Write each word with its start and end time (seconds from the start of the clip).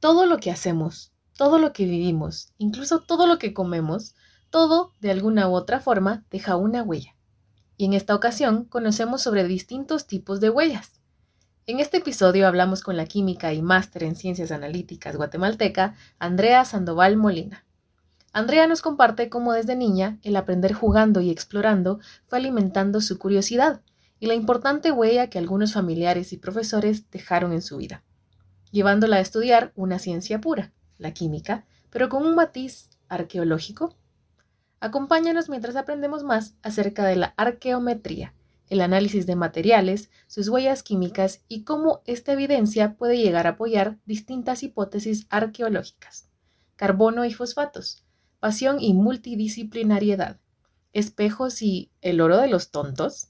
Todo 0.00 0.26
lo 0.26 0.38
que 0.38 0.50
hacemos, 0.50 1.12
todo 1.36 1.58
lo 1.58 1.72
que 1.72 1.84
vivimos, 1.84 2.54
incluso 2.56 3.00
todo 3.00 3.26
lo 3.26 3.38
que 3.38 3.52
comemos, 3.52 4.14
todo, 4.48 4.94
de 5.00 5.10
alguna 5.10 5.48
u 5.48 5.52
otra 5.52 5.78
forma, 5.78 6.24
deja 6.30 6.56
una 6.56 6.82
huella. 6.82 7.14
Y 7.76 7.84
en 7.84 7.92
esta 7.92 8.14
ocasión 8.14 8.64
conocemos 8.64 9.22
sobre 9.22 9.44
distintos 9.44 10.06
tipos 10.06 10.40
de 10.40 10.50
huellas. 10.50 11.00
En 11.66 11.80
este 11.80 11.98
episodio 11.98 12.48
hablamos 12.48 12.82
con 12.82 12.96
la 12.96 13.04
química 13.04 13.52
y 13.52 13.62
máster 13.62 14.02
en 14.04 14.16
ciencias 14.16 14.50
analíticas 14.50 15.16
guatemalteca, 15.16 15.94
Andrea 16.18 16.64
Sandoval 16.64 17.16
Molina. 17.16 17.64
Andrea 18.32 18.66
nos 18.66 18.80
comparte 18.80 19.28
cómo 19.28 19.52
desde 19.52 19.76
niña 19.76 20.18
el 20.22 20.36
aprender 20.36 20.72
jugando 20.72 21.20
y 21.20 21.30
explorando 21.30 22.00
fue 22.26 22.38
alimentando 22.38 23.00
su 23.00 23.18
curiosidad 23.18 23.82
y 24.18 24.26
la 24.26 24.34
importante 24.34 24.92
huella 24.92 25.28
que 25.28 25.38
algunos 25.38 25.74
familiares 25.74 26.32
y 26.32 26.38
profesores 26.38 27.10
dejaron 27.10 27.52
en 27.52 27.62
su 27.62 27.76
vida, 27.76 28.02
llevándola 28.70 29.16
a 29.16 29.20
estudiar 29.20 29.72
una 29.74 29.98
ciencia 29.98 30.40
pura, 30.40 30.72
la 30.98 31.12
química, 31.12 31.64
pero 31.90 32.08
con 32.08 32.24
un 32.24 32.34
matiz 32.34 32.90
arqueológico. 33.08 33.96
Acompáñanos 34.80 35.48
mientras 35.48 35.76
aprendemos 35.76 36.24
más 36.24 36.54
acerca 36.62 37.04
de 37.06 37.16
la 37.16 37.34
arqueometría, 37.36 38.34
el 38.68 38.80
análisis 38.80 39.26
de 39.26 39.36
materiales, 39.36 40.10
sus 40.26 40.48
huellas 40.48 40.82
químicas 40.82 41.42
y 41.48 41.64
cómo 41.64 42.02
esta 42.06 42.32
evidencia 42.32 42.94
puede 42.96 43.18
llegar 43.18 43.46
a 43.46 43.50
apoyar 43.50 43.98
distintas 44.06 44.62
hipótesis 44.62 45.26
arqueológicas. 45.28 46.28
Carbono 46.76 47.24
y 47.24 47.34
fosfatos, 47.34 48.04
pasión 48.38 48.80
y 48.80 48.94
multidisciplinariedad, 48.94 50.38
espejos 50.92 51.60
y 51.62 51.90
el 52.00 52.20
oro 52.20 52.38
de 52.38 52.48
los 52.48 52.70
tontos. 52.70 53.28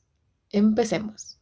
Empecemos. 0.50 1.40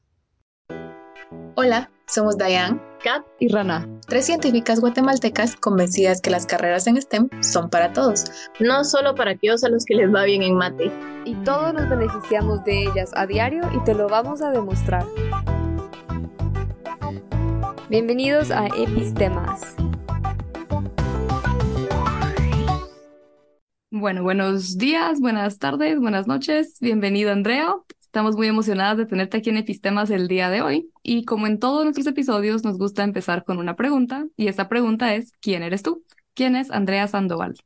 Hola, 1.55 1.91
somos 2.09 2.39
Diane, 2.39 2.81
Kat 3.05 3.23
y 3.39 3.49
Rana, 3.49 3.87
tres 4.07 4.25
científicas 4.25 4.81
guatemaltecas 4.81 5.57
convencidas 5.57 6.23
que 6.23 6.31
las 6.31 6.47
carreras 6.47 6.87
en 6.87 7.01
STEM 7.01 7.29
son 7.43 7.69
para 7.69 7.93
todos, 7.93 8.25
no 8.61 8.83
solo 8.85 9.15
para 9.15 9.33
aquellos 9.33 9.63
a 9.63 9.69
los 9.69 9.85
que 9.85 9.95
les 9.95 10.13
va 10.13 10.25
bien 10.25 10.43
en 10.43 10.55
mate. 10.55 10.91
Y 11.27 11.35
todos 11.45 11.75
nos 11.75 11.89
beneficiamos 11.89 12.65
de 12.65 12.85
ellas 12.85 13.11
a 13.15 13.27
diario 13.27 13.63
y 13.75 13.85
te 13.85 13.95
lo 13.95 14.09
vamos 14.09 14.41
a 14.41 14.51
demostrar. 14.51 15.05
Bienvenidos 17.91 18.51
a 18.51 18.67
Epistemas. 18.69 19.77
Bueno, 23.91 24.23
buenos 24.23 24.79
días, 24.79 25.21
buenas 25.21 25.59
tardes, 25.59 26.01
buenas 26.01 26.27
noches. 26.27 26.79
Bienvenido, 26.81 27.33
Andrea. 27.33 27.75
Estamos 28.09 28.37
muy 28.37 28.47
emocionadas 28.47 28.97
de 28.97 29.05
tenerte 29.05 29.37
aquí 29.37 29.51
en 29.51 29.59
Epistemas 29.59 30.09
el 30.09 30.29
día 30.29 30.49
de 30.49 30.63
hoy 30.63 30.91
y 31.03 31.27
como 31.27 31.47
en 31.47 31.59
todos 31.59 31.85
nuestros 31.85 32.07
episodios 32.07 32.65
nos 32.65 32.79
gusta 32.79 33.05
empezar 33.05 33.45
con 33.45 33.59
una 33.59 33.77
pregunta 33.77 34.27
y 34.35 34.49
esta 34.49 34.67
pregunta 34.67 35.15
es 35.15 35.33
¿quién 35.43 35.63
eres 35.63 35.83
tú? 35.83 36.03
¿Quién 36.33 36.57
es 36.57 36.71
Andrea 36.71 37.07
Sandoval? 37.07 37.57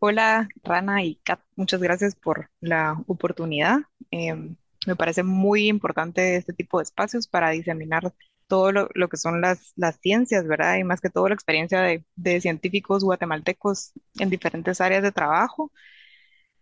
Hola 0.00 0.48
Rana 0.64 1.04
y 1.04 1.16
Kat, 1.16 1.40
muchas 1.54 1.82
gracias 1.82 2.14
por 2.14 2.50
la 2.60 2.96
oportunidad. 3.06 3.80
Em, 4.10 4.56
me 4.86 4.96
parece 4.96 5.22
muy 5.22 5.68
importante 5.68 6.36
este 6.36 6.54
tipo 6.54 6.78
de 6.78 6.84
espacios 6.84 7.28
para 7.28 7.50
diseminar 7.50 8.14
todo 8.46 8.72
lo, 8.72 9.08
que 9.10 9.18
son 9.18 9.42
las, 9.42 9.74
las, 9.76 10.00
ciencias, 10.00 10.46
¿verdad? 10.46 10.76
Y 10.78 10.84
más 10.84 11.02
que 11.02 11.10
todo 11.10 11.28
la 11.28 11.34
experiencia 11.34 11.82
de, 11.82 12.06
de 12.16 12.40
científicos 12.40 13.04
guatemaltecos 13.04 13.92
en 14.18 14.30
diferentes 14.30 14.80
áreas 14.80 15.02
de 15.02 15.12
trabajo 15.12 15.70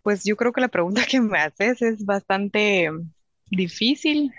pues 0.02 0.24
yo 0.24 0.36
creo 0.36 0.52
que 0.52 0.60
la 0.60 0.68
pregunta 0.68 1.02
que 1.08 1.20
me 1.20 1.38
haces 1.38 1.82
es 1.82 2.04
bastante 2.04 2.90
difícil 3.46 4.32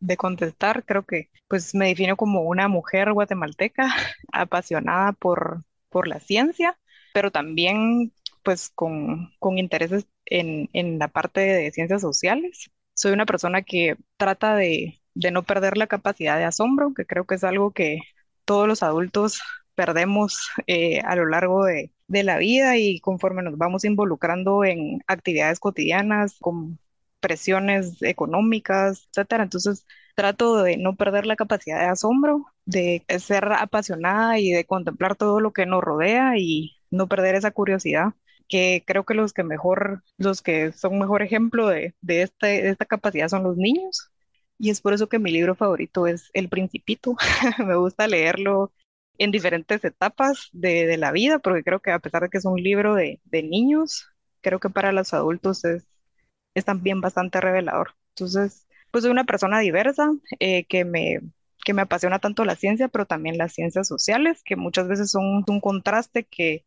de 0.00 0.16
contestar. 0.16 0.84
Creo 0.84 1.04
que 1.04 1.30
pues 1.48 1.74
me 1.74 1.88
defino 1.88 2.16
como 2.16 2.42
una 2.42 2.68
mujer 2.68 3.12
guatemalteca 3.12 3.94
apasionada 4.32 5.12
por, 5.12 5.64
por 5.90 6.08
la 6.08 6.20
ciencia, 6.20 6.78
pero 7.14 7.30
también 7.30 8.12
pues 8.42 8.70
con, 8.70 9.32
con 9.38 9.58
intereses 9.58 10.06
en, 10.26 10.68
en 10.72 10.98
la 10.98 11.08
parte 11.08 11.40
de 11.40 11.70
ciencias 11.72 12.00
sociales. 12.00 12.70
Soy 12.94 13.12
una 13.12 13.26
persona 13.26 13.62
que 13.62 13.96
trata 14.16 14.56
de, 14.56 15.00
de 15.14 15.30
no 15.30 15.42
perder 15.44 15.76
la 15.78 15.86
capacidad 15.86 16.38
de 16.38 16.44
asombro, 16.44 16.94
que 16.94 17.06
creo 17.06 17.26
que 17.26 17.36
es 17.36 17.44
algo 17.44 17.72
que 17.72 18.00
todos 18.44 18.66
los 18.68 18.82
adultos 18.82 19.40
perdemos 19.74 20.50
eh, 20.66 21.00
a 21.00 21.16
lo 21.16 21.26
largo 21.26 21.64
de, 21.64 21.92
de 22.12 22.22
la 22.24 22.38
vida 22.38 22.76
y 22.76 23.00
conforme 23.00 23.42
nos 23.42 23.56
vamos 23.58 23.84
involucrando 23.84 24.64
en 24.64 25.00
actividades 25.06 25.58
cotidianas, 25.60 26.36
con 26.40 26.78
presiones 27.20 28.02
económicas, 28.02 29.08
etcétera. 29.10 29.44
Entonces, 29.44 29.86
trato 30.14 30.62
de 30.62 30.76
no 30.76 30.94
perder 30.96 31.24
la 31.26 31.36
capacidad 31.36 31.80
de 31.80 31.86
asombro, 31.86 32.46
de 32.66 33.04
ser 33.18 33.50
apasionada 33.52 34.38
y 34.38 34.50
de 34.52 34.66
contemplar 34.66 35.16
todo 35.16 35.40
lo 35.40 35.52
que 35.52 35.64
nos 35.66 35.82
rodea 35.82 36.34
y 36.38 36.76
no 36.90 37.08
perder 37.08 37.34
esa 37.36 37.50
curiosidad 37.52 38.14
que 38.48 38.84
creo 38.86 39.04
que 39.04 39.14
los 39.14 39.32
que 39.32 39.44
mejor, 39.44 40.02
los 40.18 40.42
que 40.42 40.72
son 40.72 40.98
mejor 40.98 41.22
ejemplo 41.22 41.68
de, 41.68 41.94
de, 42.02 42.22
este, 42.22 42.46
de 42.46 42.68
esta 42.70 42.84
capacidad 42.84 43.28
son 43.28 43.44
los 43.44 43.56
niños. 43.56 44.10
Y 44.58 44.70
es 44.70 44.80
por 44.82 44.92
eso 44.92 45.08
que 45.08 45.18
mi 45.18 45.30
libro 45.32 45.54
favorito 45.54 46.06
es 46.06 46.30
El 46.34 46.48
Principito. 46.50 47.16
Me 47.66 47.76
gusta 47.76 48.06
leerlo 48.06 48.72
en 49.24 49.30
diferentes 49.30 49.84
etapas 49.84 50.48
de, 50.52 50.96
la 50.98 51.12
vida, 51.12 51.38
porque 51.38 51.62
creo 51.62 51.80
que 51.80 51.92
a 51.92 51.98
pesar 52.00 52.22
de 52.22 52.28
que 52.28 52.38
es 52.38 52.44
un 52.44 52.60
libro 52.62 52.94
de, 52.94 53.20
niños, 53.30 54.08
creo 54.40 54.60
que 54.60 54.70
para 54.70 54.92
los 54.92 55.14
adultos 55.14 55.64
es, 55.64 55.86
es 56.54 56.64
también 56.64 57.00
bastante 57.00 57.40
revelador. 57.40 57.94
Entonces, 58.16 58.66
pues 58.90 59.02
soy 59.04 59.12
una 59.12 59.24
persona 59.24 59.60
diversa 59.60 60.10
eh, 60.40 60.64
que 60.66 60.84
me 60.84 61.20
que 61.64 61.74
me 61.74 61.82
apasiona 61.82 62.18
tanto 62.18 62.44
la 62.44 62.56
ciencia, 62.56 62.88
pero 62.88 63.06
también 63.06 63.38
las 63.38 63.52
ciencias 63.54 63.86
sociales, 63.88 64.42
que 64.44 64.56
muchas 64.56 64.88
veces 64.88 65.12
son 65.12 65.44
un 65.46 65.60
contraste 65.60 66.24
que 66.24 66.64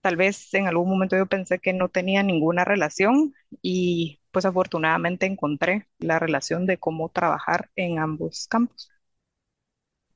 tal 0.00 0.16
vez 0.16 0.54
en 0.54 0.66
algún 0.68 0.88
momento 0.88 1.16
yo 1.16 1.26
pensé 1.26 1.58
que 1.58 1.72
no 1.74 1.88
tenía 1.90 2.22
ninguna 2.22 2.64
relación 2.64 3.34
y 3.62 4.20
pues 4.30 4.46
afortunadamente 4.46 5.26
encontré 5.26 5.86
la 5.98 6.18
relación 6.18 6.66
de 6.66 6.78
cómo 6.78 7.10
trabajar 7.10 7.70
en 7.76 7.98
ambos 7.98 8.46
campos. 8.48 8.90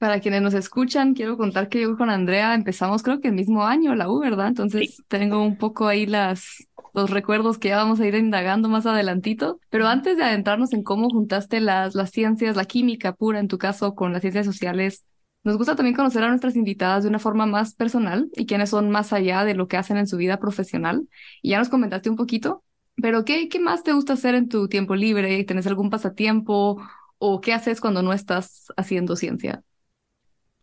Para 0.02 0.18
quienes 0.18 0.42
nos 0.42 0.54
escuchan, 0.54 1.14
quiero 1.14 1.36
contar 1.36 1.68
que 1.68 1.80
yo 1.80 1.96
con 1.96 2.10
Andrea 2.10 2.54
empezamos 2.54 3.04
creo 3.04 3.20
que 3.20 3.28
el 3.28 3.34
mismo 3.34 3.62
año, 3.64 3.94
la 3.94 4.10
U, 4.10 4.18
¿verdad? 4.18 4.48
Entonces 4.48 5.00
tengo 5.06 5.40
un 5.40 5.56
poco 5.56 5.86
ahí 5.86 6.06
las, 6.06 6.66
los 6.92 7.08
recuerdos 7.10 7.56
que 7.56 7.68
ya 7.68 7.76
vamos 7.76 8.00
a 8.00 8.06
ir 8.08 8.16
indagando 8.16 8.68
más 8.68 8.84
adelantito. 8.84 9.60
Pero 9.70 9.86
antes 9.86 10.16
de 10.16 10.24
adentrarnos 10.24 10.72
en 10.72 10.82
cómo 10.82 11.08
juntaste 11.08 11.60
las, 11.60 11.94
las 11.94 12.10
ciencias, 12.10 12.56
la 12.56 12.64
química 12.64 13.12
pura 13.12 13.38
en 13.38 13.46
tu 13.46 13.58
caso 13.58 13.94
con 13.94 14.12
las 14.12 14.22
ciencias 14.22 14.44
sociales, 14.44 15.04
nos 15.44 15.56
gusta 15.56 15.76
también 15.76 15.94
conocer 15.94 16.24
a 16.24 16.28
nuestras 16.30 16.56
invitadas 16.56 17.04
de 17.04 17.08
una 17.08 17.20
forma 17.20 17.46
más 17.46 17.74
personal 17.74 18.28
y 18.34 18.46
quienes 18.46 18.70
son 18.70 18.90
más 18.90 19.12
allá 19.12 19.44
de 19.44 19.54
lo 19.54 19.68
que 19.68 19.76
hacen 19.76 19.98
en 19.98 20.08
su 20.08 20.16
vida 20.16 20.40
profesional. 20.40 21.06
Y 21.42 21.50
ya 21.50 21.60
nos 21.60 21.68
comentaste 21.68 22.10
un 22.10 22.16
poquito, 22.16 22.64
pero 22.96 23.24
¿qué, 23.24 23.48
qué 23.48 23.60
más 23.60 23.84
te 23.84 23.92
gusta 23.92 24.14
hacer 24.14 24.34
en 24.34 24.48
tu 24.48 24.66
tiempo 24.66 24.96
libre? 24.96 25.44
¿Tienes 25.44 25.68
algún 25.68 25.90
pasatiempo? 25.90 26.82
¿O 27.18 27.40
qué 27.40 27.52
haces 27.52 27.80
cuando 27.80 28.02
no 28.02 28.12
estás 28.12 28.72
haciendo 28.76 29.14
ciencia? 29.14 29.62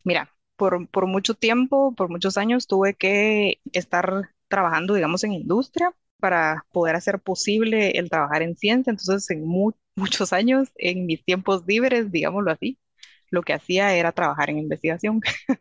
Mira, 0.04 0.34
por, 0.56 0.88
por 0.90 1.08
mucho 1.08 1.36
tiempo, 1.36 1.94
por 1.96 2.10
muchos 2.10 2.38
años, 2.38 2.68
tuve 2.68 2.96
que 2.96 3.62
estar 3.74 4.30
trabajando, 4.48 4.94
digamos, 4.94 5.24
en 5.24 5.34
industria 5.34 5.94
para 6.20 6.66
poder 6.72 6.96
hacer 6.96 7.20
posible 7.22 7.92
el 7.92 8.10
trabajar 8.10 8.42
en 8.42 8.56
ciencia. 8.58 8.92
Entonces, 8.92 9.30
en 9.30 9.46
muchos 9.96 10.34
años, 10.34 10.70
en 10.76 11.06
mis 11.06 11.24
tiempos 11.24 11.64
libres, 11.68 12.12
digámoslo 12.12 12.52
así, 12.52 12.80
lo 13.32 13.44
que 13.44 13.54
hacía 13.54 13.94
era 13.96 14.12
trabajar 14.12 14.50
en 14.50 14.60
investigación. 14.60 15.22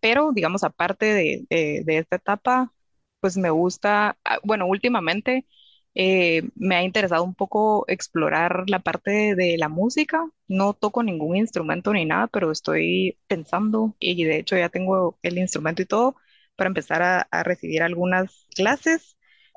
Pero, 0.00 0.32
digamos, 0.32 0.64
aparte 0.64 1.06
de, 1.06 1.46
de 1.84 1.98
esta 1.98 2.16
etapa, 2.16 2.72
pues 3.20 3.36
me 3.36 3.50
gusta, 3.50 4.18
ah, 4.24 4.38
bueno, 4.44 4.66
últimamente 4.66 5.46
eh, 5.94 6.50
me 6.54 6.76
ha 6.76 6.82
interesado 6.82 7.22
un 7.24 7.34
poco 7.34 7.84
explorar 7.88 8.64
la 8.68 8.80
parte 8.80 9.34
de, 9.34 9.56
la 9.58 9.68
música. 9.68 10.24
No 10.48 10.74
toco 10.74 11.02
ningún 11.02 11.36
instrumento 11.36 11.92
ni 11.92 12.04
nada, 12.04 12.28
pero 12.28 12.50
estoy 12.50 13.18
pensando 13.26 13.94
y 13.98 14.24
de 14.24 14.38
hecho 14.38 14.56
ya 14.56 14.68
tengo 14.68 15.18
el 15.22 15.38
instrumento 15.38 15.82
y 15.82 15.86
todo 15.86 16.16
para 16.56 16.68
empezar 16.68 17.02
a, 17.02 17.42
recibir 17.44 17.82
algunas 17.82 18.46
clases, 18.54 19.16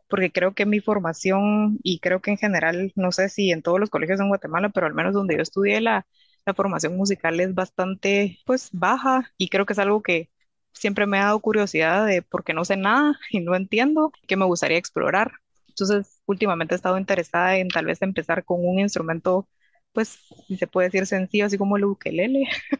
porque 0.10 0.32
creo 0.32 0.54
que 0.54 0.66
mi 0.66 0.80
formación 0.80 1.80
y 1.84 2.00
creo 2.00 2.22
que 2.22 2.32
en 2.32 2.38
general, 2.38 2.92
no 2.96 3.12
sé 3.12 3.30
si 3.30 3.52
en 3.52 3.62
todos 3.62 3.80
los 3.80 3.90
colegios 3.90 4.20
en 4.20 4.30
Guatemala, 4.30 4.70
pero 4.70 4.88
al 4.88 4.94
menos 4.94 5.14
donde 5.14 5.36
yo 5.36 5.42
estudié 5.42 5.82
la, 5.82 6.06
formación 6.56 6.96
musical 6.96 7.40
es 7.40 7.56
bastante 7.56 8.40
pues 8.46 8.70
baja 8.72 9.32
y 9.38 9.50
creo 9.50 9.66
que 9.66 9.74
es 9.74 9.80
algo 9.80 10.04
que 10.04 10.30
siempre 10.74 11.08
me 11.08 11.18
ha 11.20 11.26
dado 11.26 11.40
curiosidad 11.42 12.06
de 12.06 12.22
por 12.22 12.44
qué 12.44 12.54
no 12.54 12.66
sé 12.66 12.78
nada 12.78 13.18
y 13.32 13.40
no 13.42 13.56
entiendo, 13.56 14.12
que 14.28 14.38
me 14.38 14.46
gustaría 14.46 14.78
explorar. 14.78 15.34
Entonces, 15.78 16.22
últimamente 16.26 16.74
he 16.76 16.78
estado 16.78 16.98
interesada 16.98 17.58
en 17.58 17.68
tal 17.70 17.86
vez 17.86 18.02
empezar 18.02 18.44
con 18.46 18.60
un 18.66 18.80
instrumento, 18.80 19.48
pues, 19.94 20.20
si 20.48 20.58
se 20.58 20.68
puede 20.68 20.88
decir 20.90 21.06
sencillo, 21.08 21.46
así 21.46 21.58
como 21.58 21.78
el 21.78 21.86
ukelele. 21.86 22.46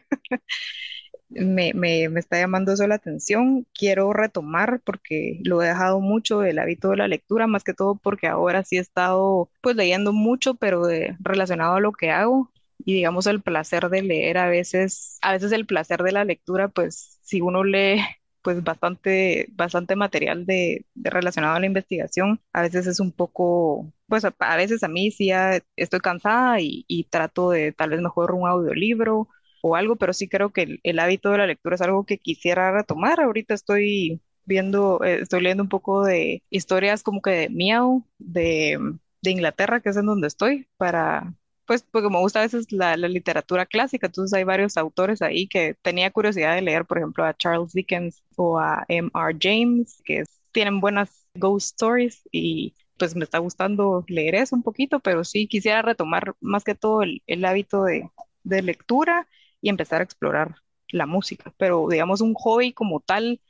me, 1.28 1.72
me, 1.74 2.08
me, 2.08 2.20
está 2.20 2.38
llamando 2.38 2.72
eso 2.72 2.86
la 2.86 2.96
atención. 2.96 3.66
Quiero 3.74 4.12
retomar 4.12 4.80
porque 4.84 5.40
lo 5.44 5.62
he 5.62 5.68
dejado 5.68 6.00
mucho 6.00 6.42
el 6.44 6.58
hábito 6.58 6.90
de 6.90 6.96
la 6.98 7.08
lectura, 7.08 7.46
más 7.46 7.64
que 7.64 7.74
todo 7.74 7.96
porque 7.96 8.26
ahora 8.28 8.64
sí 8.64 8.76
he 8.76 8.80
estado 8.80 9.50
pues 9.60 9.76
leyendo 9.76 10.12
mucho, 10.12 10.54
pero 10.54 10.82
relacionado 11.20 11.74
a 11.76 11.80
lo 11.80 11.92
que 11.92 12.10
hago. 12.10 12.52
Y 12.78 12.94
digamos 12.94 13.26
el 13.26 13.42
placer 13.42 13.88
de 13.88 14.02
leer 14.02 14.38
a 14.38 14.48
veces, 14.48 15.18
a 15.22 15.32
veces 15.32 15.52
el 15.52 15.66
placer 15.66 16.02
de 16.02 16.12
la 16.12 16.24
lectura, 16.24 16.68
pues 16.68 17.18
si 17.22 17.40
uno 17.40 17.64
lee 17.64 18.00
pues 18.46 18.62
bastante, 18.62 19.48
bastante 19.54 19.96
material 19.96 20.46
de, 20.46 20.86
de 20.94 21.10
relacionado 21.10 21.56
a 21.56 21.60
la 21.60 21.66
investigación. 21.66 22.40
A 22.52 22.62
veces 22.62 22.86
es 22.86 23.00
un 23.00 23.10
poco, 23.12 23.92
pues 24.06 24.24
a, 24.24 24.32
a 24.38 24.56
veces 24.56 24.84
a 24.84 24.88
mí 24.88 25.10
sí 25.10 25.26
ya 25.28 25.60
estoy 25.76 25.98
cansada 26.00 26.60
y, 26.60 26.84
y 26.88 27.04
trato 27.04 27.50
de 27.50 27.72
tal 27.72 27.90
vez 27.90 28.00
mejor 28.00 28.32
un 28.32 28.48
audiolibro 28.48 29.28
o 29.62 29.74
algo, 29.76 29.96
pero 29.96 30.12
sí 30.12 30.28
creo 30.28 30.52
que 30.52 30.62
el, 30.62 30.80
el 30.84 30.98
hábito 31.00 31.30
de 31.32 31.38
la 31.38 31.46
lectura 31.48 31.74
es 31.74 31.82
algo 31.82 32.04
que 32.06 32.18
quisiera 32.18 32.70
retomar. 32.72 33.20
Ahorita 33.20 33.54
estoy 33.54 34.20
viendo, 34.44 35.02
eh, 35.04 35.20
estoy 35.22 35.42
leyendo 35.42 35.64
un 35.64 35.68
poco 35.68 36.04
de 36.04 36.42
historias 36.50 37.02
como 37.02 37.20
que 37.22 37.30
de 37.30 37.48
Miau, 37.50 38.04
de, 38.18 38.78
de 39.22 39.30
Inglaterra, 39.30 39.80
que 39.80 39.88
es 39.90 39.96
en 39.96 40.06
donde 40.06 40.28
estoy, 40.28 40.68
para, 40.76 41.34
pues, 41.66 41.82
porque 41.82 42.08
me 42.10 42.18
gusta 42.18 42.40
a 42.40 42.42
veces 42.42 42.70
la, 42.72 42.96
literatura 42.96 43.66
clásica, 43.66 44.06
entonces 44.06 44.32
hay 44.36 44.44
varios 44.44 44.76
autores 44.76 45.22
ahí 45.22 45.48
que 45.48 45.74
tenía 45.82 46.10
curiosidad 46.10 46.54
de 46.54 46.62
leer, 46.62 46.84
por 46.86 46.98
ejemplo, 46.98 47.24
a 47.24 47.34
Charles 47.36 47.72
Dickens 47.72 48.22
o 48.36 48.58
a 48.58 48.84
M. 48.88 49.10
R. 49.14 49.36
James, 49.40 50.02
que 50.04 50.24
tienen 50.52 50.80
buenas 50.80 51.26
ghost 51.34 51.66
stories 51.74 52.22
y 52.32 52.74
pues 52.98 53.14
me 53.14 53.24
está 53.24 53.38
gustando 53.38 54.04
leer 54.08 54.34
eso 54.36 54.56
un 54.56 54.62
poquito, 54.62 55.00
pero 55.00 55.24
sí 55.24 55.46
quisiera 55.48 55.82
retomar 55.82 56.34
más 56.40 56.64
que 56.64 56.74
todo 56.74 57.02
el, 57.02 57.22
el 57.26 57.44
hábito 57.44 57.84
de, 57.84 58.10
de 58.44 58.62
lectura 58.62 59.28
y 59.60 59.68
empezar 59.68 60.00
a 60.00 60.04
explorar 60.04 60.56
la 60.88 61.06
música, 61.06 61.52
pero 61.58 61.88
digamos 61.90 62.20
un 62.20 62.34
hobby 62.34 62.72
como 62.72 63.00
tal 63.00 63.40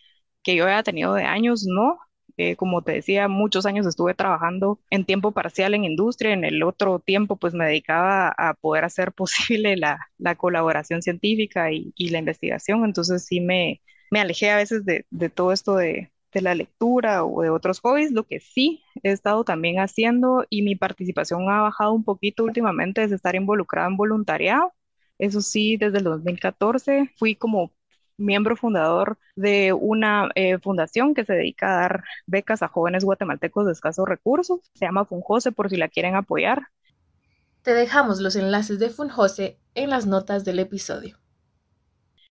que 0.42 0.56
yo 0.56 0.66
haya 0.66 0.82
tenido 0.82 1.14
de 1.14 1.24
años, 1.24 1.64
no. 1.66 1.98
Eh, 2.38 2.56
como 2.56 2.82
te 2.82 2.92
decía, 2.92 3.28
muchos 3.28 3.64
años 3.66 3.86
estuve 3.86 4.14
trabajando 4.14 4.78
en 4.90 5.04
tiempo 5.06 5.32
parcial 5.32 5.74
en 5.74 5.84
industria, 5.84 6.32
en 6.34 6.44
el 6.44 6.62
otro 6.62 6.98
tiempo 7.00 7.36
pues 7.36 7.54
me 7.54 7.64
dedicaba 7.66 8.28
a 8.36 8.54
poder 8.54 8.84
hacer 8.84 9.12
posible 9.14 9.76
la, 9.76 9.98
la 10.18 10.34
colaboración 10.36 11.02
científica 11.02 11.72
y, 11.72 11.92
y 11.96 12.10
la 12.10 12.18
investigación, 12.18 12.84
entonces 12.84 13.24
sí 13.24 13.40
me, 13.40 13.80
me 14.10 14.20
alejé 14.20 14.50
a 14.50 14.56
veces 14.56 14.84
de, 14.84 15.06
de 15.10 15.30
todo 15.30 15.52
esto 15.52 15.76
de, 15.76 16.12
de 16.32 16.40
la 16.42 16.54
lectura 16.54 17.24
o 17.24 17.42
de 17.42 17.50
otros 17.50 17.80
hobbies, 17.80 18.12
lo 18.12 18.24
que 18.26 18.40
sí 18.40 18.82
he 19.02 19.10
estado 19.12 19.44
también 19.44 19.78
haciendo 19.78 20.44
y 20.50 20.62
mi 20.62 20.76
participación 20.76 21.48
ha 21.50 21.62
bajado 21.62 21.92
un 21.92 22.04
poquito 22.04 22.44
últimamente 22.44 23.02
es 23.02 23.12
estar 23.12 23.34
involucrada 23.34 23.88
en 23.88 23.96
voluntariado. 23.96 24.72
Eso 25.18 25.40
sí, 25.40 25.76
desde 25.78 25.98
el 25.98 26.04
2014 26.04 27.10
fui 27.16 27.36
como 27.36 27.72
miembro 28.18 28.56
fundador 28.56 29.18
de 29.34 29.72
una 29.72 30.30
eh, 30.34 30.58
fundación 30.58 31.14
que 31.14 31.24
se 31.24 31.34
dedica 31.34 31.72
a 31.72 31.80
dar 31.80 32.04
becas 32.26 32.62
a 32.62 32.68
jóvenes 32.68 33.04
guatemaltecos 33.04 33.66
de 33.66 33.72
escasos 33.72 34.08
recursos. 34.08 34.60
Se 34.74 34.86
llama 34.86 35.04
Funjose 35.04 35.52
por 35.52 35.70
si 35.70 35.76
la 35.76 35.88
quieren 35.88 36.14
apoyar. 36.14 36.68
Te 37.62 37.74
dejamos 37.74 38.20
los 38.20 38.36
enlaces 38.36 38.78
de 38.78 38.90
Funjose 38.90 39.58
en 39.74 39.90
las 39.90 40.06
notas 40.06 40.44
del 40.44 40.58
episodio. 40.60 41.18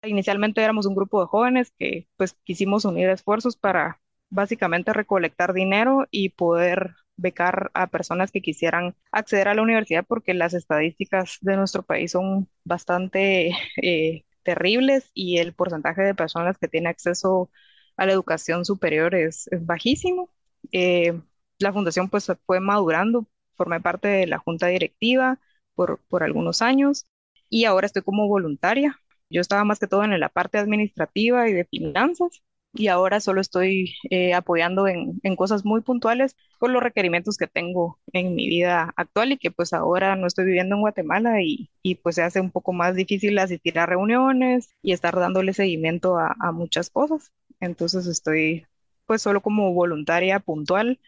Inicialmente 0.02 0.62
éramos 0.62 0.86
un 0.86 0.94
grupo 0.94 1.20
de 1.20 1.26
jóvenes 1.26 1.72
que 1.78 2.08
pues 2.16 2.34
quisimos 2.44 2.84
unir 2.84 3.08
esfuerzos 3.10 3.56
para 3.56 4.00
básicamente 4.30 4.92
recolectar 4.92 5.52
dinero 5.52 6.06
y 6.10 6.30
poder 6.30 6.94
becar 7.16 7.70
a 7.74 7.86
personas 7.88 8.30
que 8.32 8.40
quisieran 8.40 8.96
acceder 9.12 9.48
a 9.48 9.54
la 9.54 9.62
universidad 9.62 10.04
porque 10.06 10.32
las 10.34 10.54
estadísticas 10.54 11.38
de 11.42 11.56
nuestro 11.56 11.82
país 11.82 12.12
son 12.12 12.48
bastante 12.64 13.50
eh, 13.82 14.24
terribles 14.50 15.10
y 15.14 15.38
el 15.38 15.54
porcentaje 15.54 16.02
de 16.02 16.14
personas 16.14 16.58
que 16.58 16.68
tiene 16.68 16.88
acceso 16.88 17.50
a 17.96 18.06
la 18.06 18.12
educación 18.12 18.64
superior 18.64 19.14
es, 19.14 19.48
bajísimo. 19.60 20.30
Eh, 20.72 21.20
la 21.58 21.72
fundación 21.72 22.08
pues 22.10 22.32
fue 22.46 22.60
madurando, 22.60 23.28
formé 23.54 23.80
parte 23.80 24.08
de 24.08 24.26
la 24.26 24.38
junta 24.38 24.66
directiva 24.66 25.38
por, 25.74 26.00
por 26.08 26.24
algunos 26.24 26.62
años 26.62 27.06
y 27.48 27.64
ahora 27.64 27.86
estoy 27.86 28.02
como 28.02 28.26
voluntaria. 28.28 28.98
Yo 29.30 29.40
estaba 29.40 29.64
más 29.64 29.78
que 29.78 29.86
todo 29.86 30.02
en 30.04 30.18
la 30.18 30.28
parte 30.28 30.58
administrativa 30.58 31.48
y 31.48 31.52
de 31.52 31.64
finanzas 31.64 32.42
y 32.72 32.86
ahora 32.88 33.20
solo 33.20 33.40
estoy 33.40 33.94
eh, 34.10 34.32
apoyando 34.34 34.86
en, 34.88 35.18
en 35.24 35.36
cosas 35.36 35.64
muy 35.64 35.80
puntuales 35.82 36.36
con 36.58 36.72
los 36.72 36.82
requerimientos 36.82 37.36
que 37.36 37.48
tengo 37.48 37.98
en 38.12 38.34
mi 38.34 38.48
vida 38.48 38.92
actual 38.96 39.32
y 39.32 39.38
que 39.38 39.50
pues 39.50 39.72
ahora 39.72 40.14
no 40.16 40.26
estoy 40.26 40.44
viviendo 40.46 40.76
en 40.76 40.82
Guatemala 40.82 41.42
y, 41.42 41.70
y 41.82 41.96
pues 41.96 42.14
se 42.16 42.22
hace 42.22 42.40
un 42.40 42.50
poco 42.52 42.72
más 42.72 42.94
difícil 42.94 43.38
asistir 43.38 43.78
a 43.78 43.86
reuniones 43.86 44.70
y 44.82 44.92
estar 44.92 45.16
dándole 45.18 45.52
seguimiento 45.54 46.16
a, 46.18 46.36
a 46.40 46.52
muchas 46.52 46.90
cosas. 46.90 47.32
Entonces 47.60 48.06
estoy 48.06 48.66
pues 49.06 49.22
solo 49.22 49.40
como 49.42 49.72
voluntaria 49.74 50.38
puntual. 50.40 51.00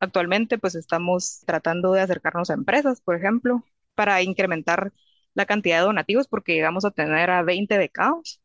Actualmente 0.00 0.58
pues 0.58 0.74
estamos 0.74 1.42
tratando 1.46 1.92
de 1.92 2.00
acercarnos 2.02 2.50
a 2.50 2.54
empresas, 2.54 3.00
por 3.02 3.16
ejemplo, 3.16 3.64
para 3.94 4.22
incrementar 4.22 4.92
la 5.34 5.46
cantidad 5.46 5.78
de 5.80 5.84
donativos 5.86 6.26
porque 6.28 6.54
llegamos 6.54 6.84
a 6.84 6.90
tener 6.90 7.30
a 7.30 7.42
20 7.42 7.78
becados 7.78 8.39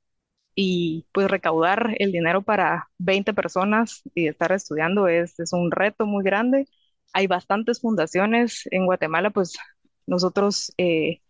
y 0.56 1.08
pues 1.14 1.30
recaudar 1.30 1.96
el 2.00 2.12
dinero 2.12 2.42
para 2.44 2.90
20 2.98 3.34
personas 3.34 4.02
y 4.16 4.28
estar 4.28 4.52
estudiando 4.52 5.08
es, 5.08 5.40
es 5.40 5.54
un 5.54 5.72
reto 5.72 6.06
muy 6.06 6.24
grande. 6.24 6.68
Hay 7.14 7.28
bastantes 7.28 7.82
fundaciones 7.82 8.64
en 8.72 8.86
Guatemala, 8.86 9.32
pues 9.32 9.58
nosotros 10.08 10.74
eh, 10.78 11.22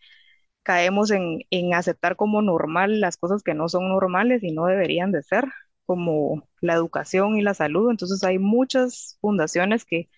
caemos 0.63 1.12
en, 1.12 1.39
en 1.51 1.74
aceptar 1.74 2.16
como 2.16 2.42
normal 2.42 3.00
las 3.01 3.18
cosas 3.18 3.44
que 3.44 3.54
no 3.54 3.69
son 3.69 3.89
normales 3.89 4.44
y 4.44 4.51
no 4.51 4.66
deberían 4.66 5.12
de 5.12 5.24
ser, 5.24 5.45
como 5.86 6.48
la 6.62 6.74
educación 6.74 7.38
y 7.38 7.42
la 7.42 7.54
salud. 7.54 7.92
Entonces 7.92 8.24
hay 8.24 8.39
muchas 8.39 9.18
fundaciones 9.22 9.86
que, 9.86 10.10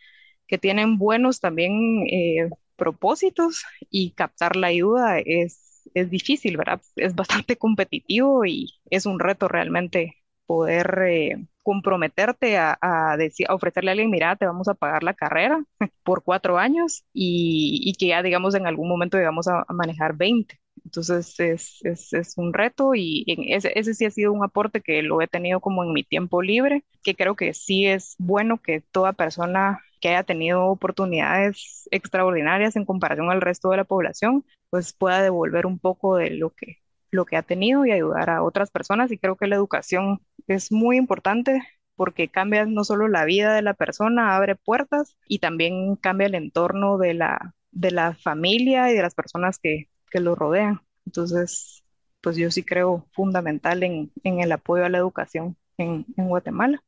que 0.48 0.57
tienen 0.57 0.98
buenos 0.98 1.39
también 1.42 2.06
eh, 2.12 2.50
propósitos 2.77 3.63
y 3.89 4.12
captar 4.13 4.56
la 4.56 4.68
ayuda 4.68 5.19
es, 5.19 5.67
es 5.94 6.10
difícil, 6.10 6.57
¿verdad? 6.57 6.81
Es 6.95 7.16
bastante 7.16 7.57
competitivo 7.57 8.45
y 8.45 8.74
es 8.89 9.06
un 9.06 9.19
reto 9.19 9.48
realmente 9.48 10.16
poder 10.45 11.00
eh, 11.07 11.45
comprometerte 11.63 12.57
a, 12.57 12.78
a, 12.81 13.18
decir, 13.18 13.45
a 13.50 13.56
ofrecerle 13.56 13.92
a 13.92 13.94
alguien, 13.94 14.10
mira, 14.10 14.36
te 14.38 14.45
vamos 14.45 14.68
a 14.69 14.74
pagar 14.75 15.04
la 15.04 15.13
carrera 15.13 15.63
por 16.04 16.24
cuatro 16.24 16.57
años 16.57 17.04
y, 17.13 17.81
y 17.84 17.94
que 17.94 18.07
ya, 18.07 18.24
digamos, 18.24 18.56
en 18.56 18.68
algún 18.68 18.88
momento 18.89 19.18
llegamos 19.18 19.48
a, 19.48 19.66
a 19.68 19.74
manejar 19.74 20.16
20. 20.16 20.60
Entonces 20.86 21.38
es, 21.39 21.80
es, 21.84 22.13
es, 22.13 22.38
un 22.38 22.54
reto 22.54 22.95
y 22.95 23.25
ese, 23.50 23.78
ese 23.78 23.94
sí 23.94 24.06
ha 24.06 24.12
sido 24.12 24.31
un 24.31 24.44
aporte 24.44 24.81
que 24.81 25.01
lo 25.01 25.22
he 25.22 25.28
tenido 25.28 25.60
como 25.60 25.83
en 25.83 25.92
mi 25.92 26.04
tiempo 26.04 26.42
libre, 26.42 26.86
que 27.04 27.16
creo 27.16 27.36
que 27.36 27.54
sí 27.54 27.86
es 27.88 28.16
bueno 28.19 28.62
que 28.62 28.81
toda 28.92 29.12
persona 29.13 29.81
que 29.99 30.09
haya 30.09 30.23
tenido 30.23 30.65
oportunidades 30.65 31.88
extraordinarias 31.91 32.75
en 32.75 32.85
comparación 32.85 33.29
al 33.31 33.41
resto 33.41 33.69
de 33.69 33.77
la 33.77 33.83
población, 33.83 34.45
pues 34.69 34.94
pueda 34.94 35.21
devolver 35.21 35.65
un 35.65 35.79
poco 35.79 36.17
de 36.17 36.31
lo 36.31 36.51
que, 36.51 36.77
lo 37.11 37.25
que 37.25 37.38
ha 37.38 37.41
tenido 37.44 37.85
y 37.85 37.91
ayudar 37.91 38.29
a 38.29 38.44
otras 38.44 38.71
personas. 38.71 39.11
Y 39.11 39.17
creo 39.17 39.35
que 39.38 39.47
la 39.47 39.55
educación 39.55 40.21
es 40.47 40.71
muy 40.71 40.97
importante 40.97 41.61
porque 41.95 42.30
cambia 42.30 42.66
no 42.66 42.83
solo 42.83 43.07
la 43.07 43.25
vida 43.25 43.56
de 43.56 43.63
la 43.63 43.73
persona, 43.73 44.35
abre 44.35 44.56
puertas 44.56 45.18
y 45.27 45.39
también 45.39 45.95
cambia 45.95 46.27
el 46.27 46.35
entorno 46.35 46.97
de 46.97 47.16
la, 47.16 47.56
de 47.71 47.92
la 47.92 48.13
familia 48.16 48.92
y 48.92 48.95
de 48.95 49.01
las 49.01 49.16
personas 49.16 49.57
que, 49.59 49.89
que 50.11 50.19
lo 50.19 50.35
rodean. 50.35 50.81
Entonces, 51.06 51.83
pues 52.21 52.37
yo 52.37 52.51
sí 52.51 52.63
creo 52.63 53.07
fundamental 53.13 53.83
en, 53.83 54.11
en 54.23 54.39
el 54.42 54.51
apoyo 54.51 54.85
a 54.85 54.89
la 54.89 54.99
educación 54.99 55.57
en, 55.77 56.06
en 56.18 56.27
Guatemala 56.27 56.83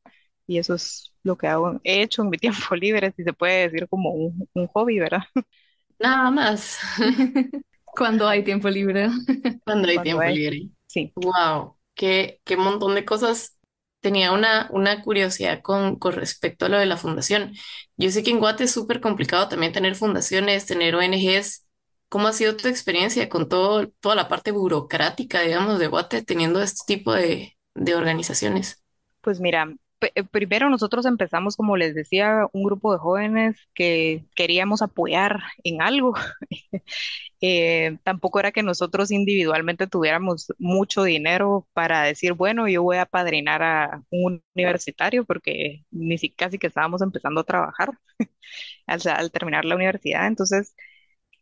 y 0.50 0.60
eso 0.60 0.74
es 0.76 1.14
lo 1.24 1.38
que 1.38 1.48
hago, 1.48 1.80
he 1.84 2.02
hecho 2.04 2.24
en 2.24 2.30
mi 2.32 2.38
tiempo 2.72 2.76
libre, 2.76 3.14
si 3.16 3.24
se 3.24 3.34
puede 3.34 3.70
decir 3.70 3.88
como 3.90 4.12
un, 4.12 4.50
un 4.54 4.68
hobby, 4.68 5.00
¿verdad? 5.00 5.24
Nada 6.00 6.32
más. 6.32 6.78
Cuando 7.86 8.28
hay 8.28 8.44
tiempo 8.44 8.70
libre. 8.70 9.10
Cuando 9.66 9.88
hay 9.90 10.02
Cuando 10.02 10.02
tiempo 10.02 10.30
hay- 10.30 10.34
libre. 10.34 10.70
Sí. 10.88 11.16
Wow, 11.16 11.78
qué, 11.96 12.42
qué 12.46 12.58
montón 12.58 12.96
de 12.96 13.06
cosas. 13.06 13.58
Tenía 14.02 14.32
una, 14.32 14.70
una 14.72 15.02
curiosidad 15.04 15.62
con, 15.62 15.98
con 16.00 16.14
respecto 16.14 16.66
a 16.66 16.70
lo 16.70 16.78
de 16.80 16.86
la 16.86 16.98
fundación. 16.98 17.54
Yo 17.98 18.12
sé 18.12 18.24
que 18.24 18.32
en 18.32 18.40
Guate 18.40 18.64
es 18.66 18.72
súper 18.72 19.02
complicado 19.02 19.50
también 19.50 19.74
tener 19.74 19.96
fundaciones, 19.96 20.66
tener 20.66 20.96
ONGs. 20.96 21.68
¿Cómo 22.10 22.28
ha 22.30 22.34
sido 22.34 22.56
tu 22.58 22.68
experiencia 22.70 23.30
con 23.30 23.50
todo, 23.50 23.90
toda 24.00 24.16
la 24.16 24.30
parte 24.30 24.52
burocrática, 24.52 25.42
digamos, 25.42 25.80
de 25.80 25.88
Guate 25.88 26.24
teniendo 26.24 26.62
este 26.62 26.82
tipo 26.88 27.14
de, 27.14 27.58
de 27.76 27.96
organizaciones? 27.96 28.84
Pues 29.22 29.40
mira, 29.40 29.74
primero 30.32 30.70
nosotros 30.70 31.06
empezamos, 31.06 31.56
como 31.58 31.78
les 31.78 31.96
decía, 31.96 32.48
un 32.54 32.64
grupo 32.64 32.94
de 32.94 33.00
jóvenes 33.00 33.58
que 33.74 34.26
queríamos 34.36 34.82
apoyar 34.82 35.42
en 35.64 35.82
algo. 35.82 36.14
Eh, 37.42 37.98
tampoco 38.04 38.40
era 38.40 38.52
que 38.52 38.64
nosotros 38.64 39.12
individualmente 39.12 39.88
tuviéramos 39.88 40.54
mucho 40.60 41.04
dinero 41.04 41.68
para 41.74 42.04
decir, 42.04 42.34
bueno, 42.34 42.68
yo 42.68 42.84
voy 42.84 42.98
a 42.98 43.06
padrinar 43.06 43.64
a 43.64 44.04
un 44.12 44.44
universitario 44.56 45.26
porque 45.26 45.86
ni 45.92 46.18
si 46.18 46.32
casi 46.32 46.58
que 46.60 46.68
estábamos 46.68 47.02
empezando 47.02 47.42
a 47.42 47.44
trabajar 47.46 47.92
al, 48.88 49.02
al 49.08 49.32
terminar 49.32 49.66
la 49.66 49.76
universidad. 49.76 50.28
Entonces, 50.28 50.76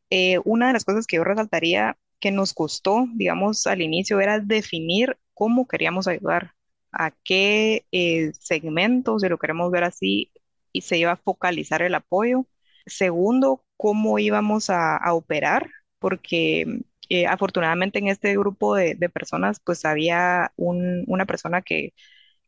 eh, 0.10 0.40
una 0.46 0.68
de 0.68 0.74
las 0.74 0.86
cosas 0.86 1.08
que 1.08 1.18
yo 1.18 1.24
resaltaría 1.24 1.98
que 2.20 2.32
nos 2.32 2.54
costó, 2.54 3.08
digamos, 3.16 3.68
al 3.68 3.82
inicio 3.82 4.20
era 4.22 4.40
definir 4.40 5.18
cómo 5.34 5.68
queríamos 5.68 6.08
ayudar, 6.08 6.54
a 6.98 7.12
qué 7.24 7.86
eh, 7.92 8.32
segmentos, 8.40 9.22
si 9.22 9.30
lo 9.30 9.38
queremos 9.40 9.72
ver 9.72 9.84
así, 9.84 10.32
y 10.74 10.82
se 10.82 10.98
iba 10.98 11.14
a 11.14 11.18
focalizar 11.18 11.82
el 11.82 11.96
apoyo. 11.96 12.46
Segundo, 12.86 13.64
cómo 13.78 14.20
íbamos 14.20 14.70
a, 14.70 14.98
operar, 15.14 15.70
porque 16.00 16.82
eh, 17.10 17.28
afortunadamente 17.28 18.00
en 18.00 18.08
este 18.08 18.38
grupo 18.38 18.76
de, 18.76 18.96
personas, 19.10 19.60
pues 19.64 19.86
había 19.86 20.52
un- 20.58 21.04
una 21.08 21.26
persona 21.26 21.62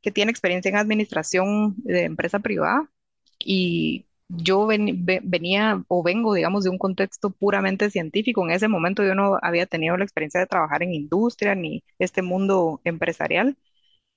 que 0.01 0.11
tiene 0.11 0.31
experiencia 0.31 0.69
en 0.69 0.77
administración 0.77 1.75
de 1.77 2.03
empresa 2.05 2.39
privada 2.39 2.89
y 3.39 4.05
yo 4.29 4.65
ven- 4.67 5.05
ve- 5.05 5.21
venía 5.23 5.83
o 5.87 6.03
vengo, 6.03 6.33
digamos, 6.33 6.63
de 6.63 6.69
un 6.69 6.77
contexto 6.77 7.31
puramente 7.31 7.89
científico. 7.89 8.43
En 8.45 8.51
ese 8.51 8.67
momento 8.67 9.03
yo 9.03 9.15
no 9.15 9.37
había 9.41 9.65
tenido 9.65 9.97
la 9.97 10.03
experiencia 10.05 10.39
de 10.39 10.47
trabajar 10.47 10.83
en 10.83 10.93
industria 10.93 11.55
ni 11.55 11.83
este 11.99 12.21
mundo 12.21 12.79
empresarial. 12.83 13.57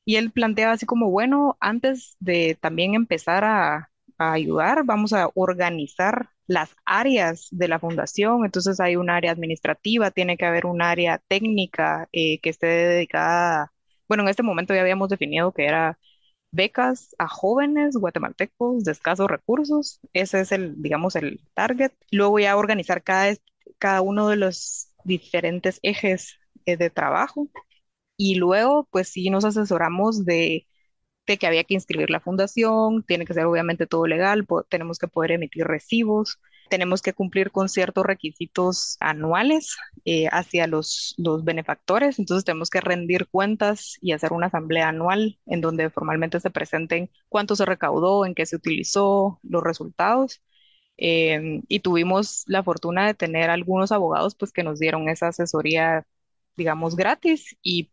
Y 0.05 0.17
él 0.17 0.33
planteaba 0.33 0.73
así 0.73 0.87
como, 0.87 1.11
bueno, 1.11 1.57
antes 1.61 2.17
de 2.21 2.57
también 2.61 2.95
empezar 2.95 3.45
a, 3.45 3.91
a 4.19 4.33
ayudar, 4.33 4.85
vamos 4.85 5.13
a 5.13 5.29
organizar 5.35 6.29
las 6.47 6.71
áreas 6.85 7.49
de 7.51 7.69
la 7.69 7.79
fundación. 7.79 8.45
Entonces 8.45 8.81
hay 8.81 8.97
un 8.97 9.11
área 9.11 9.31
administrativa, 9.33 10.11
tiene 10.11 10.37
que 10.37 10.45
haber 10.47 10.67
un 10.67 10.83
área 10.83 11.19
técnica 11.29 12.09
eh, 12.13 12.41
que 12.41 12.51
esté 12.51 12.67
dedicada, 12.67 13.73
bueno, 14.09 14.25
en 14.25 14.29
este 14.31 14.43
momento 14.43 14.75
ya 14.75 14.81
habíamos 14.83 15.09
definido 15.09 15.53
que 15.53 15.67
era 15.67 15.99
becas 16.51 17.15
a 17.19 17.29
jóvenes 17.29 17.97
guatemaltecos 17.97 18.85
de 18.85 18.93
escasos 18.93 19.29
recursos. 19.31 20.01
Ese 20.13 20.41
es 20.41 20.53
el, 20.53 20.81
digamos, 20.83 21.17
el 21.17 21.41
target. 21.55 21.93
Luego 22.11 22.39
ya 22.39 22.57
organizar 22.57 23.03
cada, 23.03 23.35
cada 23.79 24.03
uno 24.03 24.29
de 24.29 24.37
los 24.37 24.89
diferentes 25.05 25.81
ejes 25.83 26.39
eh, 26.67 26.77
de 26.77 26.91
trabajo. 26.91 27.49
Y 28.17 28.37
luego, 28.37 28.89
pues 28.91 29.09
sí, 29.09 29.31
nos 29.31 29.45
asesoramos 29.45 30.25
de, 30.25 30.67
de 31.27 31.39
que 31.39 31.47
había 31.47 31.65
que 31.65 31.75
inscribir 31.75 32.11
la 32.11 32.21
fundación, 32.21 33.05
tiene 33.05 33.25
que 33.27 33.35
ser 33.35 33.47
obviamente 33.47 33.87
todo 33.87 34.07
legal, 34.07 34.47
tenemos 34.69 34.99
que 34.99 35.09
poder 35.09 35.33
emitir 35.33 35.67
recibos, 35.67 36.41
tenemos 36.71 37.03
que 37.03 37.13
cumplir 37.15 37.51
con 37.53 37.69
ciertos 37.69 38.05
requisitos 38.07 38.97
anuales 39.01 39.77
eh, 40.05 40.27
hacia 40.33 40.67
los, 40.67 41.15
los 41.19 41.45
benefactores, 41.45 42.19
entonces 42.19 42.45
tenemos 42.45 42.71
que 42.71 42.81
rendir 42.81 43.29
cuentas 43.29 43.99
y 44.01 44.13
hacer 44.13 44.33
una 44.33 44.47
asamblea 44.49 44.89
anual 44.89 45.39
en 45.47 45.61
donde 45.61 45.91
formalmente 45.91 46.41
se 46.41 46.51
presenten 46.51 47.11
cuánto 47.29 47.57
se 47.57 47.67
recaudó, 47.67 48.27
en 48.27 48.35
qué 48.35 48.47
se 48.47 48.57
utilizó, 48.57 49.41
los 49.43 49.63
resultados. 49.63 50.43
Em, 50.99 51.63
y 51.69 51.81
tuvimos 51.81 52.45
la 52.47 52.63
fortuna 52.63 53.07
de 53.07 53.15
tener 53.15 53.51
algunos 53.51 53.93
abogados 53.93 54.35
pues 54.37 54.53
que 54.53 54.63
nos 54.63 54.79
dieron 54.79 55.09
esa 55.09 55.29
asesoría, 55.29 56.07
digamos, 56.57 56.97
gratis 56.97 57.57
y 57.63 57.91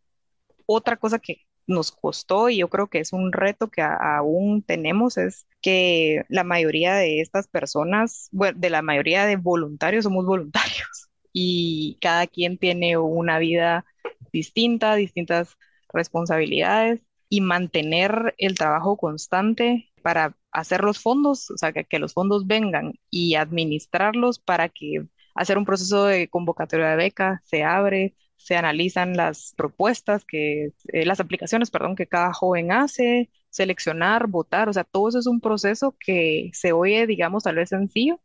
otra 0.74 0.96
cosa 0.96 1.18
que 1.18 1.42
nos 1.66 1.92
costó 1.92 2.48
y 2.48 2.58
yo 2.58 2.68
creo 2.68 2.88
que 2.88 3.00
es 3.00 3.12
un 3.12 3.32
reto 3.32 3.70
que 3.70 3.82
aún 3.82 4.62
tenemos 4.62 5.18
es 5.18 5.46
que 5.62 6.24
la 6.28 6.44
mayoría 6.44 6.94
de 6.94 7.20
estas 7.20 7.48
personas, 7.48 8.28
bueno, 8.32 8.58
de 8.60 8.70
la 8.70 8.82
mayoría 8.82 9.26
de 9.26 9.36
voluntarios 9.36 10.04
somos 10.04 10.26
voluntarios 10.26 11.08
y 11.32 11.98
cada 12.00 12.26
quien 12.26 12.58
tiene 12.58 12.98
una 12.98 13.38
vida 13.38 13.84
distinta, 14.32 14.94
distintas 14.94 15.56
responsabilidades 15.92 17.02
y 17.28 17.40
mantener 17.40 18.34
el 18.38 18.56
trabajo 18.56 18.96
constante 18.96 19.90
para 20.02 20.36
hacer 20.52 20.82
los 20.82 20.98
fondos, 21.00 21.50
o 21.50 21.56
sea, 21.58 21.72
que, 21.72 21.84
que 21.84 21.98
los 21.98 22.14
fondos 22.14 22.46
vengan 22.46 22.94
y 23.10 23.34
administrarlos 23.36 24.38
para 24.40 24.68
que 24.68 25.06
hacer 25.34 25.58
un 25.58 25.64
proceso 25.64 26.04
de 26.06 26.28
convocatoria 26.28 26.90
de 26.90 26.96
beca 26.96 27.40
se 27.44 27.62
abre, 27.64 28.14
se 28.44 28.56
analizan 28.56 29.16
las 29.16 29.54
propuestas 29.56 30.24
que, 30.24 30.72
eh, 30.92 31.04
las 31.06 31.20
aplicaciones, 31.20 31.70
perdón, 31.70 31.96
que 31.96 32.06
cada 32.06 32.32
joven 32.32 32.72
hace, 32.72 33.30
seleccionar, 33.50 34.26
votar, 34.28 34.68
o 34.68 34.72
sea, 34.72 34.84
todo 34.84 35.08
eso 35.08 35.18
es 35.18 35.26
un 35.26 35.40
proceso 35.40 35.96
que 36.00 36.50
se 36.54 36.72
oye, 36.72 37.06
digamos, 37.06 37.44
tal 37.44 37.56
vez 37.56 37.68
sencillo, 37.70 38.20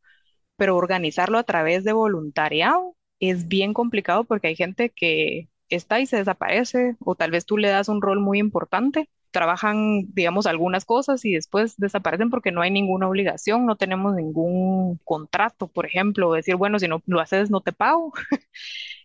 pero 0.57 0.77
organizarlo 0.77 1.37
a 1.37 1.43
través 1.43 1.83
de 1.83 1.93
voluntariado 1.93 2.95
es 3.19 3.47
bien 3.47 3.73
complicado 3.73 4.23
porque 4.25 4.47
hay 4.47 4.55
gente 4.55 4.89
que 4.91 5.49
está 5.69 5.99
y 5.99 6.05
se 6.05 6.17
desaparece, 6.17 6.95
o 6.99 7.15
tal 7.15 7.31
vez 7.31 7.45
tú 7.45 7.57
le 7.57 7.69
das 7.69 7.89
un 7.89 8.01
rol 8.01 8.19
muy 8.19 8.39
importante. 8.39 9.09
Trabajan, 9.31 10.05
digamos, 10.13 10.45
algunas 10.47 10.85
cosas 10.85 11.25
y 11.25 11.33
después 11.33 11.75
desaparecen 11.77 12.29
porque 12.29 12.51
no 12.53 12.61
hay 12.61 12.71
ninguna 12.71 13.07
obligación, 13.09 13.65
no 13.65 13.75
tenemos 13.75 14.15
ningún 14.15 14.97
contrato, 15.03 15.67
por 15.67 15.85
ejemplo, 15.85 16.31
decir, 16.33 16.55
bueno, 16.55 16.79
si 16.79 16.87
no 16.87 17.01
lo 17.05 17.19
haces, 17.19 17.49
no 17.51 17.61
te 17.61 17.73
pago. 17.73 18.13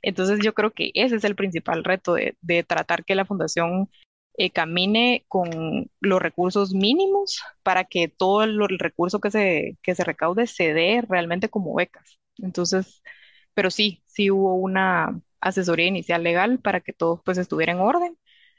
Entonces 0.03 0.41
yo 0.43 0.55
creo 0.55 0.73
que 0.73 0.91
ese 0.95 1.17
es 1.17 1.25
el 1.25 1.37
principal 1.37 1.85
reto 1.85 2.15
de, 2.15 2.37
tratar 2.65 3.05
que 3.05 3.15
la 3.15 3.25
fundación 3.25 3.91
eh, 4.37 4.51
camine 4.51 5.25
con 5.29 5.91
los 6.01 6.23
recursos 6.23 6.75
mínimos 6.75 7.43
para 7.63 7.85
que 7.85 8.09
todo 8.09 8.43
el, 8.43 8.59
el 8.71 8.79
recurso 8.79 9.21
que 9.21 9.31
se, 9.31 9.79
que 9.83 9.95
se 9.95 10.05
recaude 10.05 10.47
se 10.47 10.73
dé 10.75 11.03
realmente 11.07 11.49
como 11.51 11.75
becas. 11.75 12.19
Entonces, 12.39 13.03
pero 13.55 13.71
sí, 13.71 14.03
sí 14.07 14.31
hubo 14.31 14.55
una 14.55 15.21
asesoría 15.41 15.87
inicial 15.87 16.23
legal 16.23 16.59
para 16.61 16.81
que 16.81 16.93
todo 16.93 17.23
pues 17.25 17.39
estuviera 17.39 17.73
en 17.73 17.81
orden. 17.81 18.17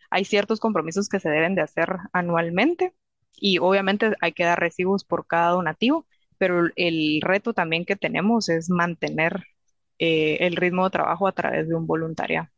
Hay 0.09 0.25
ciertos 0.25 0.59
compromisos 0.59 1.09
que 1.09 1.19
se 1.19 1.29
deben 1.29 1.55
de 1.55 1.61
hacer 1.61 1.97
anualmente 2.13 2.93
y 3.37 3.59
obviamente 3.59 4.13
hay 4.21 4.33
que 4.33 4.43
dar 4.43 4.59
recibos 4.59 5.03
por 5.03 5.27
cada 5.27 5.51
donativo, 5.51 6.05
pero 6.37 6.69
el 6.75 7.21
reto 7.21 7.53
también 7.53 7.85
que 7.85 7.95
tenemos 7.95 8.49
es 8.49 8.69
mantener 8.69 9.45
eh, 10.01 10.39
el 10.41 10.57
ritmo 10.57 10.85
de 10.85 10.91
trabajo 10.91 11.27
a 11.27 11.33
través 11.33 11.69
de 11.69 11.75
un 11.75 11.87
voluntariado. 11.87 12.49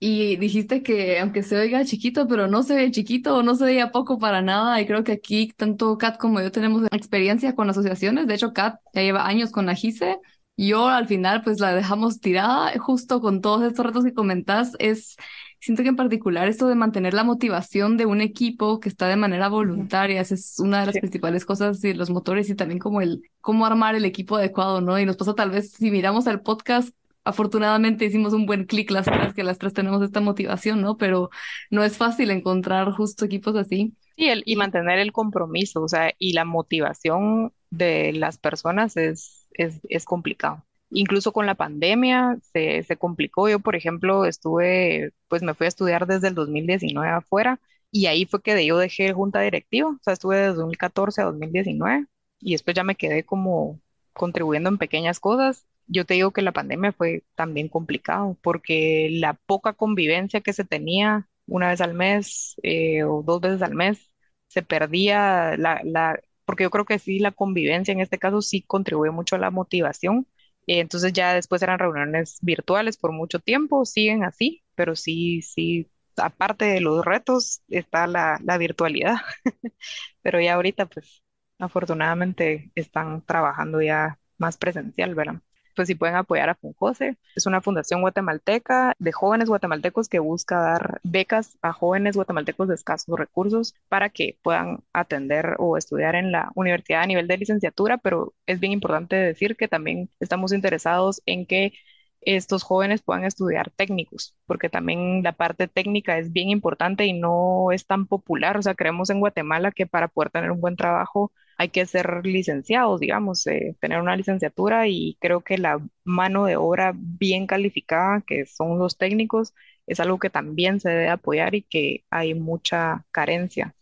Y 0.00 0.36
dijiste 0.36 0.82
que 0.82 1.18
aunque 1.20 1.42
se 1.42 1.56
oiga 1.56 1.84
chiquito, 1.84 2.28
pero 2.28 2.46
no 2.46 2.62
se 2.62 2.74
ve 2.76 2.90
chiquito 2.90 3.36
o 3.36 3.42
no 3.42 3.54
se 3.54 3.64
veía 3.64 3.90
poco 3.90 4.18
para 4.18 4.42
nada. 4.42 4.80
Y 4.80 4.86
creo 4.86 5.02
que 5.04 5.12
aquí 5.12 5.52
tanto 5.56 5.96
Kat 5.96 6.18
como 6.18 6.40
yo 6.42 6.52
tenemos 6.52 6.82
experiencia 6.92 7.54
con 7.54 7.70
asociaciones. 7.70 8.26
De 8.26 8.34
hecho, 8.34 8.52
Kat 8.52 8.80
ya 8.92 9.00
lleva 9.02 9.26
años 9.26 9.50
con 9.50 9.64
la 9.66 9.74
GICE. 9.74 10.18
Yo 10.56 10.88
al 10.88 11.08
final 11.08 11.42
pues 11.42 11.58
la 11.60 11.74
dejamos 11.74 12.20
tirada 12.20 12.78
justo 12.78 13.20
con 13.20 13.40
todos 13.40 13.62
estos 13.64 13.86
retos 13.86 14.04
que 14.04 14.12
comentás. 14.14 14.72
Es, 14.78 15.16
siento 15.64 15.82
que 15.82 15.88
en 15.90 15.96
particular 15.96 16.48
esto 16.48 16.66
de 16.68 16.74
mantener 16.74 17.14
la 17.14 17.24
motivación 17.24 17.96
de 17.96 18.06
un 18.06 18.20
equipo 18.20 18.80
que 18.80 18.88
está 18.88 19.08
de 19.08 19.16
manera 19.16 19.48
voluntaria, 19.48 20.20
esa 20.20 20.34
es 20.34 20.58
una 20.60 20.80
de 20.80 20.86
las 20.86 20.94
Sí. 20.94 21.00
principales 21.00 21.44
cosas 21.44 21.82
y 21.84 21.94
los 21.94 22.10
motores 22.10 22.48
y 22.50 22.54
también 22.54 22.78
como 22.78 23.00
el 23.00 23.22
cómo 23.40 23.66
armar 23.66 23.94
el 23.94 24.04
equipo 24.04 24.36
adecuado, 24.36 24.80
¿no? 24.80 24.98
Y 24.98 25.06
nos 25.06 25.16
pasa 25.16 25.34
tal 25.34 25.50
vez 25.50 25.72
si 25.72 25.90
miramos 25.90 26.26
el 26.26 26.40
podcast 26.40 26.94
afortunadamente 27.24 28.04
hicimos 28.04 28.34
un 28.34 28.44
buen 28.46 28.64
clic 28.66 28.90
las 28.90 29.06
tres, 29.06 29.32
que 29.34 29.44
las 29.44 29.58
tres 29.58 29.72
tenemos 29.72 30.02
esta 30.02 30.20
motivación, 30.20 30.82
¿no? 30.82 30.96
Pero 30.98 31.30
no 31.70 31.82
es 31.82 31.96
fácil 31.96 32.30
encontrar 32.30 32.90
justo 32.92 33.24
equipos 33.24 33.56
así. 33.56 33.94
Y, 34.16 34.26
el, 34.28 34.42
y 34.46 34.56
mantener 34.56 34.98
el 34.98 35.12
compromiso, 35.12 35.82
o 35.82 35.88
sea, 35.88 36.12
y 36.18 36.34
la 36.34 36.44
motivación 36.44 37.52
de 37.70 38.12
las 38.12 38.38
personas 38.38 38.96
es, 38.96 39.48
es, 39.54 39.80
es 39.88 40.04
complicado. 40.04 40.64
Incluso 40.96 41.32
con 41.32 41.46
la 41.46 41.56
pandemia 41.56 42.38
se, 42.52 42.82
se 42.84 42.96
complicó. 42.96 43.48
Yo, 43.48 43.58
por 43.58 43.74
ejemplo, 43.76 44.24
estuve, 44.26 45.12
pues 45.28 45.42
me 45.42 45.54
fui 45.54 45.64
a 45.66 45.68
estudiar 45.68 46.06
desde 46.06 46.28
el 46.28 46.34
2019 46.36 47.08
afuera 47.10 47.60
y 47.90 48.06
ahí 48.06 48.26
fue 48.26 48.42
que 48.42 48.64
yo 48.66 48.78
dejé 48.78 49.12
junta 49.12 49.40
directiva, 49.40 49.88
o 49.90 49.98
sea, 50.02 50.12
estuve 50.14 50.36
desde 50.38 50.54
2014 50.54 51.20
a 51.22 51.24
2019 51.24 52.06
y 52.40 52.52
después 52.52 52.74
ya 52.76 52.84
me 52.84 52.94
quedé 52.96 53.24
como 53.24 53.80
contribuyendo 54.12 54.68
en 54.68 54.78
pequeñas 54.78 55.18
cosas. 55.20 55.66
Yo 55.86 56.04
te 56.06 56.14
digo 56.14 56.30
que 56.32 56.42
la 56.42 56.52
pandemia 56.52 56.92
fue 56.92 57.24
también 57.34 57.68
complicado 57.68 58.36
porque 58.42 59.08
la 59.12 59.34
poca 59.34 59.72
convivencia 59.74 60.40
que 60.40 60.52
se 60.52 60.64
tenía 60.64 61.28
una 61.46 61.68
vez 61.70 61.80
al 61.80 61.94
mes 61.94 62.54
eh, 62.62 63.02
o 63.04 63.22
dos 63.22 63.40
veces 63.40 63.62
al 63.62 63.74
mes 63.74 64.10
se 64.48 64.62
perdía 64.62 65.56
la, 65.58 65.80
la, 65.84 66.20
porque 66.44 66.62
yo 66.64 66.70
creo 66.70 66.84
que 66.84 66.98
sí, 66.98 67.18
la 67.18 67.32
convivencia 67.32 67.92
en 67.92 68.00
este 68.00 68.18
caso 68.18 68.42
sí 68.42 68.62
contribuye 68.62 69.10
mucho 69.10 69.36
a 69.36 69.38
la 69.38 69.50
motivación. 69.50 70.26
Eh, 70.66 70.80
entonces 70.80 71.12
ya 71.12 71.34
después 71.34 71.62
eran 71.62 71.78
reuniones 71.78 72.38
virtuales 72.42 72.96
por 72.96 73.12
mucho 73.12 73.38
tiempo, 73.40 73.84
siguen 73.84 74.24
así, 74.24 74.64
pero 74.74 74.96
sí, 74.96 75.42
sí, 75.42 75.90
aparte 76.16 76.64
de 76.66 76.80
los 76.80 77.04
retos 77.04 77.62
está 77.68 78.06
la, 78.06 78.38
virtualidad, 78.58 79.16
pero 80.22 80.40
ya 80.40 80.54
ahorita 80.54 80.86
pues 80.86 81.22
afortunadamente 81.58 82.70
están 82.74 83.22
trabajando 83.24 83.82
ya 83.82 84.18
más 84.38 84.56
presencial, 84.58 85.14
¿verdad? 85.14 85.40
Pues 85.74 85.88
si 85.88 85.94
pueden 85.94 86.16
apoyar 86.16 86.50
a 86.50 86.54
Funjose, 86.54 87.16
es 87.34 87.46
una 87.46 87.60
fundación 87.60 88.00
guatemalteca 88.00 88.94
de 88.98 89.12
jóvenes 89.12 89.48
guatemaltecos 89.48 90.08
que 90.08 90.20
busca 90.20 90.60
dar 90.60 91.00
becas 91.02 91.58
a 91.62 91.72
jóvenes 91.72 92.16
guatemaltecos 92.16 92.68
de 92.68 92.74
escasos 92.76 93.18
recursos 93.18 93.74
para 93.88 94.08
que 94.10 94.38
puedan 94.42 94.84
atender 94.92 95.56
o 95.58 95.76
estudiar 95.76 96.14
en 96.14 96.32
la 96.32 96.50
universidad 96.54 97.02
a 97.02 97.06
nivel 97.06 97.26
de 97.28 97.38
licenciatura, 97.38 97.98
pero 97.98 98.34
es 98.46 98.60
bien 98.60 98.72
importante 98.72 99.16
decir 99.16 99.56
que 99.56 99.68
también 99.68 100.10
estamos 100.20 100.52
interesados 100.52 101.22
en 101.26 101.46
que 101.46 101.72
estos 102.20 102.62
jóvenes 102.62 103.02
puedan 103.02 103.24
estudiar 103.24 103.70
técnicos, 103.70 104.34
porque 104.46 104.68
también 104.70 105.22
la 105.22 105.32
parte 105.32 105.68
técnica 105.68 106.18
es 106.18 106.32
bien 106.32 106.50
importante 106.50 107.04
y 107.06 107.12
no 107.12 107.70
es 107.72 107.86
tan 107.86 108.06
popular. 108.06 108.56
O 108.56 108.62
sea, 108.62 108.74
creemos 108.74 109.10
en 109.10 109.20
Guatemala 109.20 109.72
que 109.72 109.86
para 109.86 110.08
poder 110.08 110.30
tener 110.30 110.50
un 110.50 110.60
buen 110.60 110.76
trabajo 110.76 111.32
hay 111.58 111.68
que 111.70 111.86
ser 111.86 112.20
licenciados, 112.24 113.00
digamos, 113.00 113.46
eh, 113.46 113.76
tener 113.80 114.00
una 114.00 114.16
licenciatura 114.16 114.88
y 114.88 115.16
creo 115.20 115.42
que 115.42 115.58
la 115.58 115.80
mano 116.04 116.46
de 116.46 116.56
obra 116.56 116.92
bien 116.96 117.46
calificada, 117.46 118.22
que 118.26 118.46
son 118.46 118.78
los 118.78 118.96
técnicos, 118.98 119.54
es 119.86 120.00
algo 120.00 120.18
que 120.18 120.30
también 120.30 120.80
se 120.80 120.90
debe 120.90 121.08
apoyar 121.10 121.54
y 121.54 121.62
que 121.62 122.04
hay 122.10 122.34
mucha 122.34 123.04
carencia. 123.12 123.74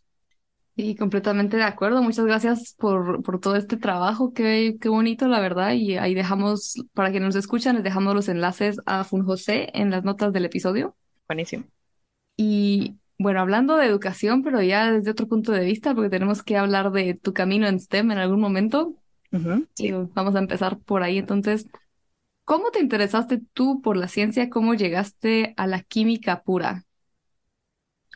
Sí, 0.74 0.94
completamente 0.96 1.58
de 1.58 1.64
acuerdo. 1.64 2.02
Muchas 2.02 2.24
gracias 2.24 2.74
por, 2.78 3.22
por 3.22 3.38
todo 3.40 3.56
este 3.56 3.76
trabajo. 3.76 4.32
Qué, 4.32 4.78
qué 4.80 4.88
bonito, 4.88 5.28
la 5.28 5.38
verdad. 5.40 5.72
Y 5.74 5.98
ahí 5.98 6.14
dejamos, 6.14 6.74
para 6.94 7.10
quienes 7.10 7.28
nos 7.28 7.36
escuchan, 7.36 7.74
les 7.76 7.84
dejamos 7.84 8.14
los 8.14 8.28
enlaces 8.28 8.78
a 8.86 9.04
Funjose 9.04 9.68
en 9.74 9.90
las 9.90 10.02
notas 10.04 10.32
del 10.32 10.46
episodio. 10.46 10.96
Buenísimo. 11.28 11.64
Y 12.36 12.98
bueno, 13.18 13.40
hablando 13.40 13.76
de 13.76 13.86
educación, 13.86 14.42
pero 14.42 14.62
ya 14.62 14.90
desde 14.92 15.10
otro 15.12 15.28
punto 15.28 15.52
de 15.52 15.64
vista, 15.64 15.94
porque 15.94 16.10
tenemos 16.10 16.42
que 16.42 16.56
hablar 16.56 16.90
de 16.92 17.14
tu 17.14 17.32
camino 17.32 17.66
en 17.68 17.80
STEM 17.80 18.10
en 18.12 18.18
algún 18.18 18.40
momento. 18.40 18.96
Ujú, 19.32 19.66
Y 19.78 19.92
sí. 19.92 19.96
vamos 20.14 20.34
a 20.36 20.40
empezar 20.40 20.80
por 20.80 21.02
ahí. 21.02 21.18
Entonces, 21.18 21.68
¿cómo 22.44 22.70
te 22.72 22.80
interesaste 22.80 23.40
tú 23.54 23.82
por 23.82 23.96
la 23.96 24.08
ciencia? 24.08 24.50
¿Cómo 24.50 24.74
llegaste 24.74 25.54
a 25.58 25.66
la 25.68 25.82
química 25.82 26.42
pura? 26.44 26.84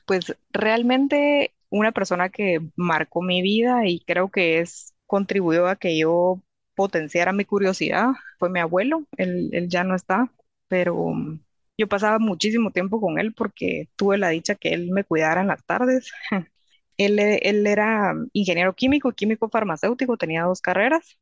Pues 0.06 0.36
realmente 0.52 1.54
una 1.70 1.92
persona 1.92 2.28
que 2.30 2.60
marcó 2.76 3.22
mi 3.22 3.42
vida 3.42 3.86
y 3.86 4.00
creo 4.00 4.30
que 4.30 4.60
es 4.60 4.94
contribuyó 5.06 5.66
a 5.68 5.76
que 5.76 5.98
yo 5.98 6.42
potenciara 6.74 7.32
mi 7.32 7.44
curiosidad 7.44 8.08
fue 8.38 8.50
mi 8.50 8.60
abuelo. 8.60 9.06
Él, 9.16 9.50
él 9.52 9.68
ya 9.68 9.82
no 9.84 9.94
está, 9.96 10.32
pero 10.68 10.96
mm, 11.08 11.40
yo 11.78 11.88
pasaba 11.88 12.18
muchísimo 12.18 12.70
tiempo 12.70 13.00
con 13.00 13.18
él 13.18 13.34
porque 13.34 13.88
tuve 13.96 14.18
la 14.18 14.30
dicha 14.30 14.54
que 14.54 14.70
él 14.74 14.90
me 14.90 15.04
cuidara 15.04 15.40
en 15.42 15.48
las 15.48 15.64
tardes. 15.64 16.12
Él, 16.98 17.18
e- 17.18 17.40
él 17.42 17.66
era 17.66 18.14
ingeniero 18.32 18.74
químico, 18.74 19.12
químico 19.12 19.50
farmacéutico, 19.50 20.16
tenía 20.16 20.44
dos 20.44 20.62
carreras 20.62 21.18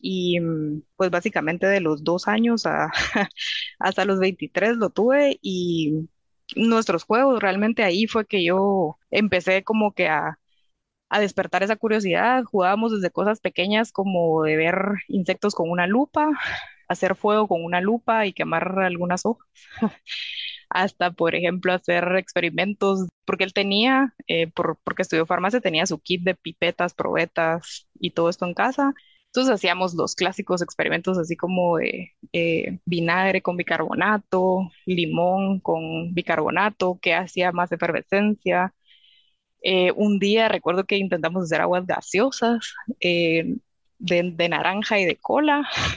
y 0.00 0.40
mm, 0.40 0.82
pues 0.96 1.10
básicamente 1.10 1.66
de 1.66 1.80
los 1.80 2.04
dos 2.04 2.28
años 2.28 2.64
hasta 3.78 4.04
los 4.04 4.18
23 4.20 4.76
lo 4.76 4.90
tuve 4.90 5.38
y 5.42 6.08
nuestros 6.56 7.04
juegos, 7.04 7.40
realmente 7.40 7.82
ahí 7.84 8.06
fue 8.06 8.26
que 8.26 8.44
yo 8.44 8.98
empecé 9.10 9.64
como 9.64 9.92
que 9.94 10.08
a, 10.08 10.38
a 11.10 11.20
despertar 11.20 11.62
esa 11.62 11.76
curiosidad. 11.76 12.44
Jugábamos 12.44 12.92
desde 12.92 13.10
cosas 13.10 13.40
pequeñas 13.40 13.92
como 13.92 14.44
de 14.44 14.56
ver 14.56 14.76
insectos 15.08 15.54
con 15.54 15.70
una 15.70 15.86
lupa, 15.86 16.30
hacer 16.88 17.14
fuego 17.16 17.48
con 17.48 17.64
una 17.64 17.80
lupa 17.80 18.26
y 18.26 18.32
quemar 18.32 18.78
algunas 18.80 19.26
hojas, 19.26 19.46
hasta 20.70 21.10
por 21.12 21.34
ejemplo 21.34 21.72
hacer 21.72 22.16
experimentos, 22.16 23.08
porque 23.24 23.44
él 23.44 23.52
tenía, 23.52 24.14
eh, 24.28 24.48
por- 24.48 24.78
porque 24.84 25.02
estudió 25.02 25.26
farmacia, 25.26 25.60
tenía 25.60 25.86
su 25.86 25.98
kit 26.00 26.22
de 26.24 26.34
pipetas, 26.34 26.94
probetas 26.94 27.88
y 28.00 28.10
todo 28.12 28.28
esto 28.30 28.46
en 28.46 28.54
casa. 28.54 28.94
Entonces 29.28 29.52
hacíamos 29.54 29.94
los 29.94 30.14
clásicos 30.14 30.62
experimentos 30.62 31.18
así 31.18 31.36
como 31.36 31.76
de 31.78 32.12
eh, 32.32 32.78
vinagre 32.86 33.42
con 33.42 33.56
bicarbonato, 33.56 34.70
limón 34.86 35.60
con 35.60 36.14
bicarbonato, 36.14 36.98
que 37.02 37.14
hacía 37.14 37.52
más 37.52 37.70
efervescencia. 37.72 38.74
Eh, 39.62 39.92
un 39.96 40.18
día 40.18 40.48
recuerdo 40.48 40.84
que 40.84 40.96
intentamos 40.98 41.44
hacer 41.44 41.60
aguas 41.60 41.86
gaseosas 41.86 42.74
eh, 43.00 43.56
de, 43.98 44.32
de 44.34 44.48
naranja 44.48 44.98
y 45.00 45.04
de 45.06 45.16
cola. 45.16 45.68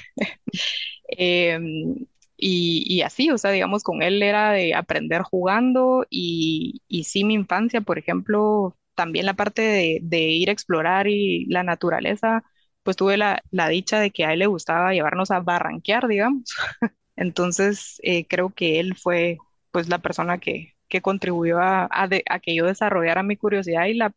Em, 1.08 1.96
y, 2.38 2.84
y 2.88 3.01
así, 3.01 3.29
o 3.32 3.38
sea, 3.38 3.51
digamos, 3.51 3.84
con 3.84 4.01
él 4.03 4.22
era 4.24 4.51
de 4.51 4.74
aprender 4.75 5.22
jugando 5.24 6.06
y, 6.10 6.82
y 6.88 7.03
sí, 7.06 7.24
mi 7.24 7.34
infancia, 7.34 7.82
por 7.82 7.98
ejemplo, 8.00 8.77
también 8.96 9.25
la 9.25 9.34
parte 9.36 9.62
de, 9.62 10.00
de 10.03 10.20
ir 10.22 10.50
a 10.50 10.53
explorar 10.53 11.08
y 11.08 11.46
la 11.48 11.63
naturaleza, 11.63 12.44
pues 12.84 12.96
tuve 12.98 13.18
la, 13.18 13.41
la 13.51 13.68
dicha 13.70 14.00
de 14.00 14.12
que 14.12 14.25
a 14.25 14.34
él 14.34 14.39
le 14.39 14.48
gustaba 14.48 14.94
llevarnos 14.94 15.32
a 15.32 15.39
barranquear, 15.41 16.08
digamos. 16.08 16.44
Entonces, 17.15 18.00
eh, 18.03 18.25
creo 18.27 18.51
que 18.53 18.79
él 18.79 18.96
fue, 18.96 19.38
pues, 19.72 19.89
la 19.89 20.00
persona 20.00 20.38
que, 20.39 20.74
que 20.88 21.01
contribuyó 21.01 21.60
a, 21.60 21.88
a 21.91 22.39
que 22.39 22.56
yo 22.56 22.65
desarrollara 22.65 23.24
mi 23.24 23.36
curiosidad 23.38 23.86
y 23.88 23.94
la, 23.96 24.13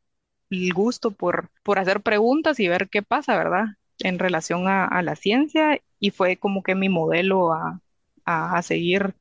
el 0.52 0.72
gusto 0.74 1.10
por, 1.12 1.50
por 1.62 1.78
hacer 1.78 2.02
preguntas 2.02 2.60
y 2.60 2.68
ver 2.68 2.88
qué 2.88 3.02
pasa, 3.02 3.36
¿verdad? 3.36 3.66
En 3.98 4.18
relación 4.18 4.68
a, 4.68 5.02
la 5.02 5.16
ciencia 5.16 5.80
y 5.98 6.10
fue 6.10 6.36
como 6.38 6.62
que 6.62 6.74
mi 6.74 6.88
modelo 6.88 7.52
a, 7.52 7.80
a, 8.24 8.56
a 8.58 8.62
seguir 8.62 9.14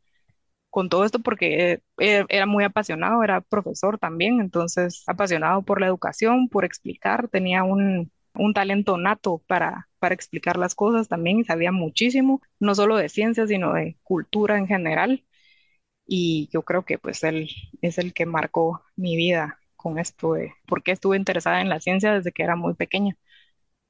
con 0.70 0.90
todo 0.90 1.06
esto 1.06 1.20
porque 1.20 1.82
eh, 2.00 2.26
era 2.30 2.46
muy 2.46 2.64
apasionado, 2.64 3.24
era 3.24 3.42
profesor 3.42 4.00
también, 4.00 4.40
entonces 4.42 5.04
apasionado 5.08 5.62
por 5.64 5.82
la 5.82 5.88
educación, 5.88 6.50
por 6.50 6.66
explicar, 6.66 7.28
tenía 7.30 7.64
un, 7.64 8.12
un 8.36 8.54
talento 8.54 8.98
nato 8.98 9.44
para, 9.48 9.90
para 10.00 10.16
explicar 10.16 10.58
las 10.58 10.76
cosas 10.76 11.08
también 11.10 11.40
y 11.40 11.44
sabía 11.46 11.72
muchísimo, 11.72 12.42
no 12.60 12.76
solo 12.76 12.98
de 12.98 13.10
ciencia, 13.10 13.48
sino 13.48 13.74
de 13.74 13.98
cultura 14.04 14.58
en 14.58 14.68
general 14.68 15.26
y 16.08 16.50
yo 16.52 16.64
creo 16.64 16.86
que 16.86 16.98
pues 17.00 17.24
él 17.24 17.50
es 17.82 17.98
el 17.98 18.14
que 18.14 18.26
marcó 18.26 18.84
mi 18.96 19.16
vida 19.16 19.61
con 19.82 20.00
esto 20.00 20.34
de 20.34 20.54
por 20.68 20.84
qué 20.84 20.92
estuve 20.94 21.18
interesada 21.18 21.62
en 21.62 21.70
la 21.70 21.80
ciencia 21.80 22.14
desde 22.14 22.32
que 22.32 22.44
era 22.44 22.56
muy 22.56 22.74
pequeña, 22.76 23.18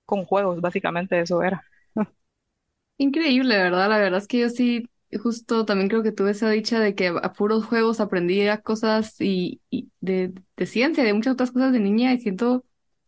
con 0.06 0.26
juegos, 0.26 0.62
básicamente 0.62 1.20
eso 1.22 1.44
era. 1.44 1.66
Increíble, 2.98 3.58
¿verdad? 3.58 3.90
La 3.90 3.98
verdad 3.98 4.20
es 4.20 4.28
que 4.28 4.40
yo 4.40 4.50
sí, 4.50 4.88
justo 5.24 5.66
también 5.66 5.90
creo 5.90 6.04
que 6.04 6.12
tuve 6.12 6.32
esa 6.32 6.50
dicha 6.52 6.80
de 6.80 6.94
que 6.94 7.08
a 7.08 7.34
puros 7.34 7.66
juegos 7.66 8.00
aprendía 8.00 8.62
cosas 8.62 9.16
y, 9.20 9.62
y 9.72 9.90
de, 10.02 10.34
de 10.56 10.66
ciencia, 10.68 11.04
de 11.04 11.14
muchas 11.14 11.34
otras 11.34 11.52
cosas 11.52 11.74
de 11.74 11.80
niña 11.80 12.14
y 12.14 12.20
siento 12.20 12.64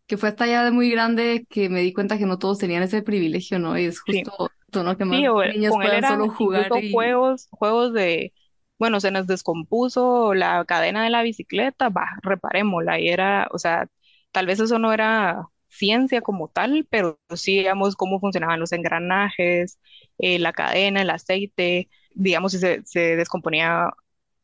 que 0.08 0.18
fue 0.18 0.30
hasta 0.30 0.48
ya 0.48 0.64
de 0.66 0.72
muy 0.72 0.90
grande 0.90 1.46
que 1.50 1.70
me 1.70 1.82
di 1.82 1.94
cuenta 1.94 2.18
que 2.18 2.26
no 2.26 2.40
todos 2.40 2.58
tenían 2.58 2.82
ese 2.84 3.04
privilegio, 3.04 3.60
¿no? 3.60 3.78
Y 3.78 3.86
es 3.86 4.00
Sí. 4.10 4.32
justo, 4.32 4.52
esto, 4.68 4.84
¿no? 4.84 4.98
Que 4.98 5.06
más 5.06 5.22
Sí, 5.22 5.44
niños 5.44 5.78
puedan 5.78 6.04
solo 6.04 6.28
jugar 6.30 6.76
y... 6.76 7.16
juegos, 7.16 7.48
juegos 7.52 7.94
de, 7.94 8.34
bueno, 8.80 9.00
se 9.00 9.12
nos 9.12 9.28
descompuso 9.28 10.34
la 10.34 10.66
cadena 10.66 11.04
de 11.04 11.10
la 11.10 11.24
bicicleta, 11.24 11.90
va, 11.90 12.08
reparémosla. 12.24 13.00
Y 13.00 13.10
era, 13.10 13.48
o 13.52 13.60
sea, 13.60 13.88
tal 14.32 14.46
vez 14.46 14.60
eso 14.60 14.80
no 14.80 14.94
era 14.94 15.48
ciencia 15.70 16.22
como 16.22 16.50
tal, 16.50 16.86
pero 16.90 17.20
sí, 17.36 17.58
digamos, 17.60 17.96
cómo 17.96 18.20
funcionaban 18.20 18.60
los 18.60 18.72
engranajes, 18.74 19.80
eh, 20.20 20.40
la 20.40 20.54
cadena, 20.54 21.02
el 21.02 21.10
aceite, 21.10 21.90
digamos, 22.14 22.52
si 22.52 22.60
se, 22.60 22.82
se 22.86 23.16
descomponía, 23.16 23.90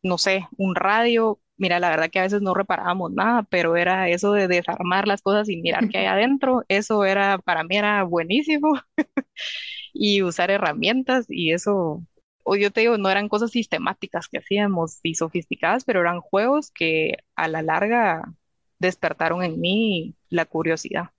no 0.04 0.18
sé, 0.18 0.48
un 0.58 0.76
radio. 0.76 1.39
Mira, 1.58 1.80
la 1.80 1.89
verdad 1.89 2.10
que 2.10 2.20
a 2.20 2.24
veces 2.24 2.42
no 2.42 2.54
reparábamos 2.54 3.12
nada, 3.12 3.44
pero 3.44 3.76
era 3.76 4.08
eso 4.10 4.32
de 4.34 4.48
desarmar 4.48 5.08
las 5.08 5.22
cosas 5.22 5.50
y 5.50 5.58
mirar 5.58 5.88
qué 5.89 6.00
hay 6.00 6.06
adentro, 6.08 6.63
eso 6.70 7.04
era, 7.06 7.38
para 7.39 7.63
mí 7.65 7.76
era 7.78 8.04
buenísimo. 8.04 8.74
y 9.94 10.22
usar 10.24 10.52
herramientas 10.52 11.26
y 11.30 11.52
eso, 11.54 12.04
o 12.50 12.56
yo 12.58 12.72
te 12.72 12.82
digo, 12.82 12.98
no 12.98 13.10
eran 13.10 13.30
cosas 13.30 13.52
sistemáticas 13.52 14.28
que 14.30 14.40
hacíamos 14.40 15.00
y 15.04 15.16
sofisticadas, 15.16 15.84
pero 15.86 16.02
eran 16.02 16.22
juegos 16.22 16.72
que 16.72 17.18
a 17.36 17.48
la 17.48 17.62
larga 17.62 18.34
despertaron 18.80 19.44
en 19.44 19.60
mí 19.60 20.16
la 20.30 20.46
curiosidad. 20.46 21.12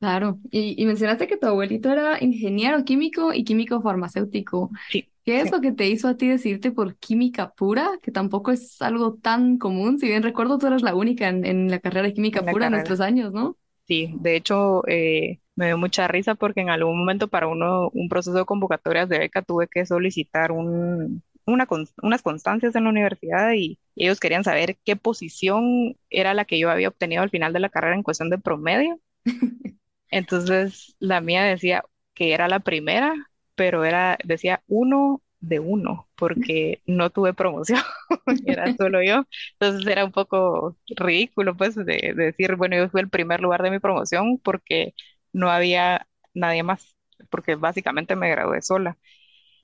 Claro, 0.00 0.38
y, 0.50 0.80
y 0.80 0.84
mencionaste 0.86 1.26
que 1.26 1.38
tu 1.38 1.46
abuelito 1.46 1.90
era 1.90 2.22
ingeniero 2.22 2.84
químico 2.84 3.32
y 3.32 3.42
químico 3.44 3.80
farmacéutico. 3.80 4.70
Sí, 4.88 5.10
¿Qué 5.24 5.40
es 5.40 5.50
sí, 5.50 5.52
lo 5.52 5.60
que 5.62 5.72
te 5.72 5.88
hizo 5.88 6.08
a 6.08 6.16
ti 6.18 6.28
decidirte 6.28 6.72
por 6.72 6.96
química 6.98 7.52
pura? 7.54 7.98
Que 8.02 8.12
tampoco 8.12 8.50
es 8.52 8.82
algo 8.82 9.14
tan 9.16 9.56
común. 9.58 9.98
Si 9.98 10.06
bien 10.08 10.22
recuerdo, 10.22 10.58
tú 10.58 10.66
eras 10.66 10.82
la 10.82 10.94
única 10.94 11.28
en, 11.28 11.44
en 11.46 11.70
la 11.70 11.80
carrera 11.80 12.06
de 12.08 12.14
química 12.14 12.42
en 12.42 12.46
la 12.46 12.54
pura 12.54 12.66
en 12.66 12.72
carrera. 12.72 12.72
nuestros 12.72 13.00
años, 13.00 13.32
¿no? 13.32 13.56
Sí, 13.86 14.14
de 14.20 14.36
hecho, 14.36 14.86
eh, 14.88 15.40
me 15.56 15.66
dio 15.66 15.78
mucha 15.78 16.08
risa 16.08 16.34
porque 16.34 16.60
en 16.60 16.70
algún 16.70 16.98
momento 16.98 17.28
para 17.28 17.46
uno, 17.48 17.90
un 17.94 18.08
proceso 18.08 18.36
de 18.38 18.44
convocatorias 18.44 19.08
de 19.08 19.18
beca 19.18 19.42
tuve 19.42 19.68
que 19.68 19.86
solicitar 19.86 20.52
un, 20.52 21.22
una, 21.46 21.66
unas 22.02 22.22
constancias 22.22 22.74
en 22.74 22.84
la 22.84 22.90
universidad 22.90 23.52
y 23.54 23.78
ellos 23.96 24.20
querían 24.20 24.44
saber 24.44 24.78
qué 24.84 24.96
posición 24.96 25.96
era 26.10 26.34
la 26.34 26.44
que 26.44 26.58
yo 26.58 26.70
había 26.70 26.88
obtenido 26.88 27.22
al 27.22 27.30
final 27.30 27.52
de 27.52 27.60
la 27.60 27.68
carrera 27.70 27.94
en 27.96 28.02
cuestión 28.02 28.30
de 28.30 28.38
promedio. 28.38 29.00
Entonces, 30.10 30.94
la 30.98 31.20
mía 31.20 31.42
decía 31.44 31.84
que 32.14 32.32
era 32.34 32.48
la 32.48 32.60
primera, 32.60 33.14
pero 33.54 33.84
era, 33.84 34.18
decía 34.24 34.62
uno 34.68 35.22
de 35.40 35.60
uno, 35.60 36.08
porque 36.16 36.82
no 36.86 37.10
tuve 37.10 37.34
promoción, 37.34 37.80
era 38.46 38.74
solo 38.76 39.02
yo. 39.02 39.24
Entonces 39.58 39.86
era 39.90 40.04
un 40.04 40.12
poco 40.12 40.76
ridículo, 40.96 41.56
pues, 41.56 41.74
de, 41.74 41.84
de 41.84 42.14
decir, 42.14 42.56
bueno, 42.56 42.76
yo 42.76 42.88
fui 42.90 43.00
el 43.00 43.10
primer 43.10 43.40
lugar 43.40 43.62
de 43.62 43.70
mi 43.70 43.78
promoción 43.80 44.38
porque 44.38 44.94
no 45.34 45.50
había 45.50 46.08
nadie 46.34 46.62
más, 46.62 46.96
porque 47.30 47.56
básicamente 47.56 48.16
me 48.16 48.30
gradué 48.30 48.62
sola. 48.62 48.98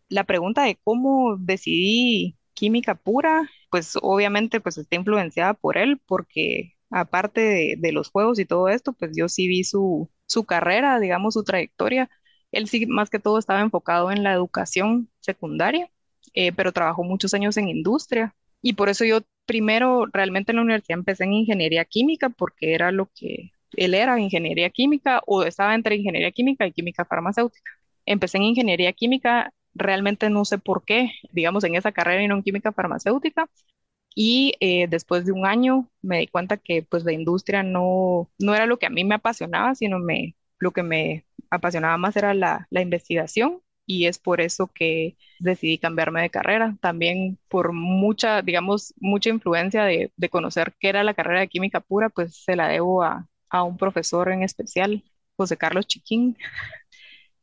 La 0.09 0.25
pregunta 0.25 0.65
de 0.65 0.79
cómo 0.85 1.37
decidí 1.39 2.39
química 2.55 2.95
pura, 2.97 3.49
pues 3.71 3.95
obviamente 4.03 4.61
pues 4.61 4.79
está 4.79 4.97
influenciada 4.97 5.55
por 5.55 5.79
él, 5.79 6.01
porque 6.07 6.77
aparte 6.91 7.77
de, 7.79 7.93
los 7.93 8.11
juegos 8.11 8.39
y 8.39 8.45
todo 8.47 8.69
esto, 8.69 8.93
pues 8.93 9.13
yo 9.17 9.29
sí 9.29 9.49
vi 9.49 9.65
su, 9.65 10.11
su 10.27 10.45
carrera, 10.45 11.01
digamos, 11.01 11.35
su 11.35 11.45
trayectoria. 11.45 12.11
Él 12.53 12.69
sí 12.69 12.87
más 12.87 13.11
que 13.11 13.21
todo 13.21 13.39
estaba 13.39 13.61
enfocado 13.61 14.11
en 14.13 14.23
la 14.25 14.33
educación 14.33 15.11
secundaria, 15.21 15.91
eh, 16.35 16.53
pero 16.53 16.73
trabajó 16.73 17.05
muchos 17.05 17.35
años 17.35 17.57
en 17.57 17.69
industria. 17.69 18.37
Y 18.63 18.75
por 18.75 18.89
eso 18.89 19.05
yo 19.05 19.21
primero 19.47 20.07
realmente 20.13 20.53
en 20.53 20.57
la 20.57 20.63
universidad 20.63 20.99
empecé 20.99 21.25
en 21.25 21.33
ingeniería 21.35 21.85
química, 21.85 22.29
porque 22.31 22.75
era 22.75 22.93
lo 22.93 23.11
que 23.15 23.53
él 23.77 23.95
era, 23.95 24.19
ingeniería 24.21 24.71
química, 24.71 25.23
o 25.27 25.43
estaba 25.45 25.75
entre 25.75 25.97
ingeniería 25.97 26.31
química 26.33 26.67
y 26.67 26.73
química 26.73 27.05
farmacéutica. 27.05 27.71
Empecé 28.07 28.39
en 28.39 28.45
ingeniería 28.45 28.93
química 28.93 29.53
realmente 29.75 30.31
no 30.31 30.45
sé 30.45 30.59
por 30.59 30.85
qué, 30.85 31.13
digamos, 31.33 31.65
en 31.65 31.77
esa 31.77 31.93
carrera 31.93 32.23
y 32.23 32.29
no 32.29 32.37
en 32.37 32.43
química 32.43 32.73
farmacéutica. 32.73 33.49
Y 34.15 34.55
eh, 34.61 34.89
después 34.89 35.25
de 35.25 35.33
un 35.33 35.47
año 35.47 35.89
me 36.03 36.19
di 36.21 36.27
cuenta 36.29 36.57
que 36.57 36.83
pues 36.83 37.05
la 37.05 37.13
industria 37.13 37.63
no, 37.63 38.31
no 38.39 38.55
era 38.55 38.67
lo 38.67 38.79
que 38.79 38.87
a 38.87 38.91
mí 38.91 39.05
me 39.05 39.15
apasionaba, 39.17 39.75
sino 39.75 39.99
lo 40.59 40.73
que 40.73 40.83
me 40.83 41.27
apasionaba 41.51 41.97
más 41.97 42.17
era 42.17 42.35
la, 42.35 42.67
la 42.71 42.81
investigación 42.83 43.63
y 43.87 44.07
es 44.07 44.19
por 44.19 44.41
eso 44.41 44.69
que 44.69 45.17
decidí 45.39 45.79
cambiarme 45.79 46.23
de 46.23 46.31
carrera. 46.31 46.77
También 46.81 47.39
por 47.49 47.73
mucha, 47.73 48.43
digamos, 48.43 48.95
mucha 49.01 49.31
influencia 49.31 49.85
de, 49.85 50.13
de 50.17 50.29
conocer 50.29 50.75
qué 50.79 50.89
era 50.91 51.05
la 51.05 51.15
carrera 51.15 51.41
de 51.41 51.49
química 51.49 51.81
pura, 51.81 52.09
pues 52.11 52.37
se 52.45 52.57
la 52.57 52.69
debo 52.69 53.03
a, 53.03 53.29
a 53.51 53.63
un 53.65 53.77
profesor 53.77 54.31
en 54.31 54.43
especial, 54.43 55.05
José 55.37 55.57
Carlos 55.57 55.87
Chiquín. 55.87 56.37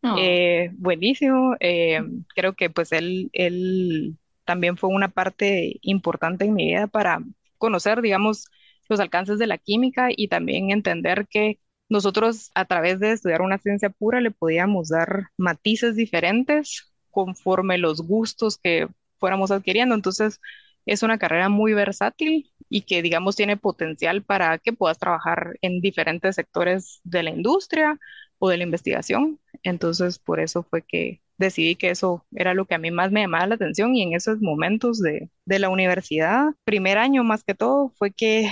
No. 0.01 0.15
Eh, 0.19 0.71
buenísimo. 0.73 1.55
eh, 1.59 2.01
creo 2.35 2.53
que 2.53 2.69
pues 2.69 2.91
él, 2.91 3.29
él 3.33 4.17
también 4.45 4.77
fue 4.77 4.89
una 4.89 5.09
parte 5.09 5.79
importante 5.81 6.45
en 6.45 6.53
mi 6.53 6.67
vida 6.67 6.87
para 6.87 7.19
conocer, 7.57 8.01
digamos, 8.01 8.45
los 8.89 8.99
alcances 8.99 9.39
de 9.39 9.47
la 9.47 9.57
química 9.57 10.09
y 10.15 10.27
también 10.29 10.71
entender 10.71 11.27
que 11.29 11.59
nosotros 11.89 12.51
a 12.55 12.65
través 12.65 12.99
de 12.99 13.11
estudiar 13.13 13.41
una 13.41 13.57
ciencia 13.57 13.89
pura 13.89 14.21
le 14.21 14.31
podíamos 14.31 14.89
dar 14.89 15.27
matices 15.37 15.95
diferentes 15.95 16.91
conforme 17.11 17.77
los 17.77 18.01
gustos 18.01 18.57
que 18.57 18.87
fuéramos 19.19 19.51
adquiriendo. 19.51 19.95
Entonces, 19.95 20.39
es 20.85 21.03
una 21.03 21.17
carrera 21.17 21.49
muy 21.49 21.73
versátil 21.73 22.51
y 22.69 22.81
que, 22.81 23.01
digamos, 23.01 23.35
tiene 23.35 23.57
potencial 23.57 24.23
para 24.23 24.57
que 24.57 24.73
puedas 24.73 24.99
trabajar 24.99 25.57
en 25.61 25.81
diferentes 25.81 26.35
sectores 26.35 26.99
de 27.03 27.23
la 27.23 27.31
industria 27.31 27.99
o 28.39 28.49
de 28.49 28.57
la 28.57 28.63
investigación. 28.63 29.39
Entonces, 29.63 30.19
por 30.19 30.39
eso 30.39 30.63
fue 30.63 30.81
que 30.83 31.21
decidí 31.37 31.75
que 31.75 31.89
eso 31.89 32.25
era 32.33 32.53
lo 32.53 32.65
que 32.65 32.75
a 32.75 32.79
mí 32.79 32.91
más 32.91 33.11
me 33.11 33.21
llamaba 33.21 33.47
la 33.47 33.55
atención 33.55 33.95
y 33.95 34.03
en 34.03 34.13
esos 34.13 34.39
momentos 34.41 34.99
de, 35.01 35.29
de 35.45 35.59
la 35.59 35.69
universidad, 35.69 36.47
primer 36.63 36.97
año 36.97 37.23
más 37.23 37.43
que 37.43 37.55
todo, 37.55 37.89
fue 37.97 38.11
que 38.11 38.49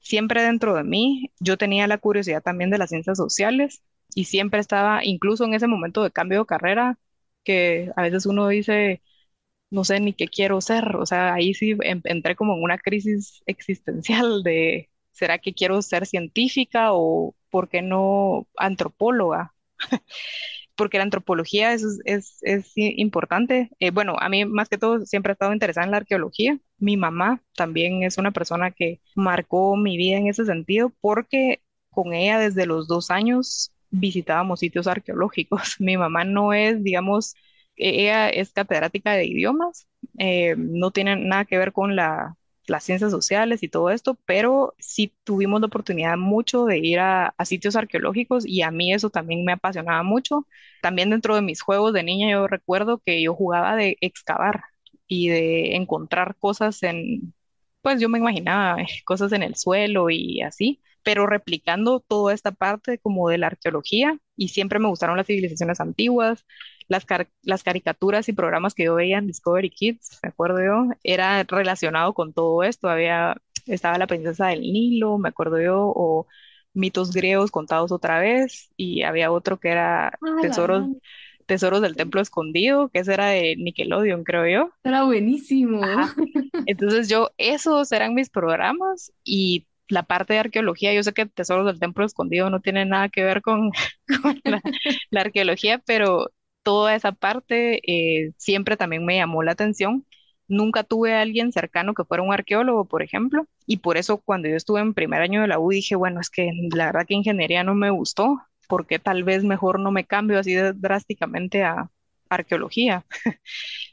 siempre 0.00 0.42
dentro 0.42 0.74
de 0.74 0.84
mí 0.84 1.30
yo 1.40 1.56
tenía 1.58 1.86
la 1.86 1.98
curiosidad 1.98 2.42
también 2.42 2.70
de 2.70 2.78
las 2.78 2.90
ciencias 2.90 3.16
sociales 3.18 3.82
y 4.14 4.24
siempre 4.24 4.60
estaba, 4.60 5.04
incluso 5.04 5.44
en 5.44 5.54
ese 5.54 5.66
momento 5.66 6.02
de 6.02 6.10
cambio 6.10 6.40
de 6.40 6.46
carrera, 6.46 6.98
que 7.44 7.90
a 7.96 8.02
veces 8.02 8.26
uno 8.26 8.48
dice, 8.48 9.02
no 9.72 9.84
sé 9.84 10.00
ni 10.00 10.12
qué 10.14 10.28
quiero 10.28 10.60
ser, 10.60 10.96
o 10.96 11.06
sea, 11.06 11.34
ahí 11.34 11.54
sí 11.54 11.76
em- 11.82 12.02
entré 12.04 12.36
como 12.36 12.54
en 12.54 12.62
una 12.62 12.78
crisis 12.78 13.42
existencial 13.46 14.42
de, 14.44 14.90
¿será 15.12 15.38
que 15.38 15.54
quiero 15.54 15.82
ser 15.82 16.06
científica 16.06 16.90
o 16.92 17.34
por 17.50 17.68
qué 17.68 17.82
no 17.82 18.48
antropóloga? 18.58 19.54
porque 20.76 20.98
la 20.98 21.04
antropología 21.04 21.72
es, 21.72 21.84
es, 22.04 22.38
es 22.42 22.72
importante. 22.76 23.70
Eh, 23.78 23.90
bueno, 23.90 24.16
a 24.18 24.28
mí 24.28 24.44
más 24.44 24.68
que 24.68 24.78
todo 24.78 25.04
siempre 25.06 25.32
he 25.32 25.34
estado 25.34 25.52
interesada 25.52 25.84
en 25.84 25.90
la 25.92 25.98
arqueología. 25.98 26.58
Mi 26.78 26.96
mamá 26.96 27.42
también 27.54 28.02
es 28.02 28.18
una 28.18 28.32
persona 28.32 28.70
que 28.70 29.00
marcó 29.14 29.76
mi 29.76 29.96
vida 29.96 30.18
en 30.18 30.28
ese 30.28 30.44
sentido 30.46 30.92
porque 31.00 31.62
con 31.90 32.14
ella 32.14 32.38
desde 32.38 32.66
los 32.66 32.88
dos 32.88 33.10
años 33.10 33.72
visitábamos 33.90 34.60
sitios 34.60 34.86
arqueológicos. 34.86 35.76
Mi 35.80 35.96
mamá 35.96 36.24
no 36.24 36.52
es, 36.54 36.82
digamos, 36.82 37.34
ella 37.76 38.28
es 38.28 38.52
catedrática 38.52 39.12
de 39.12 39.26
idiomas, 39.26 39.88
eh, 40.18 40.54
no 40.58 40.90
tiene 40.90 41.16
nada 41.16 41.44
que 41.44 41.58
ver 41.58 41.72
con 41.72 41.96
la, 41.96 42.36
las 42.66 42.84
ciencias 42.84 43.10
sociales 43.10 43.62
y 43.62 43.68
todo 43.68 43.90
esto, 43.90 44.18
pero 44.26 44.74
sí 44.78 45.14
tuvimos 45.24 45.60
la 45.60 45.66
oportunidad 45.68 46.16
mucho 46.16 46.64
de 46.66 46.78
ir 46.78 47.00
a, 47.00 47.28
a 47.36 47.44
sitios 47.44 47.76
arqueológicos 47.76 48.44
y 48.46 48.62
a 48.62 48.70
mí 48.70 48.92
eso 48.92 49.10
también 49.10 49.44
me 49.44 49.52
apasionaba 49.52 50.02
mucho. 50.02 50.46
También 50.82 51.10
dentro 51.10 51.34
de 51.34 51.42
mis 51.42 51.62
juegos 51.62 51.92
de 51.92 52.02
niña 52.02 52.30
yo 52.30 52.46
recuerdo 52.46 52.98
que 53.04 53.22
yo 53.22 53.34
jugaba 53.34 53.76
de 53.76 53.96
excavar 54.00 54.62
y 55.06 55.28
de 55.28 55.76
encontrar 55.76 56.36
cosas 56.38 56.82
en, 56.82 57.34
pues 57.82 58.00
yo 58.00 58.08
me 58.08 58.18
imaginaba 58.18 58.76
cosas 59.04 59.32
en 59.32 59.42
el 59.42 59.56
suelo 59.56 60.10
y 60.10 60.42
así, 60.42 60.82
pero 61.02 61.26
replicando 61.26 62.00
toda 62.00 62.32
esta 62.34 62.52
parte 62.52 62.98
como 62.98 63.28
de 63.28 63.38
la 63.38 63.48
arqueología 63.48 64.18
y 64.36 64.48
siempre 64.48 64.78
me 64.78 64.88
gustaron 64.88 65.16
las 65.16 65.26
civilizaciones 65.26 65.80
antiguas, 65.80 66.44
las, 66.92 67.06
car- 67.06 67.28
las 67.42 67.64
caricaturas 67.64 68.28
y 68.28 68.34
programas 68.34 68.74
que 68.74 68.84
yo 68.84 68.94
veía 68.96 69.18
en 69.18 69.26
Discovery 69.28 69.70
Kids, 69.70 70.20
me 70.22 70.30
acuerdo 70.30 70.60
yo, 70.64 70.90
era 71.04 71.42
relacionado 71.44 72.14
con 72.14 72.32
todo 72.34 72.62
esto, 72.64 72.88
había, 72.90 73.36
estaba 73.66 73.98
la 73.98 74.06
princesa 74.08 74.48
del 74.48 74.60
Nilo, 74.62 75.18
me 75.18 75.30
acuerdo 75.30 75.60
yo, 75.60 75.78
o 75.96 76.26
mitos 76.74 77.12
griegos 77.12 77.50
contados 77.50 77.92
otra 77.92 78.20
vez 78.20 78.70
y 78.76 79.02
había 79.04 79.32
otro 79.32 79.60
que 79.60 79.70
era 79.70 80.20
Ah, 80.22 80.40
tesoros, 80.40 80.88
tesoros 81.46 81.82
del 81.82 81.96
templo 81.96 82.20
escondido, 82.20 82.88
que 82.90 83.00
ese 83.00 83.14
era 83.14 83.26
de 83.28 83.56
Nickelodeon, 83.56 84.24
creo 84.24 84.46
yo. 84.48 84.72
Era 84.84 85.04
buenísimo. 85.04 85.80
Ajá. 85.82 86.14
Entonces 86.64 87.08
yo, 87.08 87.30
esos 87.38 87.90
eran 87.92 88.14
mis 88.14 88.30
programas 88.30 89.12
y 89.24 89.66
la 89.88 90.04
parte 90.04 90.34
de 90.34 90.40
arqueología, 90.40 90.94
yo 90.94 91.02
sé 91.02 91.12
que 91.12 91.26
Tesoros 91.26 91.66
del 91.66 91.80
Templo 91.80 92.04
Escondido 92.04 92.50
no 92.50 92.60
tiene 92.60 92.84
nada 92.86 93.08
que 93.08 93.24
ver 93.24 93.42
con, 93.42 93.70
con 94.22 94.40
la, 94.44 94.62
la 95.10 95.20
arqueología, 95.22 95.78
pero 95.86 96.30
toda 96.62 96.94
esa 96.94 97.12
parte 97.12 97.80
eh, 98.26 98.32
siempre 98.38 98.76
también 98.76 99.04
me 99.04 99.16
llamó 99.16 99.42
la 99.42 99.52
atención. 99.52 100.06
Nunca 100.48 100.82
tuve 100.84 101.14
a 101.14 101.22
alguien 101.22 101.52
cercano 101.52 101.94
que 101.94 102.04
fuera 102.04 102.22
un 102.22 102.32
arqueólogo, 102.32 102.84
por 102.86 103.02
ejemplo, 103.02 103.46
y 103.66 103.78
por 103.78 103.96
eso 103.96 104.18
cuando 104.20 104.48
yo 104.48 104.56
estuve 104.56 104.80
en 104.80 104.94
primer 104.94 105.22
año 105.22 105.40
de 105.42 105.48
la 105.48 105.58
U 105.58 105.70
dije, 105.70 105.94
bueno, 105.96 106.20
es 106.20 106.30
que 106.30 106.50
la 106.74 106.86
verdad 106.86 107.06
que 107.06 107.14
ingeniería 107.14 107.64
no 107.64 107.74
me 107.74 107.90
gustó, 107.90 108.38
porque 108.68 108.98
tal 108.98 109.24
vez 109.24 109.44
mejor 109.44 109.80
no 109.80 109.92
me 109.92 110.04
cambio 110.04 110.38
así 110.38 110.54
drásticamente 110.74 111.62
a 111.64 111.90
arqueología 112.28 113.04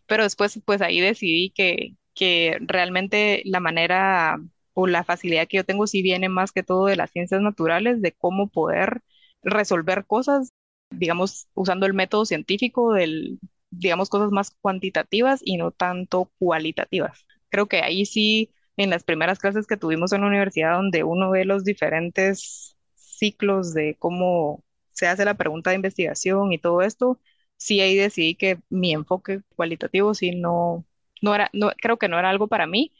pero 0.08 0.23
después 0.23 0.60
pues 0.65 0.82
ahí 0.82 0.99
decidí 0.99 1.51
que, 1.51 1.95
que 2.13 2.58
realmente 2.62 3.41
la 3.45 3.60
manera 3.60 4.39
o 4.73 4.88
la 4.88 5.03
facilidad 5.03 5.47
que 5.47 5.58
yo 5.58 5.65
tengo 5.65 5.88
sí 5.88 6.01
viene 6.01 6.29
más 6.29 6.51
que 6.51 6.63
todo 6.63 6.86
de 6.86 6.95
las 6.95 7.12
ciencias 7.12 7.41
naturales, 7.41 8.01
de 8.01 8.13
cómo 8.13 8.49
poder 8.49 9.01
resolver 9.43 10.05
cosas, 10.05 10.53
digamos, 10.91 11.47
usando 11.54 11.86
el 11.86 11.93
método 11.93 12.25
científico 12.25 12.93
del, 12.93 13.39
digamos, 13.71 14.10
cosas 14.10 14.32
más 14.32 14.52
cuantitativas 14.62 15.41
y 15.43 15.58
no 15.58 15.71
tanto 15.71 16.32
cualitativas. 16.39 17.25
Creo 17.49 17.67
que 17.67 17.82
ahí 17.82 18.06
sí, 18.06 18.52
en 18.78 18.89
las 18.89 19.04
primeras 19.04 19.39
clases 19.39 19.67
que 19.67 19.78
tuvimos 19.78 20.12
en 20.13 20.21
la 20.21 20.28
universidad, 20.28 20.73
donde 20.75 21.04
uno 21.04 21.32
ve 21.32 21.45
los 21.45 21.63
diferentes 21.63 22.78
ciclos 22.95 23.73
de 23.73 23.95
cómo 23.99 24.63
se 24.91 25.08
hace 25.08 25.25
la 25.25 25.36
pregunta 25.36 25.69
de 25.71 25.75
investigación 25.78 26.52
y 26.54 26.58
todo 26.60 26.82
esto, 26.82 27.19
sí 27.58 27.80
ahí 27.82 27.95
decidí 27.95 28.36
que 28.36 28.60
mi 28.69 28.93
enfoque 28.93 29.41
cualitativo 29.56 30.13
sí 30.13 30.32
no, 30.32 30.86
no 31.21 31.36
era, 31.36 31.49
no, 31.54 31.71
creo 31.82 31.97
que 31.97 32.08
no 32.10 32.19
era 32.19 32.30
algo 32.30 32.47
para 32.47 32.67
mí. 32.67 32.93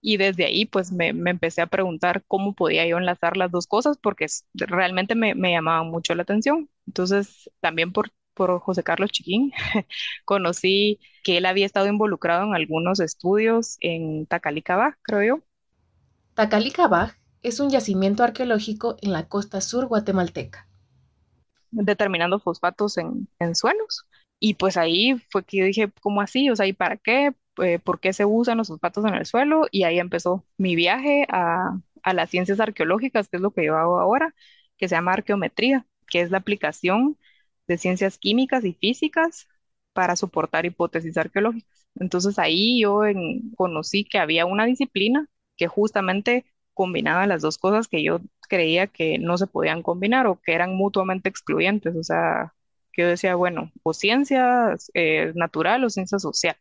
Y 0.00 0.18
desde 0.18 0.44
ahí 0.46 0.66
pues 0.66 0.92
me, 0.92 1.12
me 1.14 1.30
empecé 1.30 1.62
a 1.62 1.66
preguntar 1.66 2.24
cómo 2.28 2.54
podía 2.54 2.86
yo 2.86 2.98
enlazar 2.98 3.36
las 3.36 3.50
dos 3.50 3.66
cosas 3.66 3.98
porque 3.98 4.26
realmente 4.54 5.14
me, 5.16 5.34
me 5.34 5.52
llamaba 5.52 5.82
mucho 5.84 6.14
la 6.14 6.22
atención. 6.22 6.68
Entonces 6.86 7.50
también 7.60 7.92
por, 7.92 8.10
por 8.34 8.60
José 8.60 8.82
Carlos 8.82 9.10
Chiquín 9.12 9.52
conocí 10.24 11.00
que 11.22 11.38
él 11.38 11.46
había 11.46 11.66
estado 11.66 11.86
involucrado 11.88 12.44
en 12.44 12.54
algunos 12.54 13.00
estudios 13.00 13.76
en 13.80 14.26
Tacalicabá, 14.26 14.98
creo 15.02 15.22
yo. 15.38 15.44
Tacalicabaj 16.34 17.16
es 17.42 17.58
un 17.58 17.70
yacimiento 17.70 18.22
arqueológico 18.22 18.96
en 19.02 19.10
la 19.10 19.26
costa 19.28 19.60
sur 19.60 19.86
guatemalteca. 19.86 20.68
determinando 21.70 22.40
fosfatos 22.40 22.98
en, 22.98 23.28
en 23.38 23.54
suelos. 23.54 24.06
Y 24.40 24.54
pues 24.54 24.76
ahí 24.76 25.16
fue 25.30 25.44
que 25.44 25.58
yo 25.58 25.64
dije, 25.64 25.90
¿cómo 26.02 26.20
así? 26.20 26.50
O 26.50 26.56
sea, 26.56 26.66
¿y 26.66 26.72
para 26.72 26.96
qué? 26.96 27.32
Eh, 27.62 27.78
¿por 27.78 28.00
qué 28.00 28.12
se 28.12 28.24
usan 28.24 28.58
los 28.58 28.68
fosfatos 28.68 29.04
en 29.06 29.14
el 29.14 29.26
suelo? 29.26 29.66
Y 29.70 29.84
ahí 29.84 29.98
empezó 29.98 30.46
mi 30.58 30.76
viaje 30.76 31.26
a, 31.30 31.78
a 32.02 32.14
las 32.14 32.30
ciencias 32.30 32.60
arqueológicas, 32.60 33.28
que 33.28 33.36
es 33.36 33.42
lo 33.42 33.52
que 33.52 33.64
yo 33.66 33.76
hago 33.76 34.00
ahora, 34.00 34.34
que 34.76 34.88
se 34.88 34.94
llama 34.96 35.12
arqueometría, 35.12 35.86
que 36.04 36.20
es 36.22 36.30
la 36.30 36.38
aplicación 36.38 37.18
de 37.66 37.78
ciencias 37.78 38.18
químicas 38.18 38.64
y 38.64 38.74
físicas 38.74 39.48
para 39.92 40.16
soportar 40.16 40.66
hipótesis 40.66 41.16
arqueológicas. 41.16 41.86
Entonces 41.96 42.38
ahí 42.38 42.80
yo 42.80 43.04
en- 43.04 43.52
conocí 43.56 44.04
que 44.04 44.18
había 44.18 44.46
una 44.46 44.66
disciplina 44.66 45.28
que 45.56 45.68
justamente 45.68 46.44
combinaba 46.74 47.26
las 47.26 47.42
dos 47.42 47.58
cosas 47.58 47.86
que 47.88 48.02
yo 48.02 48.20
creía 48.48 48.88
que 48.88 49.18
no 49.18 49.38
se 49.38 49.46
podían 49.46 49.82
combinar 49.82 50.26
o 50.26 50.40
que 50.42 50.52
eran 50.54 50.74
mutuamente 50.74 51.28
excluyentes. 51.28 51.94
O 51.96 52.02
sea, 52.02 52.54
que 52.92 53.02
yo 53.02 53.08
decía, 53.08 53.34
bueno, 53.36 53.70
o 53.82 53.94
ciencia 53.94 54.74
eh, 54.94 55.32
natural 55.36 55.84
o 55.84 55.90
ciencia 55.90 56.18
social, 56.18 56.56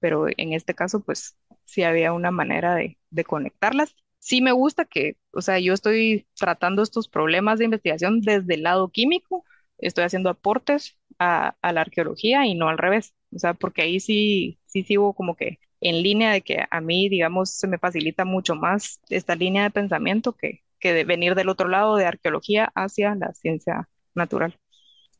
pero 0.00 0.26
en 0.28 0.52
este 0.52 0.74
caso, 0.74 1.00
pues 1.00 1.36
sí 1.64 1.82
había 1.82 2.12
una 2.12 2.30
manera 2.30 2.76
de 3.10 3.24
conectarlas. 3.24 3.94
Sí 4.20 4.40
me 4.42 4.52
gusta 4.52 4.84
que, 4.84 5.16
o 5.32 5.42
sea, 5.42 5.58
yo 5.58 5.74
estoy 5.74 6.26
tratando 6.36 6.82
estos 6.82 7.08
problemas 7.08 7.58
de 7.58 7.64
investigación 7.66 8.20
desde 8.20 8.54
el 8.54 8.62
lado 8.62 8.88
químico, 8.90 9.44
estoy 9.78 10.04
haciendo 10.04 10.30
aportes 10.30 10.98
a, 11.18 11.56
la 11.62 11.80
arqueología 11.80 12.46
y 12.46 12.54
no 12.54 12.68
al 12.68 12.78
revés. 12.78 13.14
O 13.34 13.38
sea, 13.38 13.54
porque 13.54 13.82
ahí 13.82 14.00
sí, 14.00 14.60
sí 14.66 14.82
sigo 14.82 15.14
como 15.14 15.36
que 15.36 15.58
en 15.80 16.02
línea 16.02 16.32
de 16.32 16.42
que 16.42 16.64
a 16.70 16.80
mí, 16.80 17.08
digamos, 17.08 17.50
se 17.50 17.66
me 17.66 17.78
facilita 17.78 18.24
mucho 18.24 18.54
más 18.54 19.00
esta 19.08 19.34
línea 19.34 19.64
de 19.64 19.70
pensamiento 19.70 20.32
que, 20.34 20.62
que 20.78 20.92
de 20.92 21.04
venir 21.04 21.34
del 21.34 21.48
otro 21.48 21.68
lado 21.68 21.96
de 21.96 22.06
arqueología 22.06 22.70
hacia 22.74 23.14
la 23.14 23.32
ciencia 23.32 23.88
natural. 24.14 24.58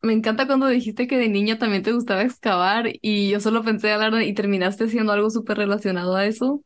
Me 0.03 0.15
encanta 0.15 0.47
cuando 0.47 0.67
dijiste 0.67 1.07
que 1.07 1.19
de 1.19 1.29
niña 1.29 1.59
también 1.59 1.83
te 1.83 1.93
gustaba 1.93 2.23
excavar 2.23 2.87
y 3.03 3.31
yo 3.31 3.41
solo 3.41 3.63
pensé 3.63 3.93
hablar 3.93 4.23
y 4.23 4.33
terminaste 4.33 4.85
haciendo 4.85 5.13
algo 5.13 5.29
súper 5.31 5.59
relacionado 5.59 6.17
a 6.17 6.25
eso. 6.25 6.63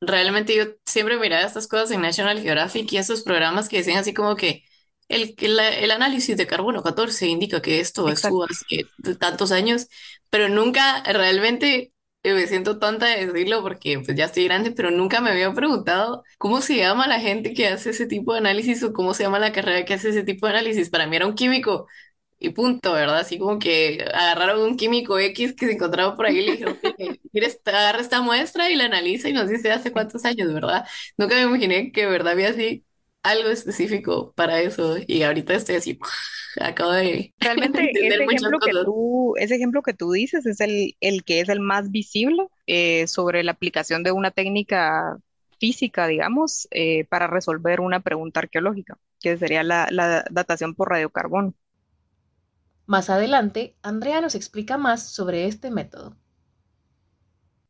Realmente 0.00 0.56
yo 0.56 0.64
siempre 0.86 1.18
miraba 1.18 1.42
estas 1.46 1.68
cosas 1.68 1.90
en 1.90 2.00
National 2.02 2.40
Geographic 2.40 2.90
y 2.92 2.96
esos 2.98 3.22
programas 3.22 3.68
que 3.68 3.78
decían 3.78 3.98
así 3.98 4.14
como 4.14 4.34
que 4.36 4.64
el, 5.08 5.34
el, 5.38 5.58
el 5.60 5.90
análisis 5.90 6.36
de 6.36 6.46
carbono 6.46 6.82
14 6.82 7.26
indica 7.26 7.60
que 7.60 7.80
esto 7.80 8.08
estuvo 8.08 8.44
hace 8.44 8.90
tantos 9.18 9.52
años, 9.52 9.88
pero 10.30 10.48
nunca 10.48 11.02
realmente 11.04 11.92
eh, 12.22 12.32
me 12.34 12.46
siento 12.46 12.78
tonta 12.78 13.06
de 13.06 13.26
decirlo 13.26 13.62
porque 13.62 13.98
pues 14.00 14.16
ya 14.16 14.26
estoy 14.26 14.44
grande, 14.44 14.70
pero 14.72 14.90
nunca 14.90 15.20
me 15.20 15.30
había 15.30 15.52
preguntado 15.52 16.22
cómo 16.38 16.60
se 16.62 16.76
llama 16.76 17.06
la 17.06 17.20
gente 17.20 17.52
que 17.52 17.68
hace 17.68 17.90
ese 17.90 18.06
tipo 18.06 18.32
de 18.32 18.38
análisis 18.38 18.82
o 18.82 18.92
cómo 18.94 19.12
se 19.14 19.24
llama 19.24 19.38
la 19.38 19.52
carrera 19.52 19.84
que 19.84 19.94
hace 19.94 20.10
ese 20.10 20.22
tipo 20.22 20.46
de 20.46 20.52
análisis. 20.54 20.88
Para 20.90 21.06
mí 21.06 21.16
era 21.16 21.26
un 21.26 21.34
químico 21.34 21.86
y 22.40 22.50
punto, 22.50 22.92
¿verdad? 22.94 23.18
Así 23.20 23.38
como 23.38 23.58
que 23.60 24.04
agarraron 24.14 24.62
un 24.62 24.76
químico 24.78 25.18
X 25.20 25.54
que 25.54 25.66
se 25.66 25.72
encontraba 25.74 26.16
por 26.16 26.26
ahí 26.26 26.38
y 26.38 26.42
le 26.46 26.52
dijeron, 26.52 26.80
"Oye, 26.98 27.20
¿quieres 27.32 27.60
agarra 27.66 28.00
esta 28.00 28.22
muestra 28.22 28.70
y 28.70 28.76
la 28.76 28.86
analiza 28.86 29.28
y 29.28 29.34
nos 29.34 29.48
dice 29.50 29.72
hace 29.72 29.92
cuántos 29.92 30.24
años, 30.24 30.52
¿verdad? 30.54 30.86
Nunca 31.18 31.36
me 31.36 31.42
imaginé 31.42 31.92
que, 31.92 32.06
¿verdad? 32.06 32.32
Había 32.34 32.50
así 32.50 32.84
algo 33.22 33.50
específico 33.50 34.32
para 34.34 34.60
eso 34.62 34.96
y 35.06 35.22
ahorita 35.22 35.54
estoy 35.54 35.76
así, 35.76 35.98
acabo 36.60 36.92
de 36.92 37.34
Realmente 37.38 37.80
entender 37.80 38.22
ese 38.22 38.24
muchas 38.24 38.50
ejemplo 38.50 38.60
que 38.62 38.74
cosas. 38.74 38.84
tú, 38.84 39.34
ese 39.38 39.54
ejemplo 39.56 39.82
que 39.82 39.94
tú 39.94 40.12
dices 40.12 40.44
es 40.46 40.60
el, 40.60 40.94
el 41.00 41.24
que 41.24 41.40
es 41.40 41.48
el 41.48 41.60
más 41.60 41.90
visible 41.90 42.46
eh, 42.66 43.06
sobre 43.06 43.42
la 43.44 43.52
aplicación 43.52 44.02
de 44.02 44.12
una 44.12 44.30
técnica 44.30 45.16
física, 45.58 46.06
digamos, 46.06 46.68
eh, 46.70 47.04
para 47.06 47.26
resolver 47.28 47.80
una 47.80 48.00
pregunta 48.00 48.40
arqueológica, 48.40 48.98
que 49.20 49.38
sería 49.38 49.62
la, 49.62 49.88
la 49.90 50.24
datación 50.30 50.74
por 50.74 50.90
radiocarbono. 50.90 51.54
Más 52.90 53.08
adelante, 53.08 53.76
Andrea 53.82 54.20
nos 54.20 54.34
explica 54.34 54.76
más 54.76 55.12
sobre 55.12 55.46
este 55.46 55.70
método. 55.70 56.16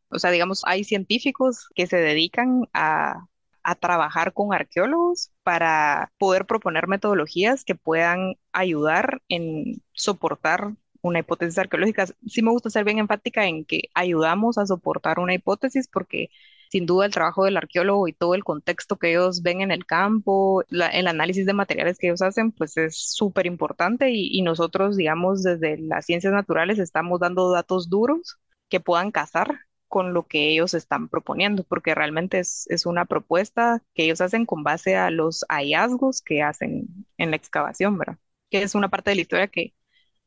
O 0.09 0.19
sea, 0.19 0.31
digamos, 0.31 0.63
hay 0.65 0.83
científicos 0.83 1.69
que 1.75 1.87
se 1.87 1.99
dedican 1.99 2.63
a, 2.73 3.27
a 3.63 3.75
trabajar 3.75 4.33
con 4.33 4.55
arqueólogos 4.55 5.31
para 5.43 6.11
poder 6.17 6.47
proponer 6.47 6.89
metodologías 6.89 7.65
que 7.67 7.75
puedan 7.75 8.37
ayudar 8.53 9.21
en 9.29 9.83
soportar 9.93 10.73
una 11.03 11.19
hipótesis 11.19 11.59
arqueológica. 11.59 12.07
Sí 12.27 12.41
me 12.41 12.51
gusta 12.51 12.71
ser 12.71 12.85
bien 12.87 12.99
enfática 12.99 13.45
en 13.45 13.67
que 13.67 13.91
ayudamos 13.93 14.57
a 14.57 14.65
soportar 14.65 15.19
una 15.19 15.35
hipótesis 15.35 15.87
porque 15.87 16.31
sin 16.71 16.87
duda 16.87 17.07
el 17.07 17.13
trabajo 17.13 17.45
del 17.45 17.57
arqueólogo 17.57 18.07
y 18.09 18.13
todo 18.13 18.35
el 18.35 18.45
contexto 18.45 18.97
que 18.97 19.11
ellos 19.11 19.43
ven 19.43 19.61
en 19.61 19.73
el 19.73 19.87
campo, 19.87 20.63
el 20.71 21.07
análisis 21.09 21.45
de 21.47 21.53
materiales 21.53 21.99
que 21.99 22.09
ellos 22.09 22.23
hacen, 22.23 22.53
pues 22.53 22.77
es 22.77 22.97
súper 22.97 23.47
importante 23.47 24.11
y, 24.13 24.41
nosotros, 24.43 24.97
digamos, 24.97 25.43
desde 25.43 25.79
las 25.79 26.07
ciencias 26.07 26.33
naturales 26.33 26.79
estamos 26.79 27.21
dando 27.21 27.51
datos 27.51 27.91
duros 27.91 28.39
que 28.69 28.81
puedan 28.81 29.11
casar 29.11 29.61
con 29.89 30.15
lo 30.15 30.27
que 30.29 30.51
ellos 30.51 30.75
están 30.75 31.09
proponiendo, 31.09 31.65
porque 31.65 31.95
realmente 31.95 32.39
es, 32.39 32.67
es 32.71 32.87
una 32.87 33.05
propuesta 33.05 33.83
que 33.95 34.05
ellos 34.05 34.21
hacen 34.21 34.47
con 34.47 34.63
base 34.63 34.97
a 34.97 35.11
los 35.11 35.45
hallazgos 35.49 36.23
que 36.23 36.43
hacen 36.43 36.87
en 37.19 37.31
la 37.31 37.37
excavación, 37.37 37.99
¿verdad? 37.99 38.19
Que 38.51 38.63
es 38.63 38.75
una 38.77 38.89
parte 38.89 39.11
de 39.11 39.17
la 39.17 39.23
historia 39.23 39.49
que 39.49 39.75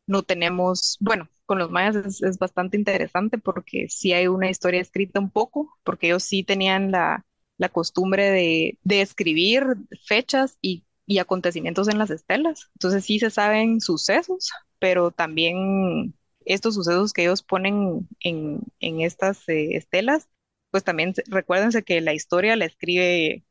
no 0.07 0.23
tenemos, 0.23 0.97
bueno, 0.99 1.29
con 1.45 1.59
los 1.59 1.71
mayas 1.71 1.95
es, 1.97 2.23
es 2.23 2.37
bastante 2.39 2.77
interesante 2.77 3.37
porque 3.37 3.87
sí 3.89 4.13
hay 4.13 4.27
una 4.27 4.49
historia 4.49 4.81
escrita 4.81 5.19
un 5.19 5.29
poco, 5.31 5.77
porque 5.83 6.07
ellos 6.07 6.23
sí 6.23 6.43
tenían 6.43 6.91
la, 6.91 7.25
costumbre 7.71 8.29
de, 8.31 9.01
escribir 9.01 9.63
fechas 10.05 10.57
y, 10.61 10.85
y 11.05 11.19
acontecimientos 11.19 11.87
en 11.87 11.97
las 11.97 12.09
estelas. 12.11 12.69
Entonces 12.75 13.05
sí 13.05 13.19
se 13.19 13.29
saben 13.29 13.79
sucesos, 13.81 14.51
pero 14.79 15.11
también 15.11 16.13
estos 16.45 16.75
sucesos 16.75 17.13
que 17.13 17.23
ellos 17.23 17.41
ponen 17.43 18.07
en, 18.21 18.59
en 18.79 19.01
estas 19.01 19.47
eh, 19.49 19.75
estelas, 19.77 20.27
pues 20.71 20.83
también 20.83 21.15
se- 21.15 21.23
recuérdense 21.27 21.83
que 21.83 22.01
la 22.01 22.13
historia 22.13 22.55
la 22.57 22.65
escribe 22.65 23.43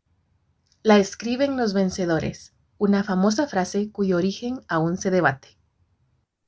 La 0.85 0.98
escriben 0.98 1.57
los 1.57 1.74
vencedores, 1.74 2.55
una 2.78 3.02
famosa 3.02 3.48
frase 3.48 3.90
cuyo 3.90 4.16
origen 4.16 4.61
aún 4.68 4.96
se 4.96 5.11
debate. 5.11 5.59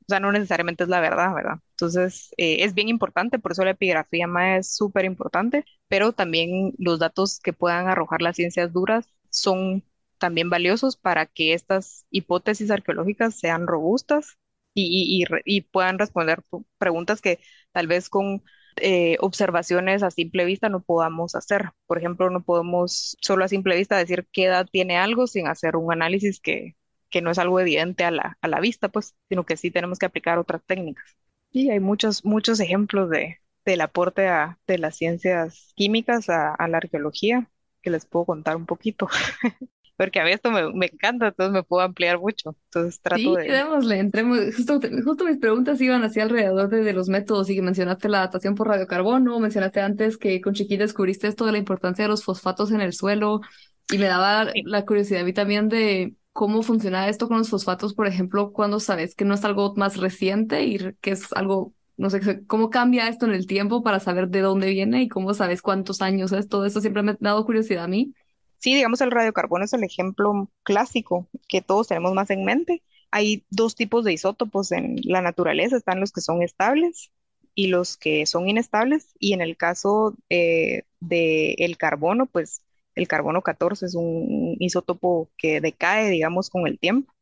O 0.07 0.11
sea, 0.13 0.21
no 0.21 0.33
necesariamente 0.33 0.85
es 0.85 0.91
la 0.91 1.01
verdad, 1.01 1.35
¿verdad? 1.35 1.59
Entonces, 1.71 2.31
eh, 2.37 2.65
es 2.65 2.75
bien 2.75 2.89
importante, 2.89 3.39
por 3.39 3.53
eso 3.53 3.65
la 3.65 3.71
epigrafía 3.71 4.27
más 4.27 4.61
es 4.61 4.77
súper 4.77 5.05
importante, 5.07 5.65
pero 5.89 6.13
también 6.13 6.75
los 6.79 6.99
datos 6.99 7.41
que 7.41 7.53
puedan 7.55 7.89
arrojar 7.89 8.21
las 8.23 8.37
ciencias 8.37 8.73
duras 8.73 9.07
son 9.31 9.83
también 10.19 10.51
valiosos 10.51 10.97
para 10.97 11.27
que 11.27 11.55
estas 11.55 12.07
hipótesis 12.11 12.71
arqueológicas 12.71 13.35
sean 13.39 13.67
robustas 13.67 14.37
y, 14.75 15.23
y- 15.23 15.25
y 15.47 15.59
y 15.59 15.61
puedan 15.63 15.99
responder 15.99 16.43
preguntas 16.79 17.21
que 17.21 17.41
tal 17.73 17.87
vez 17.87 18.09
con 18.09 18.43
eh, 18.77 19.17
observaciones 19.21 20.03
a 20.03 20.11
simple 20.11 20.45
vista 20.45 20.69
no 20.69 20.83
podamos 20.83 21.35
hacer. 21.35 21.71
Por 21.87 21.99
ejemplo, 21.99 22.29
no 22.31 22.43
podemos 22.45 23.17
solo 23.21 23.45
a 23.45 23.49
simple 23.49 23.77
vista 23.77 23.97
decir 23.97 24.27
qué 24.33 24.45
edad 24.47 24.67
tiene 24.71 24.97
algo 24.99 25.27
sin 25.27 25.47
hacer 25.47 25.77
un 25.77 25.93
análisis 25.93 26.41
que 26.41 26.77
que 27.15 27.23
no 27.23 27.31
es 27.31 27.39
algo 27.39 27.61
evidente 27.61 28.05
a 28.05 28.11
la, 28.11 28.39
a 28.43 28.49
la 28.49 28.61
vista, 28.61 28.89
pues, 28.91 29.15
sino 29.29 29.47
que 29.47 29.57
sí 29.57 29.71
tenemos 29.71 30.01
que 30.01 30.07
aplicar 30.07 30.39
otras 30.41 30.63
técnicas. 30.67 31.17
Y 31.53 31.71
hay 31.71 31.79
muchos, 31.81 32.25
muchos 32.25 32.59
ejemplos 32.61 33.09
de, 33.11 33.39
del 33.65 33.81
aporte 33.83 34.27
a- 34.29 34.59
de 34.67 34.79
las 34.79 34.97
ciencias 34.97 35.73
químicas 35.77 36.29
a, 36.29 36.55
a 36.55 36.69
la 36.69 36.79
arqueología 36.79 37.51
que 37.83 37.91
les 37.91 38.07
puedo 38.07 38.27
contar 38.27 38.57
un 38.57 38.67
poquito, 38.67 39.09
porque 39.97 40.21
a 40.21 40.25
mí 40.25 40.33
esto 40.33 40.51
me, 40.53 40.73
me 40.75 40.87
encanta, 40.87 41.29
entonces 41.29 41.53
me 41.55 41.63
puedo 41.65 41.83
ampliar 41.85 42.19
mucho. 42.21 42.57
Entonces 42.67 43.01
trato 43.01 43.35
Sí, 43.35 43.37
de... 43.37 43.47
démosle, 43.47 43.99
entremos. 44.01 44.39
Justo, 44.57 44.81
justo 45.05 45.25
mis 45.25 45.39
preguntas 45.39 45.81
iban 45.81 46.03
hacia 46.03 46.25
alrededor 46.25 46.69
de, 46.69 46.83
de 46.83 46.93
los 46.93 47.09
métodos 47.09 47.49
y 47.49 47.55
que 47.55 47.63
mencionaste 47.63 48.09
la 48.09 48.19
datación 48.21 48.57
por 48.57 48.67
radiocarbono, 48.69 49.39
mencionaste 49.39 49.81
antes 49.81 50.19
que 50.19 50.41
con 50.41 50.55
Chiquín 50.55 50.81
descubriste 50.81 51.29
esto 51.29 51.47
de 51.47 51.53
la 51.53 51.59
importancia 51.59 52.05
de 52.05 52.09
los 52.09 52.25
fosfatos 52.25 52.73
en 52.73 52.81
el 52.81 52.93
suelo 52.93 53.41
y 53.89 53.99
me 53.99 54.07
daba 54.07 54.51
Sí, 54.53 54.65
la 54.65 54.85
curiosidad 54.85 55.21
a 55.23 55.25
mí 55.25 55.33
también 55.33 55.69
de 55.69 56.15
cómo 56.35 56.63
funciona 56.65 57.09
esto 57.09 57.29
con 57.29 57.39
los 57.39 57.51
fosfatos, 57.51 57.95
por 57.95 58.09
ejemplo, 58.09 58.53
cuando 58.53 58.81
sabes 58.81 59.15
que 59.17 59.25
no 59.25 59.35
es 59.35 59.45
algo 59.47 59.75
más 59.77 59.99
reciente 59.99 60.65
y 60.65 60.79
que 61.01 61.13
es 61.13 61.33
algo, 61.35 61.75
no 61.97 62.11
sé, 62.11 62.45
cómo 62.47 62.71
cambia 62.71 63.09
esto 63.09 63.27
en 63.27 63.35
el 63.35 63.47
tiempo 63.47 63.85
para 63.85 64.01
saber 64.01 64.29
de 64.31 64.41
dónde 64.43 64.71
viene 64.71 65.03
y 65.03 65.09
cómo 65.09 65.35
sabes 65.35 65.63
cuántos 65.63 66.03
años 66.03 66.33
es, 66.33 66.49
todo 66.49 66.67
esto 66.67 66.81
siempre 66.83 67.05
me 67.05 67.13
ha 67.13 67.17
dado 67.21 67.47
curiosidad 67.47 67.85
a 67.85 67.89
mí. 67.89 68.15
sí, 68.59 68.75
digamos, 68.75 69.01
el 69.01 69.13
radiocarbono 69.13 69.65
es 69.65 69.73
el 69.75 69.85
ejemplo 69.85 70.51
clásico 70.65 71.29
que 71.49 71.63
todos 71.63 71.89
tenemos 71.89 72.15
más 72.15 72.31
en 72.31 72.45
mente. 72.45 72.83
Hay 73.13 73.47
dos 73.51 73.77
tipos 73.77 74.05
de 74.05 74.13
isótopos 74.15 74.73
en 74.73 74.97
la 75.05 75.23
naturaleza, 75.23 75.77
están 75.77 76.01
los 76.01 76.13
que 76.13 76.21
son 76.23 76.43
estables 76.43 77.13
y 77.55 77.69
los 77.69 77.97
que 77.97 78.27
son 78.27 78.49
inestables, 78.49 79.15
y 79.21 79.35
en 79.35 79.41
el 79.43 79.57
caso 79.57 80.17
eh, 80.31 80.85
del 81.01 81.77
carbono, 81.79 82.27
pues 82.27 82.64
el 82.95 83.09
carbono 83.09 83.43
14 83.43 83.87
es 83.87 83.95
un 83.95 84.57
isótopo 84.61 85.31
que 85.37 85.61
decae, 85.61 86.11
digamos, 86.11 86.51
con 86.51 86.67
el 86.67 86.79
tiempo. 86.79 87.13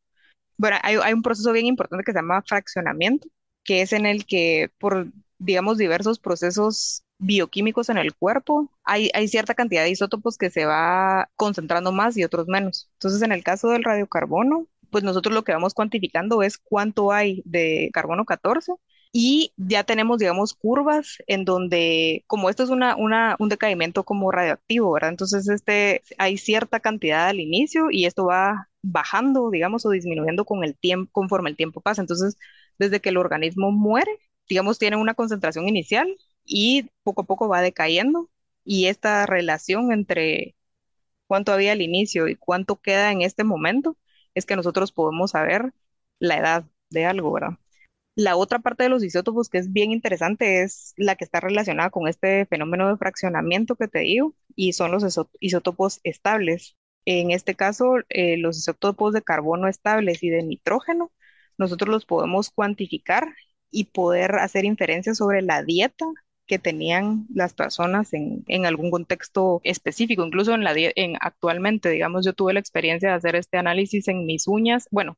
Bueno, 0.57 0.77
hay, 0.83 1.13
un 1.13 1.21
proceso 1.23 1.51
bien 1.51 1.65
importante 1.65 2.03
que 2.03 2.11
se 2.11 2.19
llama 2.19 2.43
fraccionamiento, 2.43 3.27
que 3.63 3.81
es 3.81 3.93
en 3.93 4.05
el 4.05 4.25
que 4.25 4.71
por, 4.79 5.07
digamos, 5.39 5.77
diversos 5.77 6.19
procesos 6.19 7.03
bioquímicos 7.17 7.89
en 7.89 7.97
el 7.97 8.13
cuerpo, 8.15 8.71
hay, 8.83 9.09
hay 9.13 9.27
cierta 9.27 9.55
cantidad 9.55 9.83
de 9.83 9.91
isótopos 9.91 10.37
que 10.37 10.49
se 10.49 10.65
va 10.65 11.29
concentrando 11.35 11.91
más 11.91 12.17
y 12.17 12.23
otros 12.23 12.47
menos. 12.47 12.89
Entonces, 12.93 13.21
en 13.21 13.31
el 13.31 13.43
caso 13.43 13.69
del 13.69 13.83
radiocarbono, 13.83 14.67
pues 14.91 15.03
nosotros 15.03 15.33
lo 15.33 15.43
que 15.43 15.53
vamos 15.53 15.73
cuantificando 15.73 16.43
es 16.43 16.57
cuánto 16.57 17.11
hay 17.11 17.41
de 17.45 17.89
carbono 17.93 18.25
14 18.25 18.73
y 19.13 19.53
ya 19.57 19.85
tenemos, 19.85 20.19
digamos, 20.19 20.55
curvas 20.55 21.19
en 21.27 21.45
donde, 21.45 22.25
como 22.27 22.49
esto 22.49 22.63
es 22.63 22.71
una, 22.71 22.95
un 22.97 23.49
decaimiento 23.49 24.03
como 24.05 24.31
radioactivo, 24.31 24.91
¿verdad? 24.93 25.11
Entonces, 25.11 25.49
este, 25.49 26.01
hay 26.19 26.37
cierta 26.39 26.79
cantidad 26.81 27.27
al 27.29 27.39
inicio 27.39 27.89
y 27.91 28.05
esto 28.07 28.25
va 28.25 28.69
bajando, 28.81 29.51
digamos, 29.51 29.85
o 29.85 29.91
disminuyendo 29.91 30.45
con 30.45 30.63
el 30.63 30.75
tiempo, 30.77 31.11
conforme 31.13 31.51
el 31.51 31.57
tiempo 31.57 31.81
pasa. 31.81 32.01
Entonces, 32.01 32.37
desde 32.79 33.01
que 33.01 33.09
el 33.09 33.17
organismo 33.17 33.71
muere, 33.71 34.11
digamos, 34.49 34.79
tiene 34.79 34.97
una 34.97 35.13
concentración 35.15 35.69
inicial 35.69 36.17
y 36.45 36.89
poco 37.03 37.21
a 37.23 37.25
poco 37.25 37.47
va 37.47 37.61
decayendo. 37.61 38.29
Y 38.65 38.87
esta 38.87 39.25
relación 39.27 39.91
entre 39.91 40.55
cuánto 41.27 41.51
había 41.53 41.73
al 41.73 41.81
inicio 41.81 42.27
y 42.27 42.35
cuánto 42.35 42.77
queda 42.81 43.11
en 43.11 43.21
este 43.23 43.43
momento 43.43 43.97
es 44.35 44.45
que 44.45 44.55
nosotros 44.55 44.91
podemos 44.91 45.31
saber 45.31 45.73
la 46.19 46.37
edad 46.37 46.65
de 46.89 47.05
algo, 47.05 47.31
¿verdad? 47.33 47.57
La 48.15 48.35
otra 48.35 48.59
parte 48.59 48.83
de 48.83 48.89
los 48.89 49.03
isótopos 49.03 49.49
que 49.49 49.57
es 49.57 49.71
bien 49.71 49.91
interesante 49.91 50.61
es 50.61 50.93
la 50.97 51.15
que 51.15 51.23
está 51.25 51.39
relacionada 51.39 51.89
con 51.89 52.07
este 52.07 52.45
fenómeno 52.45 52.87
de 52.89 52.97
fraccionamiento 52.97 53.75
que 53.75 53.87
te 53.87 53.99
digo, 53.99 54.35
y 54.55 54.73
son 54.73 54.91
los 54.91 55.03
isótopos 55.39 55.99
estables. 56.03 56.75
En 57.05 57.31
este 57.31 57.55
caso, 57.55 57.95
eh, 58.09 58.37
los 58.37 58.57
isótopos 58.57 59.13
de 59.13 59.23
carbono 59.23 59.67
estables 59.67 60.21
y 60.23 60.29
de 60.29 60.43
nitrógeno, 60.43 61.11
nosotros 61.57 61.89
los 61.89 62.05
podemos 62.05 62.51
cuantificar 62.51 63.27
y 63.71 63.85
poder 63.85 64.35
hacer 64.35 64.65
inferencias 64.65 65.17
sobre 65.17 65.41
la 65.41 65.63
dieta 65.63 66.05
que 66.45 66.59
tenían 66.59 67.25
las 67.33 67.53
personas 67.53 68.13
en, 68.13 68.65
algún 68.65 68.91
contexto 68.91 69.61
específico, 69.63 70.25
incluso 70.25 70.53
en 70.53 70.63
la 70.63 70.75
actualmente, 71.21 71.89
digamos, 71.89 72.25
yo 72.25 72.33
tuve 72.33 72.53
la 72.53 72.59
experiencia 72.59 73.09
de 73.09 73.15
hacer 73.15 73.35
este 73.35 73.57
análisis 73.57 74.07
en 74.07 74.25
mis 74.25 74.47
uñas. 74.47 74.87
Bueno, 74.91 75.17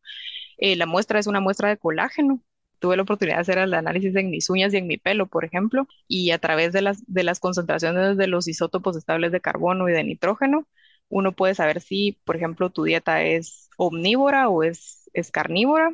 eh, 0.57 0.75
la 0.75 0.85
muestra 0.85 1.19
es 1.19 1.27
una 1.27 1.41
muestra 1.41 1.69
de 1.69 1.77
colágeno. 1.77 2.41
Tuve 2.79 2.95
la 2.97 3.03
oportunidad 3.03 3.37
de 3.37 3.41
hacer 3.41 3.57
el 3.57 3.73
análisis 3.73 4.15
en 4.15 4.29
mis 4.29 4.49
uñas 4.49 4.73
y 4.73 4.77
en 4.77 4.87
mi 4.87 4.97
pelo, 4.97 5.27
por 5.27 5.45
ejemplo, 5.45 5.87
y 6.07 6.31
a 6.31 6.39
través 6.39 6.73
de 6.73 6.81
las, 6.81 7.03
de 7.07 7.23
las 7.23 7.39
concentraciones 7.39 8.17
de 8.17 8.27
los 8.27 8.47
isótopos 8.47 8.95
estables 8.97 9.31
de 9.31 9.41
carbono 9.41 9.89
y 9.89 9.93
de 9.93 10.03
nitrógeno, 10.03 10.67
uno 11.09 11.31
puede 11.33 11.55
saber 11.55 11.81
si, 11.81 12.19
por 12.25 12.35
ejemplo, 12.35 12.69
tu 12.71 12.83
dieta 12.83 13.21
es 13.23 13.69
omnívora 13.77 14.49
o 14.49 14.63
es, 14.63 15.09
carnívora, 15.31 15.91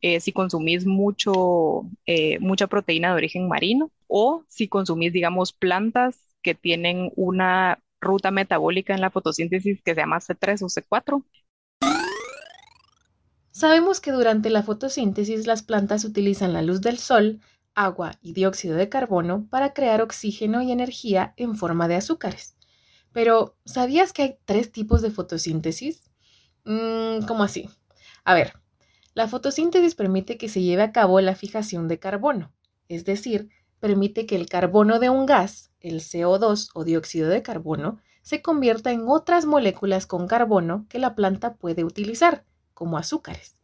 eh, 0.00 0.20
si 0.20 0.32
consumís 0.32 0.86
mucho, 0.86 1.82
eh, 2.06 2.38
mucha 2.40 2.66
proteína 2.66 3.10
de 3.10 3.14
origen 3.16 3.48
marino 3.48 3.90
o 4.06 4.44
si 4.48 4.68
consumís, 4.68 5.12
digamos, 5.12 5.52
plantas 5.52 6.18
que 6.42 6.54
tienen 6.54 7.10
una 7.16 7.80
ruta 8.00 8.30
metabólica 8.30 8.94
en 8.94 9.00
la 9.00 9.10
fotosíntesis 9.10 9.82
que 9.82 9.94
se 9.94 10.00
llama 10.00 10.20
C3 10.20 10.62
o 10.62 10.68
C4. 10.68 11.24
Sabemos 13.56 14.00
que 14.00 14.10
durante 14.10 14.50
la 14.50 14.64
fotosíntesis 14.64 15.46
las 15.46 15.62
plantas 15.62 16.04
utilizan 16.04 16.52
la 16.52 16.60
luz 16.60 16.80
del 16.80 16.98
sol, 16.98 17.40
agua 17.76 18.18
y 18.20 18.32
dióxido 18.32 18.76
de 18.76 18.88
carbono 18.88 19.46
para 19.48 19.72
crear 19.72 20.02
oxígeno 20.02 20.60
y 20.60 20.72
energía 20.72 21.34
en 21.36 21.54
forma 21.54 21.86
de 21.86 21.94
azúcares. 21.94 22.56
Pero, 23.12 23.56
¿sabías 23.64 24.12
que 24.12 24.22
hay 24.22 24.38
tres 24.44 24.72
tipos 24.72 25.02
de 25.02 25.12
fotosíntesis? 25.12 26.10
Mm, 26.64 27.26
¿Cómo 27.28 27.44
así? 27.44 27.70
A 28.24 28.34
ver, 28.34 28.54
la 29.14 29.28
fotosíntesis 29.28 29.94
permite 29.94 30.36
que 30.36 30.48
se 30.48 30.60
lleve 30.60 30.82
a 30.82 30.90
cabo 30.90 31.20
la 31.20 31.36
fijación 31.36 31.86
de 31.86 32.00
carbono, 32.00 32.52
es 32.88 33.04
decir, 33.04 33.50
permite 33.78 34.26
que 34.26 34.34
el 34.34 34.48
carbono 34.48 34.98
de 34.98 35.10
un 35.10 35.26
gas, 35.26 35.70
el 35.78 36.00
CO2 36.00 36.70
o 36.74 36.82
dióxido 36.82 37.28
de 37.28 37.44
carbono, 37.44 38.00
se 38.20 38.42
convierta 38.42 38.90
en 38.90 39.04
otras 39.06 39.46
moléculas 39.46 40.06
con 40.06 40.26
carbono 40.26 40.86
que 40.88 40.98
la 40.98 41.14
planta 41.14 41.54
puede 41.54 41.84
utilizar, 41.84 42.44
como 42.74 42.98
azúcares. 42.98 43.56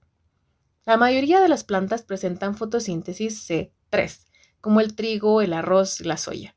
La 0.87 0.97
mayoría 0.97 1.41
de 1.41 1.49
las 1.49 1.65
plantas 1.65 2.03
presentan 2.03 2.57
fotosíntesis 2.57 3.49
C3, 3.49 4.27
como 4.61 4.81
el 4.81 4.95
trigo, 4.95 5.43
el 5.43 5.53
arroz 5.53 6.01
y 6.01 6.05
la 6.05 6.17
soya, 6.17 6.57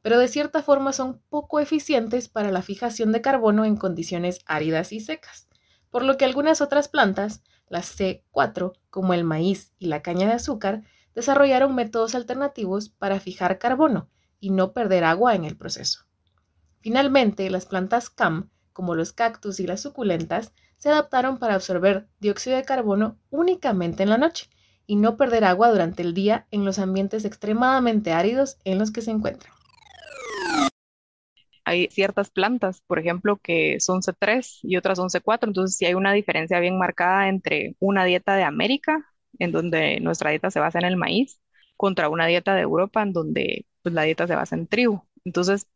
pero 0.00 0.18
de 0.18 0.28
cierta 0.28 0.62
forma 0.62 0.92
son 0.92 1.20
poco 1.28 1.60
eficientes 1.60 2.28
para 2.28 2.52
la 2.52 2.62
fijación 2.62 3.10
de 3.10 3.20
carbono 3.20 3.64
en 3.64 3.76
condiciones 3.76 4.40
áridas 4.46 4.92
y 4.92 5.00
secas, 5.00 5.48
por 5.90 6.04
lo 6.04 6.16
que 6.16 6.24
algunas 6.24 6.60
otras 6.60 6.88
plantas, 6.88 7.42
las 7.68 7.98
C4, 7.98 8.72
como 8.90 9.14
el 9.14 9.24
maíz 9.24 9.72
y 9.78 9.86
la 9.86 10.02
caña 10.02 10.28
de 10.28 10.34
azúcar, 10.34 10.82
desarrollaron 11.14 11.74
métodos 11.74 12.14
alternativos 12.14 12.88
para 12.88 13.20
fijar 13.20 13.58
carbono 13.58 14.08
y 14.40 14.50
no 14.50 14.72
perder 14.72 15.04
agua 15.04 15.34
en 15.34 15.44
el 15.44 15.56
proceso. 15.56 16.04
Finalmente, 16.80 17.48
las 17.48 17.66
plantas 17.66 18.10
CAM, 18.10 18.50
como 18.72 18.94
los 18.94 19.12
cactus 19.12 19.60
y 19.60 19.66
las 19.66 19.80
suculentas, 19.80 20.52
se 20.78 20.90
adaptaron 20.90 21.38
para 21.38 21.54
absorber 21.54 22.08
dióxido 22.20 22.56
de 22.56 22.64
carbono 22.64 23.18
únicamente 23.30 24.02
en 24.02 24.10
la 24.10 24.18
noche 24.18 24.48
y 24.86 24.96
no 24.96 25.16
perder 25.16 25.44
agua 25.44 25.70
durante 25.70 26.02
el 26.02 26.14
día 26.14 26.46
en 26.50 26.64
los 26.64 26.78
ambientes 26.78 27.24
extremadamente 27.24 28.12
áridos 28.12 28.58
en 28.64 28.78
los 28.78 28.90
que 28.90 29.02
se 29.02 29.10
encuentran. 29.10 29.52
Hay 31.64 31.88
ciertas 31.90 32.30
plantas, 32.30 32.82
por 32.86 32.98
ejemplo, 32.98 33.38
que 33.38 33.80
son 33.80 34.02
C3 34.02 34.60
y 34.62 34.76
otras 34.76 34.98
son 34.98 35.08
C4, 35.08 35.48
entonces 35.48 35.76
sí 35.76 35.86
hay 35.86 35.94
una 35.94 36.12
diferencia 36.12 36.60
bien 36.60 36.78
marcada 36.78 37.28
entre 37.28 37.74
una 37.80 38.04
dieta 38.04 38.36
de 38.36 38.44
América, 38.44 39.06
en 39.38 39.50
donde 39.50 39.98
nuestra 40.00 40.30
dieta 40.30 40.50
se 40.50 40.60
basa 40.60 40.78
en 40.78 40.84
el 40.84 40.96
maíz, 40.96 41.40
contra 41.76 42.10
una 42.10 42.26
dieta 42.26 42.54
de 42.54 42.60
Europa, 42.62 43.02
en 43.02 43.12
donde 43.14 43.66
pues, 43.82 43.94
la 43.94 44.02
dieta 44.02 44.26
se 44.26 44.34
basa 44.36 44.56
en 44.56 44.66
trigo. 44.66 45.06
Entonces, 45.24 45.66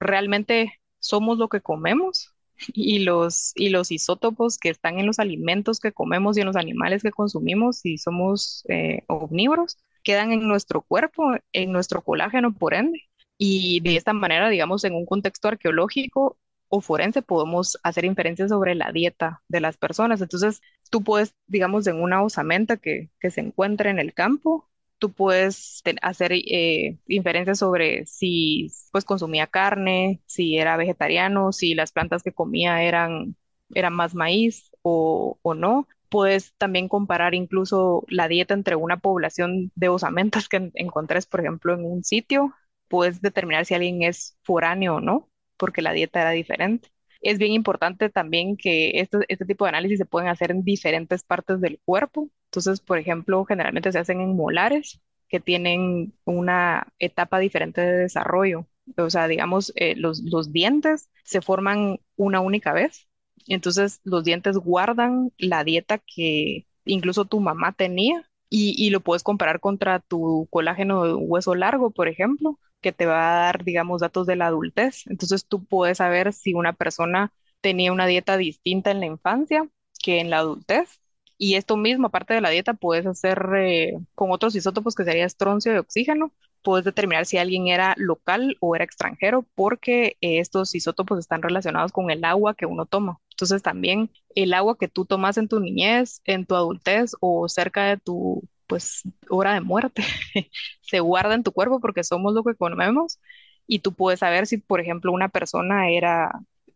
realmente 0.00 0.80
somos 0.98 1.38
lo 1.38 1.48
que 1.48 1.60
comemos 1.60 2.34
y 2.68 3.00
los, 3.00 3.52
y 3.56 3.70
los 3.70 3.90
isótopos 3.92 4.58
que 4.58 4.70
están 4.70 4.98
en 4.98 5.06
los 5.06 5.18
alimentos 5.18 5.80
que 5.80 5.92
comemos 5.92 6.36
y 6.36 6.40
en 6.40 6.46
los 6.46 6.56
animales 6.56 7.02
que 7.02 7.10
consumimos, 7.10 7.78
si 7.78 7.98
somos 7.98 8.64
eh, 8.68 9.02
omnívoros, 9.08 9.78
quedan 10.02 10.32
en 10.32 10.46
nuestro 10.48 10.82
cuerpo, 10.82 11.34
en 11.52 11.72
nuestro 11.72 12.02
colágeno, 12.02 12.54
por 12.54 12.74
ende. 12.74 13.00
Y 13.38 13.80
de 13.80 13.96
esta 13.96 14.12
manera, 14.12 14.48
digamos, 14.50 14.84
en 14.84 14.94
un 14.94 15.06
contexto 15.06 15.48
arqueológico 15.48 16.38
o 16.68 16.80
forense, 16.80 17.22
podemos 17.22 17.78
hacer 17.82 18.04
inferencias 18.04 18.50
sobre 18.50 18.74
la 18.74 18.92
dieta 18.92 19.42
de 19.48 19.60
las 19.60 19.76
personas. 19.76 20.20
Entonces, 20.20 20.60
tú 20.90 21.02
puedes, 21.02 21.34
digamos, 21.46 21.86
en 21.86 22.00
una 22.02 22.22
osamenta 22.22 22.76
que, 22.76 23.10
que 23.20 23.30
se 23.30 23.40
encuentra 23.40 23.90
en 23.90 23.98
el 23.98 24.14
campo, 24.14 24.69
tú 25.00 25.12
puedes 25.12 25.82
hacer 26.02 26.32
eh, 26.32 26.98
inferencias 27.08 27.58
sobre 27.58 28.06
si 28.06 28.70
pues 28.92 29.04
consumía 29.04 29.48
carne, 29.48 30.22
si 30.26 30.58
era 30.58 30.76
vegetariano, 30.76 31.52
si 31.52 31.74
las 31.74 31.92
plantas 31.92 32.22
que 32.22 32.32
comía 32.32 32.82
eran, 32.84 33.36
eran 33.74 33.94
más 33.94 34.14
maíz 34.14 34.70
o, 34.82 35.38
o 35.42 35.54
no. 35.54 35.88
Puedes 36.08 36.54
también 36.56 36.88
comparar 36.88 37.34
incluso 37.34 38.04
la 38.08 38.28
dieta 38.28 38.54
entre 38.54 38.76
una 38.76 38.98
población 38.98 39.72
de 39.74 39.88
osamentas 39.88 40.48
que 40.48 40.70
encontres, 40.74 41.26
por 41.26 41.40
ejemplo, 41.40 41.74
en 41.74 41.84
un 41.84 42.04
sitio. 42.04 42.54
Puedes 42.88 43.22
determinar 43.22 43.66
si 43.66 43.74
alguien 43.74 44.02
es 44.02 44.36
foráneo 44.42 44.96
o 44.96 45.00
no, 45.00 45.28
porque 45.56 45.82
la 45.82 45.92
dieta 45.92 46.20
era 46.20 46.30
diferente 46.30 46.90
es 47.22 47.38
bien 47.38 47.52
importante 47.52 48.08
también 48.10 48.56
que 48.56 49.00
este, 49.00 49.18
este, 49.28 49.44
tipo 49.44 49.64
de 49.64 49.70
análisis 49.70 49.98
se 49.98 50.06
pueden 50.06 50.28
hacer 50.28 50.50
en 50.50 50.64
diferentes 50.64 51.22
partes 51.22 51.60
del 51.60 51.78
cuerpo. 51.84 52.30
Entonces, 52.50 52.80
por 52.80 52.98
ejemplo, 52.98 53.44
generalmente 53.44 53.92
se 53.92 53.98
hacen 53.98 54.20
en 54.20 54.36
molares 54.36 55.00
que 55.28 55.40
tienen 55.40 56.12
una 56.24 56.92
etapa 56.98 57.38
diferente 57.38 57.80
de 57.80 57.96
desarrollo. 57.98 58.66
O 58.96 59.10
sea, 59.10 59.28
digamos, 59.28 59.72
eh, 59.76 59.94
los, 59.96 60.52
dientes 60.52 61.10
se 61.24 61.40
forman 61.40 62.00
una 62.16 62.40
única 62.40 62.72
vez. 62.72 63.08
Entonces, 63.46 64.00
los 64.04 64.24
dientes 64.24 64.56
guardan 64.58 65.32
la 65.38 65.64
dieta 65.64 65.98
que 65.98 66.66
incluso 66.84 67.24
tu 67.24 67.40
mamá 67.40 67.72
tenía 67.72 68.28
y, 68.48 68.74
y 68.76 68.90
lo 68.90 69.00
puedes 69.00 69.22
comparar 69.22 69.60
contra 69.60 70.00
tu 70.00 70.48
colágeno 70.50 71.04
de 71.04 71.14
hueso 71.14 71.54
largo, 71.54 71.90
por 71.90 72.08
ejemplo 72.08 72.58
que 72.80 72.92
te 72.92 73.06
va 73.06 73.30
a 73.30 73.44
dar, 73.44 73.64
digamos, 73.64 74.00
datos 74.00 74.26
de 74.26 74.36
la 74.36 74.46
adultez. 74.46 75.06
Entonces 75.06 75.46
tú 75.46 75.64
puedes 75.64 75.98
saber 75.98 76.32
si 76.32 76.54
una 76.54 76.72
persona 76.72 77.32
tenía 77.60 77.92
una 77.92 78.06
dieta 78.06 78.36
distinta 78.36 78.90
en 78.90 79.00
la 79.00 79.06
infancia 79.06 79.68
que 80.02 80.20
en 80.20 80.30
la 80.30 80.38
adultez. 80.38 81.00
Y 81.42 81.54
esto 81.54 81.76
mismo, 81.78 82.08
aparte 82.08 82.34
de 82.34 82.42
la 82.42 82.50
dieta, 82.50 82.74
puedes 82.74 83.06
hacer 83.06 83.40
eh, 83.56 83.94
con 84.14 84.30
otros 84.30 84.54
isótopos 84.56 84.94
que 84.94 85.04
sería 85.04 85.24
estroncio 85.24 85.72
y 85.74 85.78
oxígeno. 85.78 86.32
Puedes 86.62 86.84
determinar 86.84 87.24
si 87.24 87.38
alguien 87.38 87.68
era 87.68 87.94
local 87.96 88.58
o 88.60 88.76
era 88.76 88.84
extranjero 88.84 89.46
porque 89.54 90.18
eh, 90.20 90.40
estos 90.40 90.74
isótopos 90.74 91.18
están 91.18 91.40
relacionados 91.42 91.92
con 91.92 92.10
el 92.10 92.24
agua 92.26 92.54
que 92.54 92.66
uno 92.66 92.84
toma. 92.84 93.20
Entonces 93.30 93.62
también 93.62 94.10
el 94.34 94.52
agua 94.52 94.76
que 94.78 94.88
tú 94.88 95.06
tomas 95.06 95.38
en 95.38 95.48
tu 95.48 95.60
niñez, 95.60 96.20
en 96.26 96.44
tu 96.44 96.54
adultez 96.56 97.12
o 97.20 97.48
cerca 97.48 97.86
de 97.86 97.96
tu 97.96 98.42
pues 98.66 99.02
hora 99.30 99.54
de 99.54 99.60
muerte 99.62 100.02
se 100.82 101.00
guarda 101.00 101.34
en 101.34 101.42
tu 101.42 101.52
cuerpo 101.52 101.80
porque 101.80 102.04
somos 102.04 102.34
lo 102.34 102.44
que 102.44 102.54
comemos 102.54 103.18
y 103.66 103.78
tú 103.80 103.94
puedes 103.94 104.20
saber 104.20 104.46
si, 104.46 104.58
por 104.58 104.80
ejemplo, 104.80 105.10
una 105.12 105.28
persona 105.30 105.90
era 105.90 106.32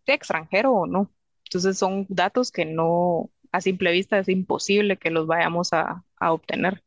de 0.06 0.14
extranjero 0.14 0.72
o 0.72 0.86
no. 0.86 1.10
Entonces 1.44 1.78
son 1.78 2.06
datos 2.08 2.50
que 2.52 2.64
no, 2.64 3.30
a 3.54 3.60
simple 3.60 3.92
vista 3.92 4.18
es 4.18 4.28
imposible 4.28 4.96
que 4.96 5.10
los 5.10 5.28
vayamos 5.28 5.72
a, 5.72 6.02
obtener. 6.20 6.82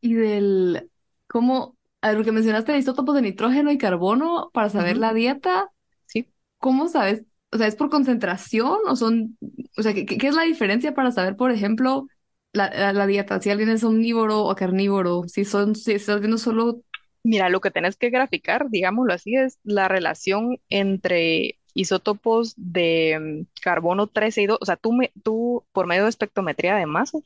Y 0.00 0.14
del, 0.14 0.88
¿cómo? 1.26 1.76
A 2.00 2.12
lo 2.12 2.24
que 2.24 2.32
mencionaste 2.32 2.72
de 2.72 2.78
isótopos 2.78 3.14
de 3.14 3.22
nitrógeno 3.22 3.70
y 3.70 3.76
carbono 3.76 4.50
para 4.54 4.70
saber 4.70 4.96
la 4.96 5.12
dieta. 5.12 5.70
Sí. 6.06 6.28
¿Cómo 6.58 6.88
sabes? 6.88 7.24
O 7.52 7.58
sea, 7.58 7.66
¿es 7.66 7.76
por 7.76 7.90
concentración 7.90 8.78
o 8.86 8.96
son, 8.96 9.36
o 9.76 9.82
sea, 9.82 9.92
¿qué, 9.92 10.06
qué 10.06 10.28
es 10.28 10.34
la 10.34 10.44
diferencia 10.44 10.94
para 10.94 11.10
saber, 11.10 11.36
por 11.36 11.50
ejemplo, 11.50 12.06
la, 12.52 13.06
dieta, 13.06 13.38
si 13.40 13.50
alguien 13.50 13.68
es 13.68 13.84
omnívoro 13.84 14.44
o 14.44 14.54
carnívoro, 14.54 15.24
si 15.28 15.44
son, 15.44 15.74
si 15.74 15.92
estás 15.92 16.20
viendo 16.20 16.38
solo. 16.38 16.82
Mira, 17.22 17.50
lo 17.50 17.60
que 17.60 17.70
tenés 17.70 17.96
que 17.96 18.10
graficar, 18.10 18.70
digámoslo 18.70 19.12
así, 19.12 19.34
es 19.36 19.58
la 19.62 19.88
relación 19.88 20.58
entre 20.70 21.57
isótopos 21.74 22.54
de 22.56 23.46
mm, 23.46 23.60
carbono 23.62 24.06
13 24.08 24.42
y 24.42 24.46
2. 24.46 24.58
O 24.60 24.64
sea, 24.66 24.76
tú, 24.76 24.92
me, 24.92 25.12
tú 25.22 25.64
por 25.72 25.86
medio 25.86 26.04
de 26.04 26.10
espectrometría 26.10 26.76
de 26.76 26.86
masas, 26.86 27.22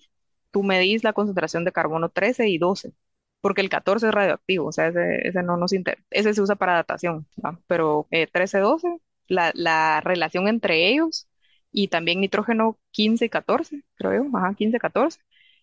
tú 0.51 0.63
medís 0.63 1.05
la 1.05 1.13
concentración 1.13 1.65
de 1.65 1.73
carbono 1.73 2.09
13 2.11 2.49
y 2.49 2.59
12, 2.59 2.93
porque 3.41 3.61
el 3.61 3.69
14 3.69 4.09
es 4.09 4.15
radioactivo, 4.15 4.67
o 4.69 4.73
sea, 4.73 4.89
ese, 4.89 5.43
no 5.43 5.57
nos 5.57 5.73
interesa, 5.73 6.05
ese 6.11 6.35
se 6.35 6.43
usa 6.43 6.57
para 6.57 6.75
datación, 6.75 7.27
pero 7.67 8.07
13, 8.33 8.59
eh, 8.59 8.61
12, 8.61 8.89
la, 9.29 9.51
la 9.55 10.01
relación 10.03 10.49
entre 10.49 10.89
ellos 10.89 11.29
y 11.71 11.89
también 11.89 12.21
nitrógeno 12.21 12.79
15 12.91 13.25
y 13.27 13.29
14, 13.29 13.83
creo 13.95 14.25
yo, 14.25 14.37
ajá, 14.37 14.55
15, 14.55 14.79
14. 14.79 15.21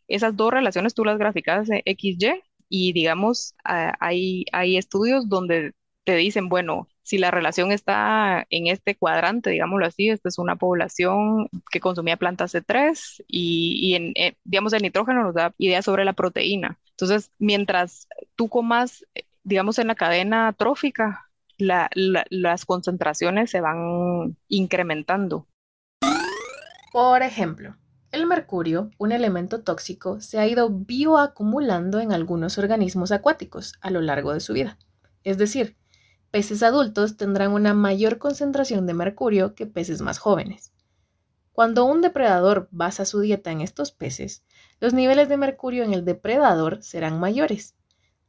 Esas 0.07 0.35
dos 0.35 0.51
relaciones 0.51 0.93
tú 0.95 1.05
las 1.05 1.17
graficas 1.19 1.69
en 1.69 1.81
XY 1.85 2.43
y 2.67 2.93
digamos, 2.93 3.55
hay, 3.63 4.45
hay 4.51 4.77
estudios 4.77 5.29
donde 5.29 5.73
te 6.03 6.15
dicen, 6.15 6.49
bueno, 6.49 6.87
si 7.09 7.17
la 7.17 7.31
relación 7.31 7.71
está 7.71 8.45
en 8.51 8.67
este 8.67 8.95
cuadrante, 8.95 9.49
digámoslo 9.49 9.87
así, 9.87 10.09
esta 10.09 10.29
es 10.29 10.37
una 10.37 10.57
población 10.57 11.49
que 11.71 11.79
consumía 11.79 12.17
plantas 12.17 12.53
C3 12.53 13.23
y, 13.27 13.79
y 13.81 14.13
eh, 14.15 14.37
digamos, 14.43 14.73
el 14.73 14.83
nitrógeno 14.83 15.23
nos 15.23 15.33
da 15.33 15.55
ideas 15.57 15.85
sobre 15.85 16.05
la 16.05 16.13
proteína. 16.13 16.77
Entonces, 16.91 17.31
mientras 17.39 18.07
tú 18.35 18.47
comas, 18.47 19.07
digamos, 19.43 19.79
en 19.79 19.87
la 19.87 19.95
cadena 19.95 20.53
trófica, 20.53 21.25
las 21.57 22.65
concentraciones 22.65 23.49
se 23.49 23.59
van 23.59 24.37
incrementando. 24.47 25.47
Por 26.93 27.23
ejemplo, 27.23 27.75
el 28.11 28.27
mercurio, 28.27 28.91
un 28.99 29.13
elemento 29.13 29.63
tóxico, 29.63 30.21
se 30.21 30.37
ha 30.37 30.45
ido 30.45 30.69
bioacumulando 30.69 32.01
en 32.01 32.13
algunos 32.13 32.59
organismos 32.59 33.11
acuáticos 33.11 33.73
a 33.81 33.89
lo 33.89 33.99
largo 33.99 34.31
de 34.31 34.41
su 34.41 34.53
vida. 34.53 34.77
Es 35.23 35.39
decir, 35.39 35.75
Peces 36.31 36.61
adultos 36.61 37.17
tendrán 37.17 37.53
una 37.53 37.73
mayor 37.73 38.19
concentración 38.19 38.85
de 38.85 38.93
mercurio 38.93 39.55
que 39.55 39.65
peces 39.65 40.01
más 40.01 40.19
jóvenes. 40.19 40.71
Cuando 41.53 41.85
un 41.85 42.01
depredador 42.01 42.67
basa 42.71 43.03
su 43.03 43.19
dieta 43.19 43.51
en 43.51 43.61
estos 43.61 43.91
peces, 43.91 44.43
los 44.79 44.93
niveles 44.93 45.27
de 45.27 45.37
mercurio 45.37 45.83
en 45.83 45.93
el 45.93 46.05
depredador 46.05 46.83
serán 46.83 47.19
mayores. 47.19 47.75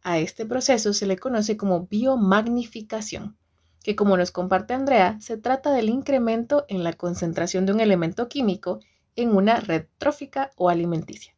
A 0.03 0.19
este 0.19 0.47
proceso 0.47 0.95
se 0.95 1.07
le 1.07 1.19
conoce 1.19 1.59
como 1.59 1.87
biomagnificación, 1.87 3.37
que 3.85 3.95
como 3.95 4.17
nos 4.17 4.31
comparte 4.31 4.73
Andrea, 4.73 5.19
se 5.21 5.37
trata 5.37 5.73
del 5.73 5.91
incremento 5.91 6.65
en 6.69 6.83
la 6.83 6.95
concentración 6.95 7.67
de 7.67 7.73
un 7.73 7.81
elemento 7.81 8.29
químico 8.29 8.81
en 9.15 9.37
una 9.37 9.61
red 9.61 9.87
trófica 9.99 10.51
o 10.57 10.71
alimenticia. 10.71 11.35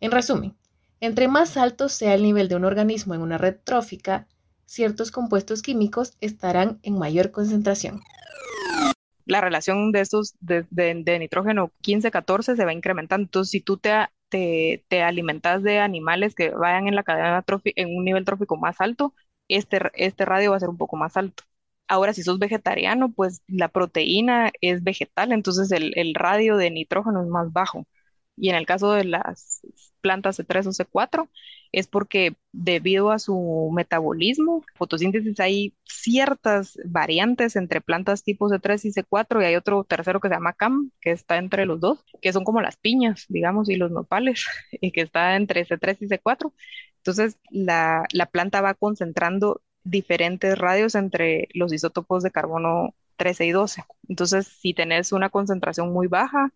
En 0.00 0.12
resumen, 0.12 0.56
entre 1.00 1.26
más 1.26 1.56
alto 1.56 1.88
sea 1.88 2.14
el 2.14 2.22
nivel 2.22 2.48
de 2.48 2.56
un 2.56 2.64
organismo 2.64 3.14
en 3.14 3.22
una 3.22 3.38
red 3.38 3.56
trófica, 3.62 4.28
ciertos 4.66 5.10
compuestos 5.10 5.62
químicos 5.62 6.16
estarán 6.20 6.78
en 6.82 6.98
mayor 6.98 7.30
concentración. 7.30 8.02
La 9.24 9.40
relación 9.40 9.92
de 9.92 10.00
estos 10.00 10.36
de, 10.40 11.18
nitrógeno 11.18 11.72
15-14 11.82 12.56
se 12.56 12.64
va 12.64 12.72
incrementando. 12.72 13.24
Entonces, 13.24 13.50
si 13.50 13.60
tú 13.60 13.78
te, 13.78 15.02
alimentas 15.02 15.62
de 15.62 15.78
animales 15.80 16.34
que 16.34 16.50
vayan 16.50 16.88
en 16.88 16.94
la 16.94 17.02
cadena 17.02 17.42
trófica 17.42 17.80
en 17.80 17.96
un 17.96 18.04
nivel 18.04 18.24
trófico 18.24 18.56
más 18.56 18.80
alto, 18.80 19.14
este, 19.48 19.80
este 19.94 20.24
radio 20.24 20.50
va 20.50 20.56
a 20.58 20.60
ser 20.60 20.68
un 20.68 20.76
poco 20.76 20.96
más 20.96 21.16
alto. 21.16 21.44
Ahora, 21.88 22.12
si 22.12 22.22
sos 22.22 22.38
vegetariano, 22.38 23.12
pues 23.12 23.42
la 23.46 23.68
proteína 23.68 24.52
es 24.60 24.82
vegetal, 24.82 25.32
entonces 25.32 25.70
el 25.72 26.14
radio 26.14 26.56
de 26.56 26.70
nitrógeno 26.70 27.22
es 27.22 27.28
más 27.28 27.52
bajo. 27.52 27.86
Y 28.36 28.50
en 28.50 28.56
el 28.56 28.66
caso 28.66 28.92
de 28.92 29.04
las 29.04 29.62
plantas 30.06 30.36
C3 30.36 30.66
o 30.66 30.72
C4 30.72 31.28
es 31.72 31.86
porque 31.88 32.36
debido 32.52 33.10
a 33.10 33.18
su 33.18 33.70
metabolismo, 33.74 34.64
fotosíntesis, 34.76 35.40
hay 35.40 35.74
ciertas 35.84 36.78
variantes 36.84 37.56
entre 37.56 37.80
plantas 37.80 38.22
tipo 38.24 38.48
C3 38.48 38.84
y 38.86 38.92
C4 38.92 39.42
y 39.42 39.46
hay 39.46 39.56
otro 39.56 39.84
tercero 39.84 40.20
que 40.20 40.28
se 40.28 40.34
llama 40.34 40.54
CAM, 40.54 40.90
que 41.00 41.10
está 41.12 41.38
entre 41.38 41.66
los 41.66 41.80
dos, 41.80 42.04
que 42.22 42.32
son 42.32 42.44
como 42.44 42.60
las 42.62 42.76
piñas, 42.76 43.26
digamos, 43.28 43.68
y 43.68 43.76
los 43.76 43.90
nopales, 43.90 44.44
y 44.80 44.92
que 44.92 45.02
está 45.02 45.36
entre 45.36 45.64
C3 45.66 45.98
y 46.02 46.08
C4. 46.08 46.52
Entonces, 46.98 47.38
la, 47.50 48.04
la 48.12 48.26
planta 48.26 48.60
va 48.60 48.74
concentrando 48.74 49.62
diferentes 49.84 50.58
radios 50.58 50.94
entre 50.94 51.48
los 51.54 51.72
isótopos 51.72 52.22
de 52.22 52.30
carbono 52.32 52.94
13 53.16 53.46
y 53.46 53.50
12. 53.52 53.84
Entonces, 54.08 54.46
si 54.46 54.74
tenés 54.74 55.12
una 55.12 55.30
concentración 55.30 55.92
muy 55.92 56.06
baja, 56.08 56.52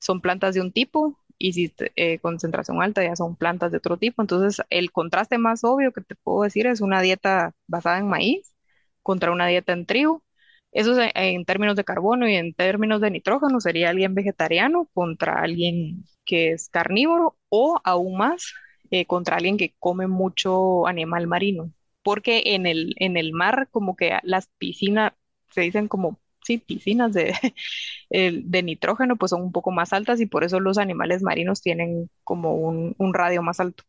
son 0.00 0.20
plantas 0.20 0.54
de 0.54 0.60
un 0.60 0.72
tipo 0.72 1.18
y 1.38 1.52
si 1.52 1.74
eh, 1.96 2.18
concentración 2.20 2.82
alta 2.82 3.02
ya 3.02 3.16
son 3.16 3.36
plantas 3.36 3.72
de 3.72 3.78
otro 3.78 3.96
tipo. 3.96 4.22
Entonces, 4.22 4.64
el 4.70 4.92
contraste 4.92 5.38
más 5.38 5.64
obvio 5.64 5.92
que 5.92 6.00
te 6.02 6.14
puedo 6.16 6.42
decir 6.42 6.66
es 6.66 6.80
una 6.80 7.00
dieta 7.02 7.54
basada 7.66 7.98
en 7.98 8.08
maíz 8.08 8.54
contra 9.02 9.32
una 9.32 9.46
dieta 9.46 9.72
en 9.72 9.86
trigo. 9.86 10.24
Eso 10.72 11.00
es 11.00 11.12
en, 11.14 11.44
términos 11.44 11.76
de 11.76 11.84
carbono 11.84 12.28
y 12.28 12.34
en 12.36 12.54
términos 12.54 13.00
de 13.00 13.10
nitrógeno 13.10 13.60
sería 13.60 13.90
alguien 13.90 14.14
vegetariano 14.14 14.88
contra 14.94 15.40
alguien 15.40 16.04
que 16.24 16.52
es 16.52 16.68
carnívoro 16.68 17.36
o 17.48 17.80
aún 17.84 18.16
más 18.18 18.54
eh, 18.90 19.06
contra 19.06 19.36
alguien 19.36 19.56
que 19.56 19.74
come 19.78 20.06
mucho 20.08 20.86
animal 20.86 21.26
marino. 21.26 21.72
Porque 22.02 22.42
en 22.54 22.66
el, 22.66 22.94
en 22.98 23.16
el 23.16 23.32
mar 23.32 23.68
como 23.70 23.96
que 23.96 24.18
las 24.24 24.48
piscinas 24.58 25.12
se 25.50 25.62
dicen 25.62 25.88
como 25.88 26.18
sí, 26.44 26.58
piscinas 26.58 27.12
de, 27.12 27.34
de 28.10 28.62
nitrógeno 28.62 29.16
pues 29.16 29.30
son 29.30 29.42
un 29.42 29.52
poco 29.52 29.70
más 29.70 29.92
altas 29.92 30.20
y 30.20 30.26
por 30.26 30.44
eso 30.44 30.60
los 30.60 30.78
animales 30.78 31.22
marinos 31.22 31.62
tienen 31.62 32.10
como 32.24 32.54
un, 32.54 32.94
radio 33.14 33.42
más 33.42 33.60
alto. 33.60 33.84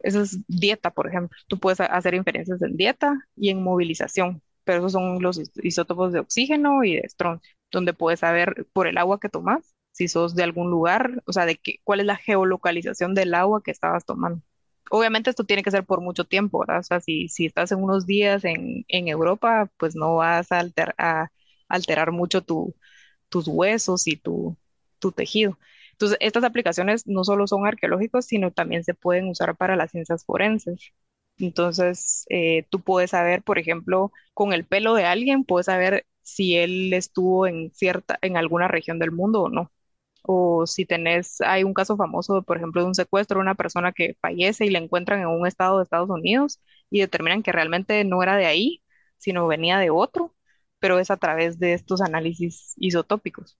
Esa 0.00 0.22
es 0.22 0.38
dieta, 0.48 0.90
por 0.92 1.08
ejemplo. 1.08 1.36
Tú 1.48 1.58
puedes 1.60 1.80
hacer 1.80 2.14
inferencias 2.14 2.62
en 2.62 2.76
dieta 2.76 3.26
y 3.36 3.50
en 3.50 3.62
movilización, 3.62 4.42
pero 4.64 4.78
esos 4.78 4.92
son 4.92 5.22
los 5.22 5.40
isótopos 5.62 6.12
de 6.12 6.20
oxígeno 6.20 6.84
y 6.84 6.94
de 6.94 7.00
estroncio, 7.00 7.54
donde 7.70 7.92
puedes 7.92 8.20
saber 8.20 8.66
por 8.72 8.86
el 8.86 8.98
agua 8.98 9.20
que 9.20 9.28
tomas, 9.28 9.74
si 9.92 10.08
sos 10.08 10.34
de 10.34 10.42
algún 10.44 10.70
lugar, 10.70 11.22
o 11.26 11.32
sea, 11.32 11.44
de 11.46 11.56
qué, 11.56 11.76
cuál 11.84 12.00
es 12.00 12.06
la 12.06 12.16
geolocalización 12.16 13.14
del 13.14 13.34
agua 13.34 13.62
que 13.62 13.70
estabas 13.70 14.04
tomando. 14.06 14.42
Obviamente 14.90 15.30
esto 15.30 15.44
tiene 15.44 15.62
que 15.62 15.70
ser 15.70 15.84
por 15.84 16.00
mucho 16.00 16.24
tiempo, 16.24 16.60
¿verdad? 16.60 16.80
O 16.80 16.82
sea, 16.82 17.00
si, 17.00 17.28
si 17.28 17.46
estás 17.46 17.70
en 17.72 17.82
unos 17.82 18.06
días 18.06 18.44
en, 18.44 18.84
en 18.88 19.08
Europa, 19.08 19.70
pues 19.78 19.94
no 19.94 20.16
vas 20.16 20.50
a, 20.52 20.58
alter, 20.58 20.94
a 20.98 21.30
alterar 21.70 22.12
mucho 22.12 22.42
tus 22.42 23.48
huesos 23.48 24.06
y 24.06 24.16
tu, 24.16 24.56
tejido. 25.16 25.58
Entonces, 25.92 26.18
estas 26.20 26.44
aplicaciones 26.44 27.06
no 27.06 27.24
solo 27.24 27.46
son 27.46 27.66
arqueológicos, 27.66 28.26
sino 28.26 28.52
también 28.52 28.84
se 28.84 28.94
pueden 28.94 29.28
usar 29.28 29.56
para 29.56 29.76
las 29.76 29.90
ciencias 29.92 30.24
forenses. 30.24 30.92
Entonces, 31.38 32.26
eh, 32.30 32.64
tú 32.70 32.80
puedes 32.82 33.10
saber, 33.10 33.42
por 33.42 33.58
ejemplo, 33.58 34.12
con 34.34 34.52
el 34.52 34.66
pelo 34.66 34.94
de 34.94 35.04
alguien, 35.04 35.44
puedes 35.44 35.66
saber 35.66 36.06
si 36.22 36.56
él 36.56 36.92
estuvo 36.92 37.46
en 37.46 37.70
cierta, 37.72 38.18
en 38.22 38.36
alguna 38.36 38.68
región 38.68 38.98
del 38.98 39.10
mundo 39.12 39.42
o 39.42 39.48
no. 39.48 39.72
O 40.22 40.66
si 40.66 40.84
tenés, 40.86 41.40
hay 41.40 41.64
un 41.64 41.74
caso 41.74 41.96
famoso, 41.96 42.42
por 42.42 42.58
ejemplo, 42.58 42.82
de 42.82 42.88
un 42.88 42.94
secuestro 42.94 43.38
de 43.38 43.42
una 43.42 43.54
persona 43.54 43.92
que 43.92 44.16
fallece 44.20 44.66
y 44.66 44.70
la 44.70 44.78
encuentran 44.78 45.20
en 45.20 45.28
un 45.28 45.46
estado 45.46 45.78
de 45.78 45.84
Estados 45.84 46.10
Unidos 46.10 46.60
y 46.90 47.00
determinan 47.00 47.42
que 47.42 47.52
realmente 47.52 48.04
no 48.04 48.22
era 48.22 48.36
de 48.36 48.46
ahí, 48.46 48.82
sino 49.18 49.46
venía 49.46 49.78
de 49.78 49.90
otro 49.90 50.34
pero 50.80 50.98
es 50.98 51.10
a 51.10 51.16
través 51.16 51.58
de 51.58 51.74
estos 51.74 52.00
análisis 52.00 52.74
isotópicos. 52.76 53.56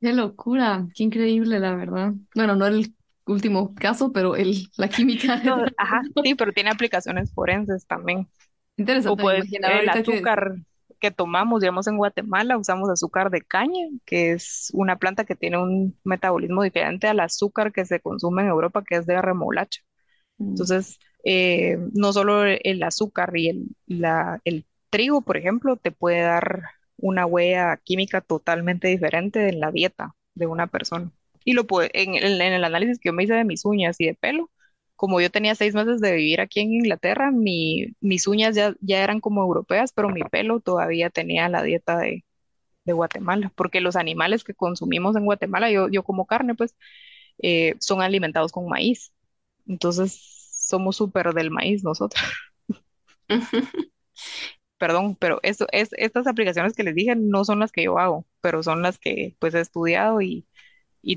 Qué 0.00 0.12
locura, 0.12 0.86
qué 0.94 1.04
increíble, 1.04 1.58
la 1.58 1.74
verdad. 1.74 2.12
Bueno, 2.34 2.54
no 2.54 2.66
el 2.66 2.94
último 3.26 3.74
caso, 3.74 4.12
pero 4.12 4.36
el, 4.36 4.68
la 4.76 4.88
química. 4.88 5.34
ajá, 5.76 6.02
sí, 6.22 6.34
pero 6.34 6.52
tiene 6.52 6.70
aplicaciones 6.70 7.32
forenses 7.32 7.86
también. 7.86 8.28
Interesante. 8.76 9.10
O 9.10 9.16
puede, 9.16 9.42
el 9.50 9.88
azúcar 9.88 10.56
que... 11.00 11.10
tomamos, 11.10 11.60
digamos 11.60 11.86
en 11.86 11.96
Guatemala, 11.96 12.58
usamos 12.58 12.90
azúcar 12.90 13.30
de 13.30 13.40
caña, 13.40 13.86
que 14.04 14.32
es 14.32 14.70
una 14.74 14.98
planta 14.98 15.24
que 15.24 15.36
tiene 15.36 15.58
un 15.58 15.98
metabolismo 16.04 16.62
diferente 16.62 17.06
al 17.06 17.20
azúcar 17.20 17.72
que 17.72 17.86
se 17.86 18.00
consume 18.00 18.42
en 18.42 18.48
Europa, 18.48 18.84
que 18.86 18.96
es 18.96 19.06
de 19.06 19.20
remolacha. 19.22 19.80
Mm. 20.38 20.50
Entonces, 20.50 20.98
eh, 21.24 21.78
no 21.94 22.12
solo 22.12 22.44
el 22.44 22.82
azúcar 22.82 23.32
y 23.36 23.48
el, 23.48 23.66
la, 23.86 24.40
el 24.44 24.66
trigo, 24.94 25.22
por 25.22 25.36
ejemplo, 25.36 25.74
te 25.76 25.90
puede 25.90 26.20
dar 26.20 26.62
una 26.98 27.26
huella 27.26 27.76
química 27.82 28.20
totalmente 28.20 28.86
diferente 28.86 29.48
en 29.48 29.58
la 29.58 29.72
dieta 29.72 30.14
de 30.36 30.46
una 30.46 30.68
persona. 30.68 31.10
Y 31.44 31.54
lo 31.54 31.66
puede, 31.66 31.90
en, 31.94 32.14
el 32.14 32.64
análisis 32.64 33.00
que 33.00 33.08
yo 33.08 33.12
me 33.12 33.24
hice 33.24 33.34
de 33.34 33.44
mis 33.44 33.64
uñas 33.64 33.96
y 33.98 34.06
de 34.06 34.14
pelo, 34.14 34.52
como 34.94 35.20
yo 35.20 35.30
tenía 35.30 35.56
seis 35.56 35.74
meses 35.74 36.00
de 36.00 36.12
vivir 36.12 36.40
aquí 36.40 36.60
en 36.60 36.72
Inglaterra, 36.72 37.32
mis 37.32 38.26
uñas 38.28 38.54
ya, 38.54 38.76
ya 38.80 39.02
eran 39.02 39.20
como 39.20 39.42
europeas, 39.42 39.92
pero 39.92 40.10
mi 40.10 40.22
pelo 40.22 40.60
todavía 40.60 41.10
tenía 41.10 41.48
la 41.48 41.64
dieta 41.64 41.98
de, 41.98 42.24
Guatemala, 42.86 43.50
porque 43.56 43.80
los 43.80 43.96
animales 43.96 44.44
que 44.44 44.54
consumimos 44.54 45.16
en 45.16 45.24
Guatemala, 45.24 45.70
yo, 45.70 45.88
yo 45.88 46.04
como 46.04 46.26
carne, 46.26 46.54
pues, 46.54 46.76
eh, 47.38 47.74
son 47.80 48.02
alimentados 48.02 48.52
con 48.52 48.68
maíz. 48.68 49.12
Entonces, 49.66 50.20
somos 50.68 50.96
súper 50.96 51.32
del 51.34 51.50
maíz 51.50 51.82
nosotros. 51.82 52.22
perdón, 54.78 55.16
pero 55.16 55.40
eso, 55.42 55.66
es, 55.72 55.90
estas 55.96 56.26
aplicaciones 56.26 56.74
que 56.74 56.82
les 56.82 56.94
dije 56.94 57.16
no 57.16 57.44
son 57.44 57.60
las 57.60 57.72
que 57.72 57.84
yo 57.84 57.98
hago, 57.98 58.26
pero 58.40 58.62
son 58.62 58.82
las 58.82 58.98
que 58.98 59.36
pues 59.38 59.54
he 59.54 59.60
estudiado 59.60 60.20
y, 60.20 60.46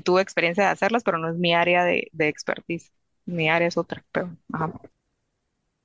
tuve 0.04 0.22
experiencia 0.22 0.64
de 0.64 0.70
hacerlas, 0.70 1.02
pero 1.04 1.18
no 1.18 1.30
es 1.30 1.36
mi 1.36 1.54
área 1.54 1.84
de, 1.84 2.08
de 2.12 2.28
expertise. 2.28 2.92
Mi 3.24 3.48
área 3.48 3.68
es 3.68 3.76
otra, 3.76 4.04
pero 4.12 4.36
ajá. 4.52 4.72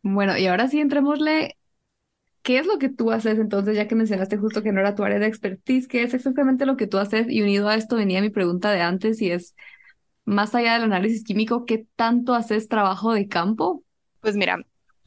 Bueno, 0.01 0.38
y 0.38 0.47
ahora 0.47 0.67
sí 0.67 0.80
entrémosle. 0.80 1.57
¿Qué 2.41 2.57
es 2.59 2.67
lo 2.67 2.78
que 2.78 2.89
tú 2.89 3.11
haces 3.11 3.39
entonces, 3.39 3.76
ya 3.78 3.88
que 3.88 3.95
mencionaste 3.95 4.38
justo 4.38 4.63
que 4.63 4.74
no 4.74 4.82
era 4.82 4.95
tu 4.95 5.03
área 5.03 5.17
de 5.17 5.28
expertise? 5.28 5.88
¿Qué 5.88 6.03
es 6.03 6.13
exactamente 6.13 6.65
lo 6.65 6.76
que 6.76 6.88
tú 6.88 6.97
haces? 6.97 7.28
Y 7.30 7.41
unido 7.41 7.69
a 7.69 7.76
esto 7.76 7.95
venía 7.95 8.21
mi 8.21 8.30
pregunta 8.30 8.71
de 8.71 8.82
antes 8.82 9.21
y 9.21 9.32
es, 9.32 9.55
más 10.26 10.53
allá 10.53 10.74
del 10.74 10.84
análisis 10.84 11.24
químico, 11.24 11.65
¿qué 11.65 11.88
tanto 11.95 12.34
haces 12.34 12.67
trabajo 12.67 13.13
de 13.13 13.30
campo? 13.30 13.84
Pues 14.19 14.36
mira, 14.36 14.57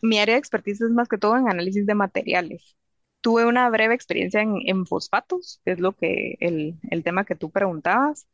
mi 0.03 0.19
área 0.19 0.35
de 0.35 0.39
expertise 0.39 0.83
es 0.83 0.91
más 0.91 1.09
que 1.09 1.19
todo 1.19 1.37
en 1.37 1.49
análisis 1.49 1.87
de 1.87 1.95
materiales. 1.95 2.77
Tuve 3.21 3.47
una 3.47 3.69
breve 3.71 3.95
experiencia 3.95 4.41
en, 4.43 4.87
fosfatos, 4.87 5.61
que 5.65 5.73
es 5.73 5.81
lo 5.81 5.93
que 5.93 6.37
el, 6.41 6.79
tema 7.05 7.25
que 7.25 7.35
tú 7.37 7.51
preguntabas. 7.51 8.29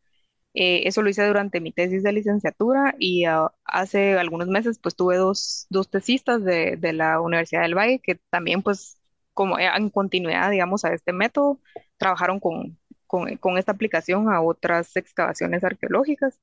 Eh, 0.54 0.86
eso 0.86 1.02
lo 1.02 1.10
hice 1.10 1.26
durante 1.26 1.60
mi 1.60 1.72
tesis 1.72 2.02
de 2.02 2.12
licenciatura 2.12 2.94
y 2.98 3.24
ah, 3.24 3.52
hace 3.64 4.18
algunos 4.18 4.48
meses 4.48 4.78
pues 4.78 4.96
tuve 4.96 5.16
dos, 5.16 5.66
dos 5.70 5.90
tesistas 5.90 6.44
de, 6.44 6.78
la 6.92 7.20
Universidad 7.20 7.62
del 7.62 7.74
Valle 7.76 8.00
que 8.00 8.16
también 8.30 8.62
pues 8.62 8.98
como 9.34 9.58
en 9.58 9.90
continuidad 9.90 10.50
digamos 10.50 10.84
a 10.84 10.92
este 10.92 11.12
método 11.14 11.60
trabajaron 11.96 12.38
con, 12.40 12.78
con, 13.06 13.58
esta 13.58 13.72
aplicación 13.72 14.30
a 14.30 14.42
otras 14.42 14.96
excavaciones 14.96 15.64
arqueológicas. 15.64 16.40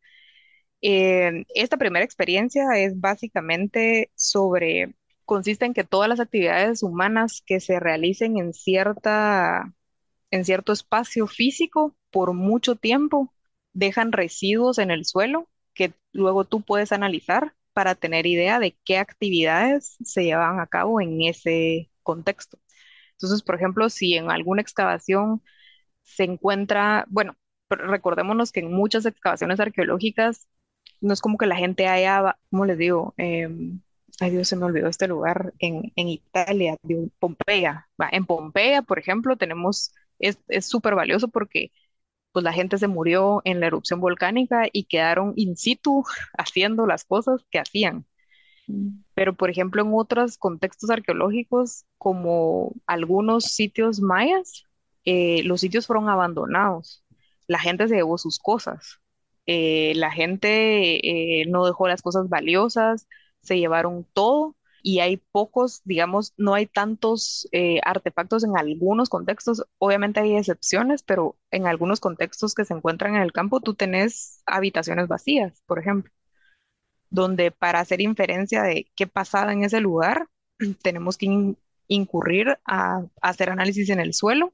Eh, 0.81 1.45
esta 1.55 1.77
primera 1.77 2.05
experiencia 2.05 2.63
es 2.77 2.99
básicamente 2.99 4.11
sobre 4.15 4.95
consiste 5.29 5.65
en 5.67 5.75
que 5.75 5.83
todas 5.83 6.09
las 6.09 6.19
actividades 6.19 6.81
humanas 6.81 7.43
que 7.45 7.59
se 7.59 7.79
realicen 7.79 8.39
en 8.39 8.51
cierta, 8.51 9.75
en 10.31 10.43
cierto 10.43 10.73
espacio 10.73 11.27
físico 11.27 11.95
por 12.09 12.33
mucho 12.33 12.75
tiempo 12.75 13.31
dejan 13.73 14.11
residuos 14.11 14.79
en 14.79 14.89
el 14.89 15.05
suelo 15.05 15.47
que 15.75 15.93
luego 16.13 16.45
tú 16.45 16.61
puedes 16.63 16.91
analizar 16.91 17.53
para 17.73 17.93
tener 17.93 18.25
idea 18.25 18.59
de 18.59 18.75
qué 18.83 18.97
actividades 18.97 19.97
se 20.03 20.23
llevan 20.23 20.59
a 20.59 20.65
cabo 20.65 20.99
en 20.99 21.21
ese 21.21 21.91
contexto. 22.01 22.57
Entonces, 23.11 23.43
por 23.43 23.53
ejemplo, 23.55 23.89
si 23.91 24.15
en 24.15 24.31
alguna 24.31 24.63
excavación 24.63 25.43
se 26.03 26.23
encuentra, 26.23 27.05
bueno, 27.09 27.37
recordémonos 27.69 28.51
que 28.51 28.61
en 28.61 28.73
muchas 28.73 29.05
excavaciones 29.05 29.59
arqueológicas 29.59 30.47
no 31.01 31.13
es 31.13 31.21
como 31.21 31.37
que 31.37 31.45
la 31.45 31.55
gente 31.55 31.87
haya, 31.87 32.37
¿cómo 32.49 32.65
les 32.65 32.79
digo? 32.79 33.13
Em, 33.17 33.81
ay 34.21 34.31
Dios, 34.31 34.47
se 34.47 34.55
me 34.55 34.65
olvidó 34.65 34.87
este 34.87 35.07
lugar, 35.07 35.53
en, 35.59 35.91
en 35.95 36.07
Italia, 36.09 36.77
digo, 36.83 37.07
Pompeya. 37.19 37.87
Va, 38.01 38.09
En 38.11 38.25
Pompeya, 38.25 38.81
por 38.81 38.99
ejemplo, 38.99 39.37
tenemos, 39.37 39.93
es 40.19 40.37
es 40.47 40.65
súper 40.67 40.95
valioso 40.95 41.27
porque 41.29 41.71
pues 42.33 42.43
la 42.45 42.53
gente 42.53 42.77
se 42.77 42.87
murió 42.87 43.41
en 43.45 43.59
la 43.61 43.67
erupción 43.67 44.01
volcánica 44.01 44.67
y 44.71 44.85
quedaron 44.85 45.33
in 45.37 45.57
situ 45.57 46.03
haciendo 46.37 46.87
las 46.87 47.05
cosas 47.05 47.41
que 47.51 47.59
hacían. 47.59 48.05
Pero, 49.13 49.35
por 49.35 49.49
ejemplo, 49.49 49.81
en 49.81 49.91
otros 49.93 50.37
contextos 50.37 50.89
arqueológicos, 50.89 51.85
como 51.97 52.73
algunos 52.87 53.45
sitios 53.45 53.99
mayas, 53.99 54.63
eh, 55.05 55.43
los 55.43 55.61
sitios 55.61 55.87
fueron 55.87 56.09
abandonados. 56.09 57.03
La 57.47 57.59
gente 57.59 57.87
se 57.87 57.95
llevó 57.95 58.17
sus 58.17 58.39
cosas. 58.39 58.99
Eh, 59.45 59.93
la 59.95 60.11
gente 60.11 61.41
eh, 61.41 61.45
no 61.47 61.65
dejó 61.65 61.87
las 61.87 62.01
cosas 62.01 62.29
valiosas, 62.29 63.07
se 63.41 63.57
llevaron 63.59 64.05
todo 64.13 64.55
y 64.81 64.99
hay 64.99 65.17
pocos, 65.17 65.81
digamos, 65.83 66.33
no 66.37 66.53
hay 66.53 66.65
tantos 66.67 67.47
eh, 67.51 67.81
artefactos 67.83 68.43
en 68.45 68.57
algunos 68.57 69.09
contextos. 69.09 69.65
Obviamente 69.77 70.19
hay 70.21 70.37
excepciones, 70.37 71.03
pero 71.03 71.37
en 71.51 71.67
algunos 71.67 71.99
contextos 71.99 72.55
que 72.55 72.65
se 72.65 72.73
encuentran 72.73 73.15
en 73.15 73.21
el 73.21 73.33
campo, 73.33 73.59
tú 73.61 73.73
tenés 73.75 74.41
habitaciones 74.45 75.07
vacías, 75.09 75.61
por 75.67 75.79
ejemplo 75.79 76.11
donde 77.09 77.51
para 77.51 77.79
hacer 77.79 78.01
inferencia 78.01 78.63
de 78.63 78.89
qué 78.95 79.07
pasaba 79.07 79.53
en 79.53 79.63
ese 79.63 79.79
lugar, 79.81 80.27
tenemos 80.83 81.17
que 81.17 81.25
in- 81.27 81.57
incurrir 81.87 82.59
a 82.65 83.03
hacer 83.21 83.49
análisis 83.49 83.89
en 83.89 83.99
el 83.99 84.13
suelo 84.13 84.53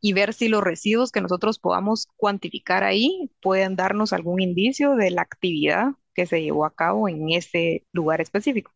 y 0.00 0.14
ver 0.14 0.34
si 0.34 0.48
los 0.48 0.62
residuos 0.64 1.12
que 1.12 1.20
nosotros 1.22 1.58
podamos 1.58 2.08
cuantificar 2.16 2.84
ahí 2.84 3.30
pueden 3.42 3.76
darnos 3.76 4.12
algún 4.14 4.40
indicio 4.42 4.96
de 4.96 5.10
la 5.12 5.22
actividad 5.22 5.92
que 6.14 6.26
se 6.26 6.42
llevó 6.42 6.64
a 6.64 6.74
cabo 6.74 7.08
en 7.08 7.30
ese 7.32 7.86
lugar 7.92 8.20
específico. 8.20 8.72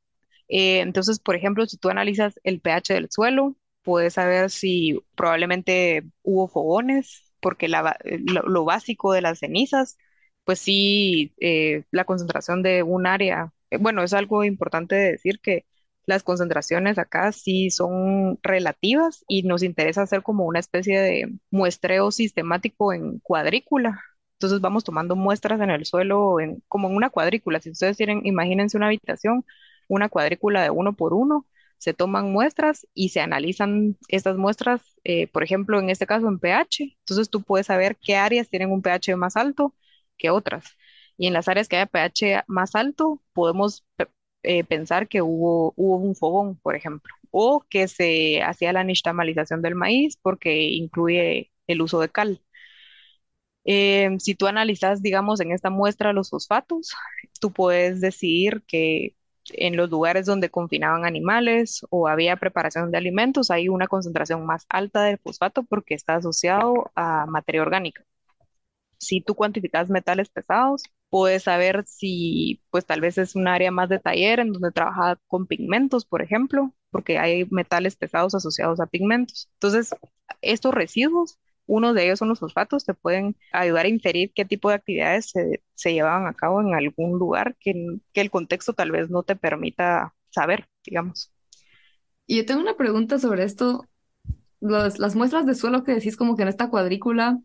Eh, 0.48 0.80
entonces, 0.80 1.18
por 1.20 1.36
ejemplo, 1.36 1.66
si 1.66 1.76
tú 1.78 1.88
analizas 1.90 2.38
el 2.44 2.60
pH 2.60 2.94
del 2.94 3.10
suelo, 3.10 3.56
puedes 3.82 4.14
saber 4.14 4.50
si 4.50 5.00
probablemente 5.16 6.04
hubo 6.22 6.48
fogones, 6.48 7.32
porque 7.40 7.68
ba- 7.82 7.98
lo, 8.04 8.64
básico 8.64 9.12
de 9.12 9.22
las 9.22 9.38
cenizas, 9.40 9.96
pues 10.44 10.58
sí, 10.58 11.34
eh, 11.40 11.84
la 11.90 12.04
concentración 12.04 12.62
de 12.62 12.82
un 12.82 13.06
área, 13.06 13.52
eh, 13.70 13.78
bueno, 13.78 14.02
es 14.02 14.12
algo 14.12 14.44
importante 14.44 14.94
de 14.94 15.12
decir 15.12 15.40
que 15.40 15.64
las 16.06 16.22
concentraciones 16.22 16.98
acá 16.98 17.32
sí 17.32 17.70
son 17.70 18.38
relativas 18.42 19.24
y 19.26 19.42
nos 19.44 19.62
interesa 19.62 20.02
hacer 20.02 20.22
como 20.22 20.44
una 20.44 20.58
especie 20.60 21.00
de 21.00 21.32
muestreo 21.50 22.10
sistemático 22.10 22.92
en 22.92 23.20
cuadrícula. 23.20 24.02
Entonces 24.36 24.60
vamos 24.60 24.84
tomando 24.84 25.16
muestras 25.16 25.60
en 25.60 25.70
el 25.70 25.84
suelo 25.86 26.36
como 26.68 26.88
en 26.88 26.96
una 26.96 27.10
cuadrícula. 27.10 27.60
Si 27.60 27.70
ustedes 27.70 27.96
tienen, 27.96 28.26
imagínense 28.26 28.76
una 28.76 28.86
habitación 28.86 29.44
una 29.88 30.08
cuadrícula 30.08 30.62
de 30.62 30.70
uno 30.70 30.94
por 30.94 31.14
uno, 31.14 31.46
se 31.78 31.92
toman 31.94 32.32
muestras 32.32 32.86
y 32.94 33.10
se 33.10 33.20
analizan 33.20 33.96
estas 34.08 34.36
muestras, 34.36 34.80
eh, 35.04 35.26
por 35.28 35.42
ejemplo, 35.44 35.78
en 35.78 35.90
este 35.90 36.06
caso 36.06 36.28
en 36.28 36.38
pH. 36.38 36.96
Entonces 37.00 37.28
tú 37.30 37.42
puedes 37.42 37.66
saber 37.66 37.96
qué 38.00 38.16
áreas 38.16 38.48
tienen 38.48 38.70
un 38.72 38.82
pH 38.82 39.16
más 39.16 39.36
alto 39.36 39.74
que 40.16 40.30
otras. 40.30 40.64
Y 41.16 41.26
en 41.26 41.32
las 41.34 41.48
áreas 41.48 41.68
que 41.68 41.76
haya 41.76 41.86
pH 41.86 42.44
más 42.46 42.74
alto, 42.74 43.22
podemos 43.34 43.84
eh, 44.42 44.64
pensar 44.64 45.08
que 45.08 45.22
hubo, 45.22 45.72
hubo 45.76 45.96
un 45.98 46.16
fogón, 46.16 46.56
por 46.60 46.76
ejemplo, 46.76 47.14
o 47.30 47.64
que 47.70 47.88
se 47.88 48.42
hacía 48.42 48.72
la 48.72 48.84
nixtamalización 48.84 49.62
del 49.62 49.74
maíz 49.74 50.16
porque 50.22 50.64
incluye 50.64 51.52
el 51.66 51.82
uso 51.82 52.00
de 52.00 52.10
cal. 52.10 52.43
Eh, 53.64 54.10
si 54.18 54.34
tú 54.34 54.46
analizas, 54.46 55.02
digamos, 55.02 55.40
en 55.40 55.52
esta 55.52 55.70
muestra 55.70 56.12
los 56.12 56.30
fosfatos, 56.30 56.92
tú 57.40 57.52
puedes 57.52 58.00
decidir 58.00 58.62
que 58.66 59.16
en 59.50 59.76
los 59.76 59.90
lugares 59.90 60.26
donde 60.26 60.50
confinaban 60.50 61.04
animales 61.04 61.86
o 61.90 62.08
había 62.08 62.36
preparación 62.36 62.90
de 62.90 62.98
alimentos 62.98 63.50
hay 63.50 63.68
una 63.68 63.86
concentración 63.88 64.46
más 64.46 64.64
alta 64.70 65.02
de 65.04 65.18
fosfato 65.18 65.64
porque 65.64 65.94
está 65.94 66.16
asociado 66.16 66.90
a 66.94 67.26
materia 67.26 67.62
orgánica. 67.62 68.04
Si 68.98 69.20
tú 69.20 69.34
cuantificas 69.34 69.90
metales 69.90 70.30
pesados, 70.30 70.82
puedes 71.10 71.42
saber 71.44 71.84
si, 71.86 72.62
pues 72.70 72.86
tal 72.86 73.00
vez 73.00 73.18
es 73.18 73.36
un 73.36 73.48
área 73.48 73.70
más 73.70 73.88
de 73.88 73.98
taller 74.00 74.40
en 74.40 74.52
donde 74.52 74.72
trabaja 74.72 75.18
con 75.26 75.46
pigmentos, 75.46 76.04
por 76.06 76.22
ejemplo, 76.22 76.72
porque 76.90 77.18
hay 77.18 77.46
metales 77.50 77.96
pesados 77.96 78.34
asociados 78.34 78.80
a 78.80 78.86
pigmentos. 78.86 79.48
Entonces, 79.54 79.94
estos 80.40 80.72
residuos, 80.74 81.38
uno 81.66 81.94
de 81.94 82.04
ellos 82.06 82.18
son 82.18 82.28
los 82.28 82.40
fosfatos, 82.40 82.84
te 82.84 82.94
pueden 82.94 83.36
ayudar 83.52 83.86
a 83.86 83.88
inferir 83.88 84.32
qué 84.34 84.44
tipo 84.44 84.68
de 84.68 84.76
actividades 84.76 85.30
se, 85.30 85.62
se 85.74 85.92
llevaban 85.92 86.26
a 86.26 86.34
cabo 86.34 86.60
en 86.60 86.74
algún 86.74 87.18
lugar 87.18 87.56
que, 87.60 87.74
que 88.12 88.20
el 88.20 88.30
contexto 88.30 88.72
tal 88.74 88.90
vez 88.92 89.10
no 89.10 89.22
te 89.22 89.36
permita 89.36 90.14
saber, 90.30 90.66
digamos. 90.84 91.32
Y 92.26 92.36
yo 92.38 92.46
tengo 92.46 92.60
una 92.60 92.76
pregunta 92.76 93.18
sobre 93.18 93.44
esto. 93.44 93.88
Los- 94.60 94.98
las 94.98 95.16
muestras 95.16 95.46
de 95.46 95.54
suelo 95.54 95.84
que 95.84 95.94
decís 95.94 96.16
como 96.18 96.36
que 96.36 96.42
en 96.42 96.48
esta 96.48 96.70
cuadrícula. 96.70 97.40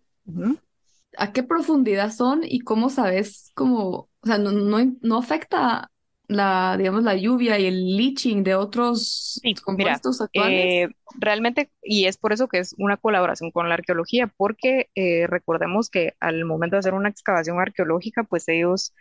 ¿a 1.18 1.32
qué 1.34 1.44
profundidad 1.44 2.12
son 2.12 2.42
y 2.44 2.60
cómo 2.62 2.90
sabes 2.90 3.52
cómo, 3.56 3.90
o 4.22 4.28
sea, 4.28 4.38
no, 4.38 4.52
no, 4.52 4.78
no 5.02 5.18
afecta 5.18 5.92
la, 6.30 6.78
digamos, 6.78 7.04
la 7.04 7.16
lluvia 7.18 7.60
y 7.60 7.68
el 7.68 7.98
leaching 7.98 8.44
de 8.44 8.56
otros 8.56 9.42
Sí, 9.42 9.62
mira, 9.76 10.04
compuestos 10.04 10.22
actuales? 10.22 10.84
eh, 10.84 10.90
realmente, 11.20 11.72
y 11.82 12.06
es 12.06 12.18
por 12.18 12.34
eso 12.34 12.48
que 12.50 12.60
es 12.60 12.76
una 12.78 12.98
colaboración 12.98 13.52
con 13.52 13.70
la 13.70 13.76
arqueología, 13.76 14.28
porque 14.28 14.90
eh, 14.96 15.28
recordemos 15.28 15.90
que 15.90 16.16
al 16.20 16.44
momento 16.46 16.76
de 16.76 16.80
hacer 16.80 16.94
una 16.94 17.10
excavación 17.10 17.60
arqueológica, 17.60 18.24
pues 18.24 18.48
ellos 18.50 18.94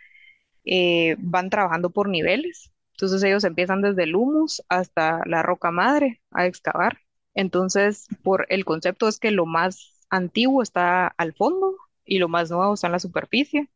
eh, 0.65 1.15
van 1.19 1.49
trabajando 1.49 1.91
por 1.91 2.09
niveles. 2.09 2.71
Entonces 2.93 3.23
ellos 3.23 3.43
empiezan 3.45 3.81
desde 3.81 4.03
el 4.03 4.15
humus 4.15 4.63
hasta 4.69 5.21
la 5.25 5.43
roca 5.43 5.71
madre 5.71 6.21
a 6.31 6.47
excavar. 6.47 6.99
Entonces, 7.35 8.07
por 8.23 8.47
el 8.49 8.65
concepto 8.65 9.07
es 9.07 9.19
que 9.19 9.31
lo 9.31 9.45
más 9.45 10.07
antiguo 10.09 10.63
está 10.63 11.07
al 11.07 11.33
fondo 11.35 11.75
y 12.05 12.19
lo 12.19 12.29
más 12.29 12.51
nuevo 12.51 12.73
está 12.75 12.87
en 12.87 12.93
la 12.93 12.99
superficie. 12.99 13.69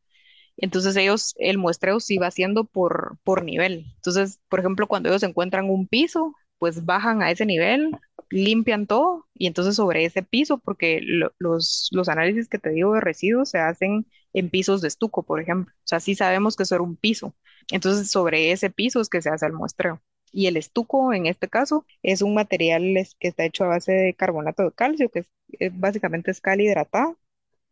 Entonces 0.57 0.95
ellos, 0.95 1.33
el 1.37 1.57
muestreo 1.57 1.99
sí 1.99 2.17
va 2.17 2.27
haciendo 2.27 2.65
por, 2.65 3.17
por 3.23 3.43
nivel. 3.43 3.85
Entonces, 3.95 4.39
por 4.49 4.59
ejemplo, 4.59 4.87
cuando 4.87 5.09
ellos 5.09 5.23
encuentran 5.23 5.69
un 5.69 5.87
piso, 5.87 6.35
pues 6.59 6.85
bajan 6.85 7.21
a 7.23 7.31
ese 7.31 7.45
nivel, 7.45 7.97
limpian 8.29 8.87
todo 8.87 9.27
y 9.33 9.47
entonces 9.47 9.75
sobre 9.75 10.05
ese 10.05 10.23
piso, 10.23 10.57
porque 10.59 10.99
lo- 11.03 11.33
los, 11.39 11.89
los 11.91 12.09
análisis 12.09 12.47
que 12.49 12.59
te 12.59 12.69
digo 12.71 12.93
de 12.93 13.01
residuos 13.01 13.49
se 13.49 13.59
hacen 13.59 14.05
en 14.33 14.49
pisos 14.49 14.81
de 14.81 14.87
estuco, 14.87 15.23
por 15.23 15.41
ejemplo. 15.41 15.73
O 15.75 15.81
sea, 15.87 15.99
sí 15.99 16.15
sabemos 16.15 16.55
que 16.55 16.63
eso 16.63 16.75
era 16.75 16.83
un 16.83 16.95
piso. 16.95 17.35
Entonces, 17.71 18.09
sobre 18.11 18.51
ese 18.51 18.69
piso 18.69 19.01
es 19.01 19.09
que 19.09 19.21
se 19.21 19.29
hace 19.29 19.45
el 19.45 19.53
muestreo. 19.53 20.01
Y 20.31 20.47
el 20.47 20.57
estuco, 20.57 21.13
en 21.13 21.27
este 21.27 21.47
caso, 21.47 21.85
es 22.01 22.21
un 22.21 22.33
material 22.33 22.81
que 23.19 23.27
está 23.27 23.45
hecho 23.45 23.63
a 23.65 23.67
base 23.67 23.91
de 23.91 24.13
carbonato 24.15 24.63
de 24.63 24.71
calcio, 24.71 25.09
que 25.09 25.25
básicamente 25.71 26.31
es 26.31 26.41
cal 26.41 26.61
hidratado 26.61 27.17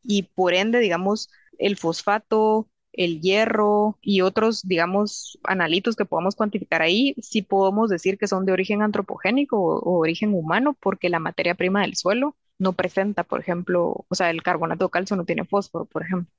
y 0.04 0.24
por 0.24 0.54
ende, 0.54 0.80
digamos, 0.80 1.30
el 1.62 1.78
fosfato, 1.78 2.70
el 2.94 3.22
hierro 3.22 3.98
y 4.02 4.22
otros, 4.22 4.64
digamos, 4.68 5.40
analitos 5.44 5.96
que 5.96 6.06
podamos 6.06 6.36
cuantificar 6.36 6.82
ahí, 6.82 7.16
sí 7.22 7.42
podemos 7.44 7.90
decir 7.90 8.18
que 8.18 8.28
son 8.28 8.46
de 8.46 8.54
origen 8.54 8.82
antropogénico 8.82 9.58
o, 9.60 9.80
o 9.80 10.00
origen 10.00 10.34
humano, 10.34 10.78
porque 10.82 11.10
la 11.10 11.20
materia 11.20 11.56
prima 11.56 11.82
del 11.82 11.96
suelo 11.96 12.38
no 12.60 12.74
presenta, 12.74 13.24
por 13.24 13.40
ejemplo, 13.42 14.06
o 14.10 14.16
sea, 14.16 14.30
el 14.32 14.44
carbonato 14.44 14.86
de 14.86 14.92
calcio 14.92 15.16
no 15.18 15.26
tiene 15.26 15.46
fósforo, 15.46 15.86
por 15.86 16.04
ejemplo. 16.04 16.32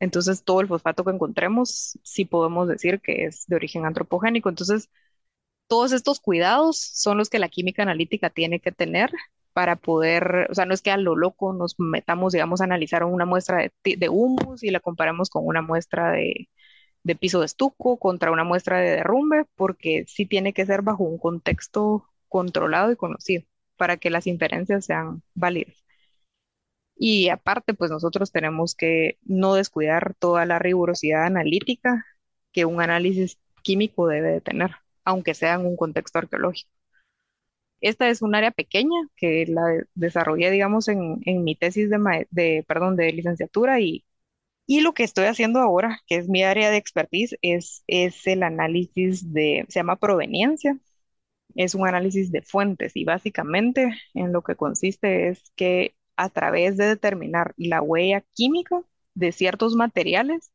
Entonces, 0.00 0.44
todo 0.44 0.60
el 0.60 0.68
fosfato 0.68 1.04
que 1.04 1.10
encontremos, 1.12 1.98
sí 2.04 2.24
podemos 2.24 2.68
decir 2.68 3.00
que 3.00 3.24
es 3.26 3.46
de 3.48 3.56
origen 3.56 3.84
antropogénico. 3.86 4.48
Entonces, 4.48 4.90
todos 5.68 5.92
estos 5.92 6.20
cuidados 6.20 6.78
son 6.80 7.18
los 7.18 7.30
que 7.30 7.38
la 7.38 7.48
química 7.48 7.82
analítica 7.82 8.30
tiene 8.30 8.60
que 8.60 8.72
tener 8.72 9.10
para 9.58 9.74
poder, 9.76 10.46
o 10.50 10.54
sea, 10.54 10.66
no 10.66 10.74
es 10.74 10.82
que 10.82 10.92
a 10.92 10.96
lo 10.96 11.16
loco 11.16 11.52
nos 11.52 11.74
metamos, 11.80 12.32
digamos, 12.32 12.60
a 12.60 12.64
analizar 12.64 13.02
una 13.02 13.24
muestra 13.26 13.58
de, 13.58 13.96
de 13.96 14.08
humus 14.08 14.62
y 14.62 14.70
la 14.70 14.78
comparemos 14.78 15.30
con 15.30 15.44
una 15.44 15.62
muestra 15.62 16.12
de, 16.12 16.48
de 17.02 17.16
piso 17.16 17.40
de 17.40 17.46
estuco 17.46 17.98
contra 17.98 18.30
una 18.32 18.44
muestra 18.44 18.78
de 18.80 18.90
derrumbe, 18.90 19.46
porque 19.56 20.04
sí 20.08 20.26
tiene 20.26 20.52
que 20.54 20.64
ser 20.66 20.82
bajo 20.82 21.04
un 21.04 21.18
contexto 21.18 22.06
controlado 22.28 22.92
y 22.92 22.96
conocido 22.96 23.44
para 23.76 23.96
que 23.98 24.10
las 24.10 24.28
inferencias 24.28 24.86
sean 24.86 25.22
válidas. 25.34 25.84
Y 26.96 27.28
aparte, 27.30 27.74
pues 27.74 27.90
nosotros 27.90 28.32
tenemos 28.32 28.74
que 28.74 29.18
no 29.24 29.54
descuidar 29.54 30.14
toda 30.18 30.44
la 30.46 30.58
rigurosidad 30.58 31.24
analítica 31.26 32.04
que 32.52 32.64
un 32.66 32.80
análisis 32.82 33.38
químico 33.62 34.06
debe 34.08 34.30
de 34.32 34.40
tener, 34.40 34.72
aunque 35.04 35.34
sea 35.34 35.54
en 35.54 35.66
un 35.66 35.76
contexto 35.76 36.18
arqueológico. 36.20 36.70
Esta 37.80 38.08
es 38.08 38.22
un 38.22 38.34
área 38.34 38.50
pequeña 38.50 38.96
que 39.16 39.46
la 39.48 39.64
de- 39.66 39.84
desarrollé, 39.94 40.50
digamos, 40.50 40.88
en, 40.88 41.20
en 41.26 41.44
mi 41.44 41.54
tesis 41.56 41.90
de, 41.90 42.26
de, 42.30 42.64
perdón, 42.68 42.96
de 42.96 43.12
licenciatura 43.12 43.80
y, 43.80 44.04
y 44.66 44.80
lo 44.82 44.94
que 44.94 45.04
estoy 45.04 45.26
haciendo 45.26 45.60
ahora, 45.60 46.00
que 46.08 46.16
es 46.16 46.28
mi 46.28 46.44
área 46.44 46.70
de 46.70 46.78
expertise, 46.78 47.36
es, 47.42 47.84
es 47.88 48.26
el 48.28 48.42
análisis 48.44 49.32
de, 49.32 49.66
se 49.68 49.80
llama 49.80 49.96
proveniencia. 49.98 50.78
es 51.54 51.74
un 51.74 51.86
análisis 51.88 52.30
de 52.32 52.42
fuentes 52.42 52.92
y 52.96 53.04
básicamente 53.04 53.90
en 54.14 54.32
lo 54.32 54.42
que 54.42 54.56
consiste 54.56 55.28
es 55.28 55.52
que 55.56 55.94
a 56.16 56.28
través 56.30 56.76
de 56.76 56.86
determinar 56.86 57.54
la 57.56 57.82
huella 57.82 58.24
química 58.34 58.82
de 59.14 59.32
ciertos 59.32 59.74
materiales, 59.74 60.52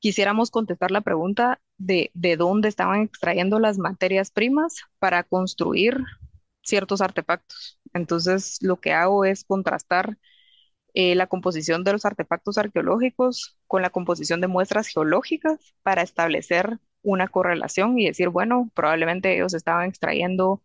quisiéramos 0.00 0.50
contestar 0.50 0.90
la 0.90 1.00
pregunta 1.02 1.60
de, 1.78 2.10
de 2.14 2.36
dónde 2.36 2.68
estaban 2.68 3.02
extrayendo 3.02 3.58
las 3.60 3.78
materias 3.78 4.30
primas 4.30 4.82
para 4.98 5.24
construir 5.24 5.98
ciertos 6.68 7.00
artefactos. 7.02 7.80
Entonces, 7.94 8.58
lo 8.62 8.80
que 8.80 8.92
hago 8.92 9.24
es 9.24 9.44
contrastar 9.44 10.18
eh, 10.94 11.14
la 11.14 11.26
composición 11.28 11.84
de 11.84 11.92
los 11.92 12.04
artefactos 12.04 12.58
arqueológicos 12.58 13.58
con 13.66 13.82
la 13.82 13.90
composición 13.90 14.40
de 14.40 14.48
muestras 14.48 14.88
geológicas 14.88 15.74
para 15.82 16.02
establecer 16.02 16.78
una 17.02 17.28
correlación 17.28 17.98
y 17.98 18.06
decir, 18.06 18.28
bueno, 18.30 18.70
probablemente 18.74 19.34
ellos 19.34 19.54
estaban 19.54 19.88
extrayendo, 19.88 20.62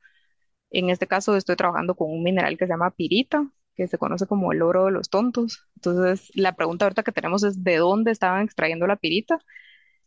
en 0.71 0.89
este 0.89 1.07
caso 1.07 1.35
estoy 1.37 1.55
trabajando 1.55 1.95
con 1.95 2.11
un 2.11 2.23
mineral 2.23 2.57
que 2.57 2.65
se 2.65 2.71
llama 2.73 2.91
pirita, 2.91 3.47
que 3.75 3.87
se 3.87 3.97
conoce 3.97 4.27
como 4.27 4.51
el 4.51 4.61
oro 4.61 4.85
de 4.85 4.91
los 4.91 5.09
tontos. 5.09 5.67
Entonces, 5.75 6.31
la 6.35 6.55
pregunta 6.55 6.85
ahorita 6.85 7.03
que 7.03 7.11
tenemos 7.11 7.43
es 7.43 7.63
de 7.63 7.77
dónde 7.77 8.11
estaban 8.11 8.43
extrayendo 8.45 8.87
la 8.87 8.97
pirita, 8.97 9.39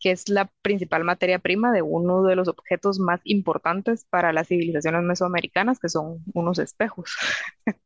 que 0.00 0.10
es 0.12 0.28
la 0.28 0.50
principal 0.62 1.04
materia 1.04 1.38
prima 1.38 1.72
de 1.72 1.82
uno 1.82 2.22
de 2.22 2.36
los 2.36 2.48
objetos 2.48 2.98
más 2.98 3.20
importantes 3.24 4.04
para 4.10 4.32
las 4.32 4.48
civilizaciones 4.48 5.02
mesoamericanas, 5.02 5.78
que 5.80 5.88
son 5.88 6.22
unos 6.34 6.58
espejos. 6.58 7.16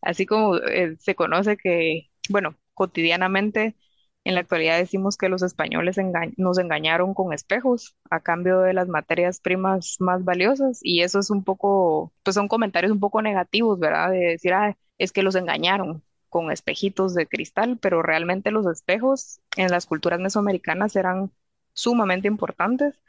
Así 0.00 0.26
como 0.26 0.56
eh, 0.58 0.96
se 0.98 1.14
conoce 1.14 1.56
que, 1.56 2.10
bueno, 2.28 2.56
cotidianamente 2.74 3.76
en 4.24 4.34
la 4.34 4.40
actualidad 4.40 4.78
decimos 4.78 5.16
que 5.16 5.28
los 5.28 5.42
españoles 5.42 5.96
nos 6.36 6.58
engañaron 6.58 7.14
con 7.14 7.32
espejos 7.32 7.96
a 8.10 8.20
cambio 8.20 8.60
de 8.60 8.72
las 8.72 8.88
materias 8.88 9.40
primas 9.40 9.96
más 10.00 10.24
valiosas 10.24 10.78
y 10.82 11.02
eso 11.02 11.18
es 11.18 11.30
un 11.30 11.42
poco, 11.44 12.12
pues 12.22 12.34
son 12.34 12.48
comentarios 12.48 12.92
un 12.92 13.00
poco 13.00 13.20
negativos, 13.22 13.78
¿verdad? 13.80 14.10
De 14.12 14.18
decir, 14.18 14.52
ah, 14.54 14.76
es 14.98 15.12
que 15.12 15.22
los 15.22 15.34
engañaron 15.34 16.04
con 16.32 16.50
espejitos 16.50 17.14
de 17.14 17.28
cristal, 17.28 17.78
pero 17.78 18.02
realmente 18.02 18.50
los 18.52 18.66
espejos 18.66 19.42
en 19.58 19.70
las 19.70 19.84
culturas 19.86 20.18
mesoamericanas 20.18 20.96
eran 20.96 21.30
sumamente 21.74 22.26
importantes, 22.26 23.02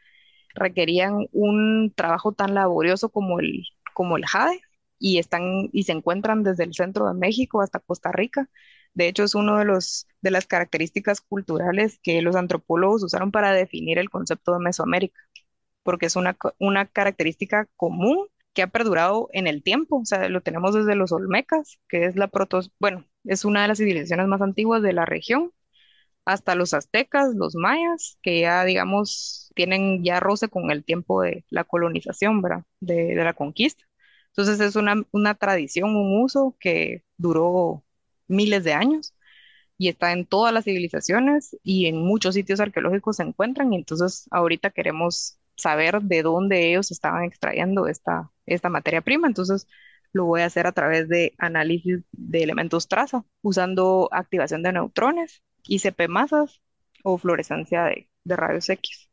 requerían 0.55 1.27
un 1.31 1.93
trabajo 1.95 2.33
tan 2.33 2.53
laborioso 2.53 3.09
como 3.09 3.39
el, 3.39 3.63
como 3.93 4.17
el 4.17 4.25
jade 4.25 4.59
y 4.99 5.19
están 5.19 5.69
y 5.71 5.83
se 5.83 5.93
encuentran 5.93 6.43
desde 6.43 6.65
el 6.65 6.73
centro 6.73 7.07
de 7.07 7.13
México 7.13 7.61
hasta 7.61 7.79
Costa 7.79 8.11
Rica. 8.11 8.49
De 8.93 9.07
hecho, 9.07 9.23
es 9.23 9.35
uno 9.35 9.57
de 9.57 9.65
de 10.21 10.31
las 10.31 10.45
características 10.45 11.21
culturales 11.21 11.99
que 12.03 12.21
los 12.21 12.35
antropólogos 12.35 13.03
usaron 13.03 13.31
para 13.31 13.53
definir 13.53 13.99
el 13.99 14.09
concepto 14.09 14.53
de 14.53 14.59
Mesoamérica, 14.59 15.21
porque 15.83 16.07
es 16.07 16.15
una, 16.17 16.37
una 16.59 16.87
característica 16.87 17.67
común 17.77 18.27
que 18.53 18.61
ha 18.63 18.67
perdurado 18.67 19.29
en 19.33 19.47
el 19.47 19.63
tiempo, 19.63 19.99
o 20.01 20.05
sea, 20.05 20.29
lo 20.29 20.41
tenemos 20.41 20.75
desde 20.75 20.95
los 20.95 21.11
Olmecas, 21.11 21.79
que 21.89 22.05
es 22.05 22.15
la 22.15 22.27
proto, 22.27 22.61
bueno, 22.79 23.05
es 23.25 23.45
una 23.45 23.63
de 23.63 23.67
las 23.69 23.79
civilizaciones 23.79 24.27
más 24.27 24.41
antiguas 24.41 24.81
de 24.83 24.93
la 24.93 25.05
región, 25.05 25.51
hasta 26.25 26.55
los 26.55 26.73
aztecas, 26.73 27.35
los 27.35 27.55
mayas, 27.55 28.17
que 28.21 28.41
ya, 28.41 28.63
digamos, 28.65 29.51
tienen 29.55 30.03
ya 30.03 30.19
roce 30.19 30.49
con 30.49 30.71
el 30.71 30.83
tiempo 30.85 31.21
de 31.21 31.45
la 31.49 31.63
colonización, 31.65 32.41
¿verdad? 32.41 32.63
De, 32.79 33.15
la 33.15 33.33
conquista. 33.33 33.83
Entonces 34.29 34.59
es 34.61 34.75
una, 34.75 35.03
una 35.11 35.35
tradición, 35.35 35.95
un 35.95 36.21
uso 36.23 36.55
que 36.59 37.03
duró 37.17 37.83
miles 38.27 38.63
de 38.63 38.73
años 38.73 39.13
y 39.77 39.89
está 39.89 40.11
en 40.13 40.25
todas 40.25 40.53
las 40.53 40.65
civilizaciones 40.65 41.57
y 41.63 41.87
en 41.87 41.97
muchos 41.97 42.35
sitios 42.35 42.59
arqueológicos 42.59 43.17
se 43.17 43.23
encuentran 43.23 43.73
entonces 43.73 44.27
ahorita 44.31 44.71
queremos 44.71 45.39
saber 45.55 46.01
de 46.01 46.23
dónde 46.23 46.69
ellos 46.69 46.91
estaban 46.91 47.23
extrayendo 47.23 47.87
esta, 47.87 48.31
esta 48.45 48.69
materia 48.69 49.01
prima. 49.01 49.27
Entonces 49.27 49.67
lo 50.11 50.25
voy 50.25 50.41
a 50.41 50.45
hacer 50.45 50.67
a 50.67 50.71
través 50.71 51.09
de 51.09 51.33
análisis 51.37 52.03
de 52.11 52.43
elementos 52.43 52.87
traza, 52.87 53.25
usando 53.41 54.09
activación 54.11 54.63
de 54.63 54.73
neutrones, 54.73 55.43
ICP 55.63 56.07
masas 56.07 56.61
o 57.03 57.17
fluorescencia 57.17 57.85
de, 57.85 58.09
de 58.23 58.35
rayos 58.35 58.69
X. 58.69 59.09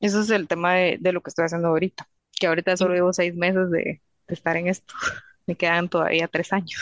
Ese 0.00 0.20
es 0.20 0.30
el 0.30 0.48
tema 0.48 0.74
de, 0.74 0.98
de, 1.00 1.12
lo 1.12 1.22
que 1.22 1.30
estoy 1.30 1.46
haciendo 1.46 1.68
ahorita, 1.68 2.08
que 2.32 2.46
ahorita 2.46 2.76
solo 2.76 2.94
llevo 2.94 3.12
seis 3.12 3.34
meses 3.34 3.70
de, 3.70 4.02
de 4.26 4.34
estar 4.34 4.56
en 4.56 4.68
esto. 4.68 4.94
Me 5.46 5.54
quedan 5.54 5.88
todavía 5.88 6.28
tres 6.28 6.52
años. 6.52 6.80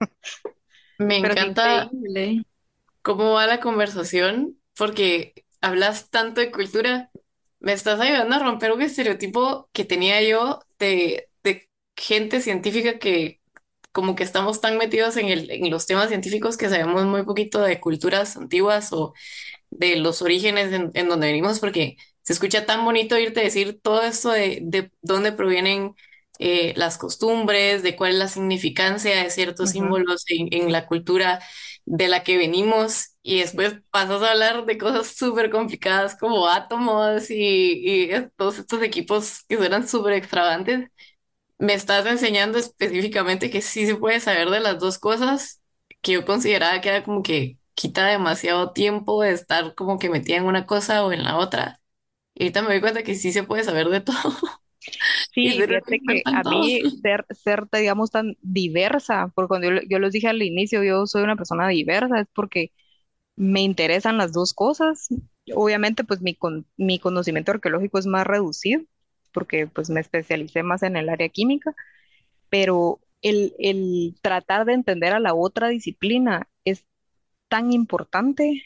Me 0.98 1.18
encanta 1.18 1.90
cómo 3.02 3.32
va 3.32 3.46
la 3.46 3.60
conversación, 3.60 4.56
porque 4.76 5.34
hablas 5.60 6.10
tanto 6.10 6.40
de 6.40 6.52
cultura 6.52 7.10
me 7.64 7.72
estás 7.72 8.00
ayudando 8.00 8.36
a 8.36 8.38
romper 8.40 8.72
un 8.72 8.82
estereotipo 8.82 9.70
que 9.72 9.84
tenía 9.84 10.22
yo 10.22 10.60
de, 10.78 11.28
de 11.44 11.70
gente 11.96 12.40
científica 12.40 12.98
que 12.98 13.40
como 13.92 14.14
que 14.16 14.24
estamos 14.24 14.60
tan 14.60 14.78
metidos 14.78 15.16
en, 15.16 15.28
el, 15.28 15.50
en 15.50 15.70
los 15.70 15.86
temas 15.86 16.08
científicos 16.08 16.56
que 16.56 16.68
sabemos 16.68 17.04
muy 17.06 17.24
poquito 17.24 17.62
de 17.62 17.80
culturas 17.80 18.36
antiguas 18.36 18.92
o 18.92 19.14
de 19.70 19.96
los 19.96 20.22
orígenes 20.22 20.72
en, 20.72 20.90
en 20.94 21.08
donde 21.08 21.28
venimos, 21.28 21.60
porque 21.60 21.96
se 22.22 22.32
escucha 22.34 22.66
tan 22.66 22.84
bonito 22.84 23.18
irte 23.18 23.40
decir 23.40 23.80
todo 23.82 24.02
esto 24.02 24.30
de, 24.30 24.60
de 24.62 24.90
dónde 25.02 25.32
provienen 25.32 25.94
eh, 26.38 26.74
las 26.76 26.98
costumbres, 26.98 27.82
de 27.82 27.96
cuál 27.96 28.12
es 28.12 28.18
la 28.18 28.28
significancia 28.28 29.22
de 29.24 29.30
ciertos 29.30 29.70
símbolos 29.70 30.24
en, 30.28 30.48
en 30.52 30.72
la 30.72 30.86
cultura 30.86 31.40
de 31.84 32.08
la 32.08 32.24
que 32.24 32.36
venimos 32.38 33.13
y 33.26 33.40
después 33.40 33.76
pasas 33.90 34.22
a 34.22 34.32
hablar 34.32 34.66
de 34.66 34.78
cosas 34.78 35.08
súper 35.08 35.50
complicadas 35.50 36.16
como 36.16 36.46
átomos 36.48 37.30
y, 37.30 38.06
y, 38.12 38.28
todos 38.36 38.58
estos 38.60 38.82
equipos 38.82 39.44
que 39.48 39.56
suenan 39.56 39.88
súper 39.88 40.12
extravagantes, 40.14 40.90
me 41.58 41.74
estás 41.74 42.06
enseñando 42.06 42.58
específicamente 42.58 43.50
que 43.50 43.62
sí 43.62 43.86
se 43.86 43.96
puede 43.96 44.20
saber 44.20 44.50
de 44.50 44.60
las 44.60 44.78
dos 44.78 44.98
cosas 44.98 45.62
que 46.02 46.12
yo 46.12 46.26
consideraba 46.26 46.80
que 46.80 46.90
era 46.90 47.04
como 47.04 47.22
que 47.22 47.58
quita 47.74 48.06
demasiado 48.06 48.72
tiempo 48.72 49.22
de 49.22 49.32
estar 49.32 49.74
como 49.74 49.98
que 49.98 50.10
metida 50.10 50.36
en 50.36 50.44
una 50.46 50.66
cosa 50.66 51.04
o 51.06 51.12
en 51.12 51.24
la 51.24 51.38
otra. 51.38 51.80
Y 52.34 52.44
ahorita 52.44 52.62
me 52.62 52.68
doy 52.68 52.80
cuenta 52.80 53.02
que 53.04 53.14
sí 53.14 53.32
se 53.32 53.44
puede 53.44 53.64
saber 53.64 53.88
de 53.88 54.00
todo. 54.02 54.34
Sí, 55.34 55.62
fíjate 55.66 56.00
que 56.06 56.22
a 56.26 56.44
mí 56.44 56.82
ser, 57.02 57.26
ser, 57.30 57.64
digamos, 57.72 58.10
tan 58.10 58.36
diversa, 58.42 59.32
porque 59.34 59.48
cuando 59.48 59.70
yo, 59.72 59.80
yo 59.88 59.98
les 59.98 60.12
dije 60.12 60.28
al 60.28 60.42
inicio, 60.42 60.84
yo 60.84 61.06
soy 61.06 61.22
una 61.24 61.36
persona 61.36 61.68
diversa, 61.68 62.20
es 62.20 62.28
porque 62.34 62.72
me 63.36 63.62
interesan 63.62 64.18
las 64.18 64.32
dos 64.32 64.52
cosas. 64.54 65.08
Obviamente, 65.54 66.04
pues 66.04 66.20
mi, 66.22 66.38
mi 66.76 66.98
conocimiento 66.98 67.52
arqueológico 67.52 67.98
es 67.98 68.06
más 68.06 68.26
reducido, 68.26 68.82
porque 69.32 69.66
pues 69.66 69.90
me 69.90 70.00
especialicé 70.00 70.62
más 70.62 70.82
en 70.82 70.96
el 70.96 71.08
área 71.08 71.28
química, 71.28 71.74
pero 72.50 73.00
el, 73.22 73.54
el 73.58 74.16
tratar 74.22 74.64
de 74.66 74.74
entender 74.74 75.12
a 75.14 75.20
la 75.20 75.34
otra 75.34 75.68
disciplina 75.68 76.48
es 76.64 76.86
tan 77.48 77.72
importante 77.72 78.62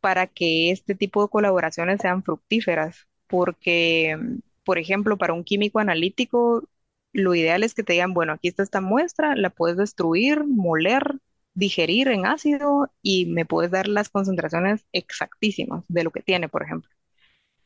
para 0.00 0.26
que 0.26 0.70
este 0.70 0.94
tipo 0.94 1.22
de 1.22 1.28
colaboraciones 1.30 2.00
sean 2.00 2.22
fructíferas, 2.22 3.06
porque 3.26 4.18
por 4.64 4.78
ejemplo, 4.78 5.18
para 5.18 5.32
un 5.34 5.44
químico 5.44 5.78
analítico, 5.80 6.64
lo 7.12 7.34
ideal 7.34 7.62
es 7.64 7.74
que 7.74 7.82
te 7.82 7.94
digan, 7.94 8.14
bueno, 8.14 8.32
aquí 8.34 8.48
está 8.48 8.62
esta 8.62 8.80
muestra, 8.80 9.34
la 9.36 9.50
puedes 9.50 9.76
destruir, 9.76 10.44
moler, 10.46 11.02
digerir 11.54 12.08
en 12.08 12.26
ácido 12.26 12.90
y 13.02 13.26
me 13.26 13.44
puedes 13.46 13.70
dar 13.70 13.88
las 13.88 14.08
concentraciones 14.10 14.86
exactísimas 14.92 15.84
de 15.88 16.04
lo 16.04 16.10
que 16.10 16.22
tiene, 16.22 16.48
por 16.48 16.62
ejemplo. 16.62 16.90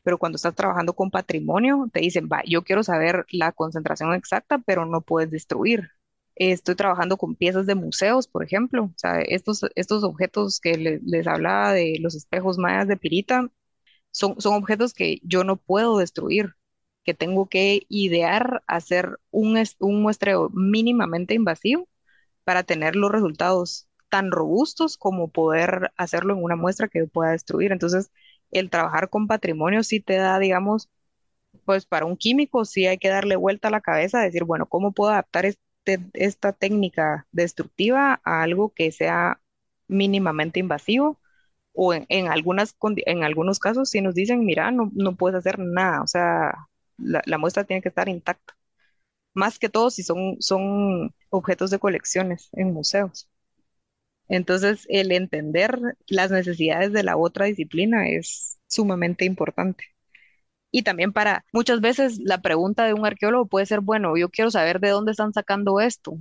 Pero 0.03 0.17
cuando 0.19 0.35
estás 0.37 0.55
trabajando 0.55 0.93
con 0.93 1.11
patrimonio, 1.11 1.89
te 1.93 2.01
dicen, 2.01 2.29
va, 2.31 2.43
yo 2.45 2.63
quiero 2.63 2.83
saber 2.83 3.25
la 3.31 3.51
concentración 3.51 4.13
exacta, 4.13 4.59
pero 4.59 4.85
no 4.85 5.01
puedes 5.01 5.31
destruir. 5.31 5.89
Estoy 6.35 6.75
trabajando 6.75 7.17
con 7.17 7.35
piezas 7.35 7.65
de 7.65 7.75
museos, 7.75 8.27
por 8.27 8.43
ejemplo. 8.43 8.85
O 8.85 8.93
sea, 8.97 9.21
estos, 9.21 9.61
estos 9.75 10.03
objetos 10.03 10.59
que 10.59 10.99
les 11.03 11.27
hablaba 11.27 11.73
de 11.73 11.97
los 12.01 12.15
espejos 12.15 12.57
mayas 12.57 12.87
de 12.87 12.97
Pirita, 12.97 13.49
son, 14.11 14.39
son 14.41 14.55
objetos 14.55 14.93
que 14.93 15.19
yo 15.23 15.43
no 15.43 15.57
puedo 15.57 15.97
destruir 15.97 16.55
que 17.03 17.13
tengo 17.13 17.47
que 17.49 17.85
idear 17.89 18.63
hacer 18.67 19.19
un, 19.31 19.61
un 19.79 20.01
muestreo 20.01 20.49
mínimamente 20.51 21.35
invasivo 21.35 21.87
para 22.45 22.63
tener 22.63 22.95
los 22.95 23.11
resultados 23.11 23.89
tan 24.09 24.31
robustos 24.31 24.97
como 24.97 25.29
poder 25.29 25.91
hacerlo 25.97 26.35
en 26.35 26.43
una 26.43 26.55
muestra 26.55 26.87
que 26.89 27.05
pueda 27.07 27.31
destruir. 27.31 27.73
Entonces, 27.73 28.11
el 28.51 28.69
trabajar 28.69 29.09
con 29.09 29.27
patrimonio 29.27 29.83
sí 29.83 29.99
te 30.01 30.15
da, 30.17 30.39
digamos, 30.39 30.89
pues 31.65 31.85
para 31.85 32.05
un 32.05 32.17
químico 32.17 32.65
sí 32.65 32.87
hay 32.87 32.97
que 32.97 33.09
darle 33.09 33.35
vuelta 33.35 33.69
a 33.69 33.71
la 33.71 33.81
cabeza, 33.81 34.19
decir, 34.21 34.43
bueno, 34.43 34.67
¿cómo 34.67 34.91
puedo 34.93 35.11
adaptar 35.11 35.45
este, 35.45 35.99
esta 36.13 36.53
técnica 36.53 37.27
destructiva 37.31 38.21
a 38.23 38.43
algo 38.43 38.73
que 38.73 38.91
sea 38.91 39.41
mínimamente 39.87 40.59
invasivo? 40.59 41.19
O 41.73 41.93
en, 41.93 42.27
algunas, 42.29 42.75
en 43.05 43.23
algunos 43.23 43.59
casos, 43.59 43.89
si 43.89 44.01
nos 44.01 44.15
dicen, 44.15 44.45
mira, 44.45 44.71
no, 44.71 44.91
no 44.95 45.15
puedes 45.15 45.37
hacer 45.39 45.59
nada, 45.59 46.01
o 46.03 46.07
sea, 46.07 46.53
la, 46.97 47.37
muestra 47.37 47.65
tiene 47.65 47.81
que 47.81 47.89
estar 47.89 48.09
intacta. 48.09 48.55
Más 49.35 49.59
que 49.59 49.69
todo 49.69 49.91
si 49.91 50.03
son, 50.03 51.13
objetos 51.29 51.69
de 51.71 51.79
colecciones 51.79 52.49
en 52.53 52.73
museos. 52.73 53.29
Entonces, 54.27 54.85
el 54.89 55.11
entender 55.11 55.79
las 56.07 56.31
necesidades 56.31 56.91
de 56.93 57.03
la 57.03 57.17
otra 57.17 57.45
disciplina 57.45 58.09
es 58.09 58.59
sumamente 58.67 59.25
importante. 59.25 59.85
Y 60.71 60.83
también 60.83 61.13
para 61.13 61.45
muchas 61.53 61.81
veces 61.81 62.19
la 62.19 62.41
pregunta 62.41 62.85
de 62.85 62.93
un 62.93 63.05
arqueólogo 63.05 63.47
puede 63.47 63.65
ser, 63.65 63.81
bueno, 63.81 64.17
yo 64.17 64.29
quiero 64.29 64.51
saber 64.51 64.79
de 64.79 64.89
dónde 64.89 65.11
están 65.11 65.33
sacando 65.33 65.79
esto. 65.79 66.17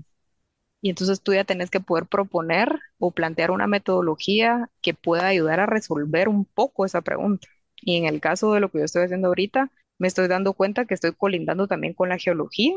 Y 0.83 0.91
entonces 0.91 1.23
tú 1.23 1.35
ya 1.35 1.45
tenés 1.45 1.71
que 1.71 1.81
poder 1.81 2.07
proponer 2.07 2.79
o 2.99 3.11
plantear 3.11 3.51
una 3.51 3.67
metodología 3.67 4.71
que 4.83 4.95
pueda 4.95 5.27
ayudar 5.27 5.61
a 5.61 5.67
resolver 5.67 6.29
un 6.29 6.45
poco 6.45 6.85
esa 6.85 7.01
pregunta. 7.03 7.49
Y 7.77 7.97
en 7.97 8.07
el 8.07 8.21
caso 8.21 8.53
de 8.53 8.61
lo 8.61 8.71
que 8.71 8.79
yo 8.79 8.85
estoy 8.85 9.05
haciendo 9.05 9.29
ahorita, 9.29 9.71
me 9.99 10.09
estoy 10.09 10.29
dando 10.29 10.53
cuenta 10.55 10.85
que 10.87 10.95
estoy 10.95 11.13
colindando 11.13 11.67
también 11.69 11.95
con 11.95 12.09
la 12.11 12.19
geología, 12.19 12.75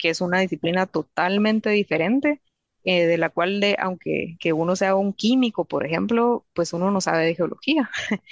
que 0.00 0.10
es 0.10 0.20
una 0.20 0.40
disciplina 0.40 0.86
totalmente 0.86 1.70
diferente, 1.70 2.42
eh, 2.84 3.06
de 3.06 3.18
la 3.18 3.30
cual, 3.30 3.60
de, 3.60 3.76
aunque 3.80 4.36
que 4.40 4.52
uno 4.52 4.76
sea 4.76 4.94
un 4.96 5.12
químico, 5.14 5.64
por 5.64 5.86
ejemplo, 5.86 6.46
pues 6.54 6.72
uno 6.72 6.90
no 6.90 7.00
sabe 7.00 7.24
de 7.26 7.34
geología. 7.34 7.90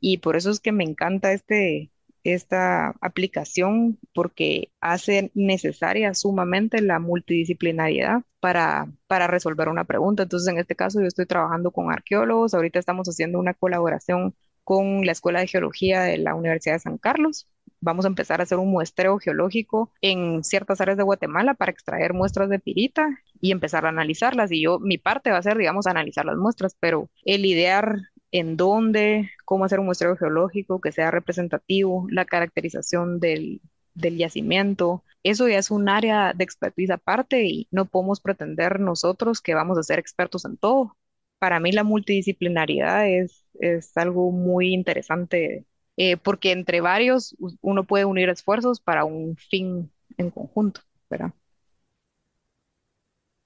y 0.00 0.18
por 0.18 0.36
eso 0.36 0.50
es 0.50 0.60
que 0.60 0.72
me 0.72 0.84
encanta 0.84 1.32
este, 1.32 1.90
esta 2.24 2.94
aplicación 3.00 3.98
porque 4.14 4.72
hace 4.80 5.30
necesaria 5.34 6.14
sumamente 6.14 6.82
la 6.82 6.98
multidisciplinariedad 6.98 8.22
para, 8.40 8.92
para 9.06 9.26
resolver 9.26 9.68
una 9.68 9.84
pregunta. 9.84 10.24
Entonces, 10.24 10.48
en 10.52 10.58
este 10.58 10.76
caso, 10.76 11.00
yo 11.00 11.06
estoy 11.06 11.26
trabajando 11.26 11.70
con 11.70 11.90
arqueólogos, 11.92 12.54
ahorita 12.54 12.78
estamos 12.78 13.08
haciendo 13.08 13.38
una 13.38 13.54
colaboración 13.54 14.34
con 14.64 15.04
la 15.06 15.12
Escuela 15.12 15.40
de 15.40 15.46
Geología 15.48 16.02
de 16.02 16.18
la 16.18 16.34
Universidad 16.34 16.74
de 16.76 16.80
San 16.80 16.98
Carlos. 16.98 17.48
Vamos 17.82 18.04
a 18.04 18.08
empezar 18.08 18.40
a 18.40 18.42
hacer 18.44 18.58
un 18.58 18.70
muestreo 18.70 19.18
geológico 19.18 19.90
en 20.02 20.44
ciertas 20.44 20.80
áreas 20.80 20.98
de 20.98 21.04
Guatemala 21.04 21.54
para 21.54 21.72
extraer 21.72 22.12
muestras 22.12 22.50
de 22.50 22.58
pirita 22.58 23.08
y 23.40 23.52
empezar 23.52 23.86
a 23.86 23.88
analizarlas. 23.88 24.52
Y 24.52 24.62
yo, 24.62 24.78
mi 24.78 24.98
parte 24.98 25.30
va 25.30 25.38
a 25.38 25.42
ser, 25.42 25.56
digamos, 25.56 25.86
analizar 25.86 26.26
las 26.26 26.36
muestras, 26.36 26.76
pero 26.78 27.08
el 27.24 27.46
idear 27.46 27.96
en 28.32 28.56
dónde, 28.56 29.30
cómo 29.44 29.64
hacer 29.64 29.80
un 29.80 29.86
muestreo 29.86 30.16
geológico 30.16 30.80
que 30.80 30.92
sea 30.92 31.10
representativo, 31.10 32.06
la 32.10 32.24
caracterización 32.26 33.18
del, 33.20 33.60
del 33.94 34.16
yacimiento. 34.18 35.04
Eso 35.22 35.48
ya 35.48 35.58
es 35.58 35.70
un 35.70 35.88
área 35.88 36.32
de 36.34 36.44
expertise 36.44 36.90
aparte 36.90 37.44
y 37.44 37.68
no 37.70 37.86
podemos 37.86 38.20
pretender 38.20 38.80
nosotros 38.80 39.40
que 39.40 39.54
vamos 39.54 39.78
a 39.78 39.82
ser 39.82 39.98
expertos 39.98 40.44
en 40.44 40.56
todo. 40.56 40.96
Para 41.38 41.60
mí 41.60 41.72
la 41.72 41.84
multidisciplinariedad 41.84 43.08
es, 43.08 43.44
es 43.54 43.96
algo 43.96 44.30
muy 44.32 44.72
interesante 44.74 45.66
eh, 46.02 46.16
porque 46.16 46.52
entre 46.52 46.80
varios 46.80 47.36
uno 47.60 47.84
puede 47.84 48.06
unir 48.06 48.30
esfuerzos 48.30 48.80
para 48.80 49.04
un 49.04 49.36
fin 49.36 49.90
en 50.16 50.30
conjunto, 50.30 50.80
¿verdad? 51.10 51.32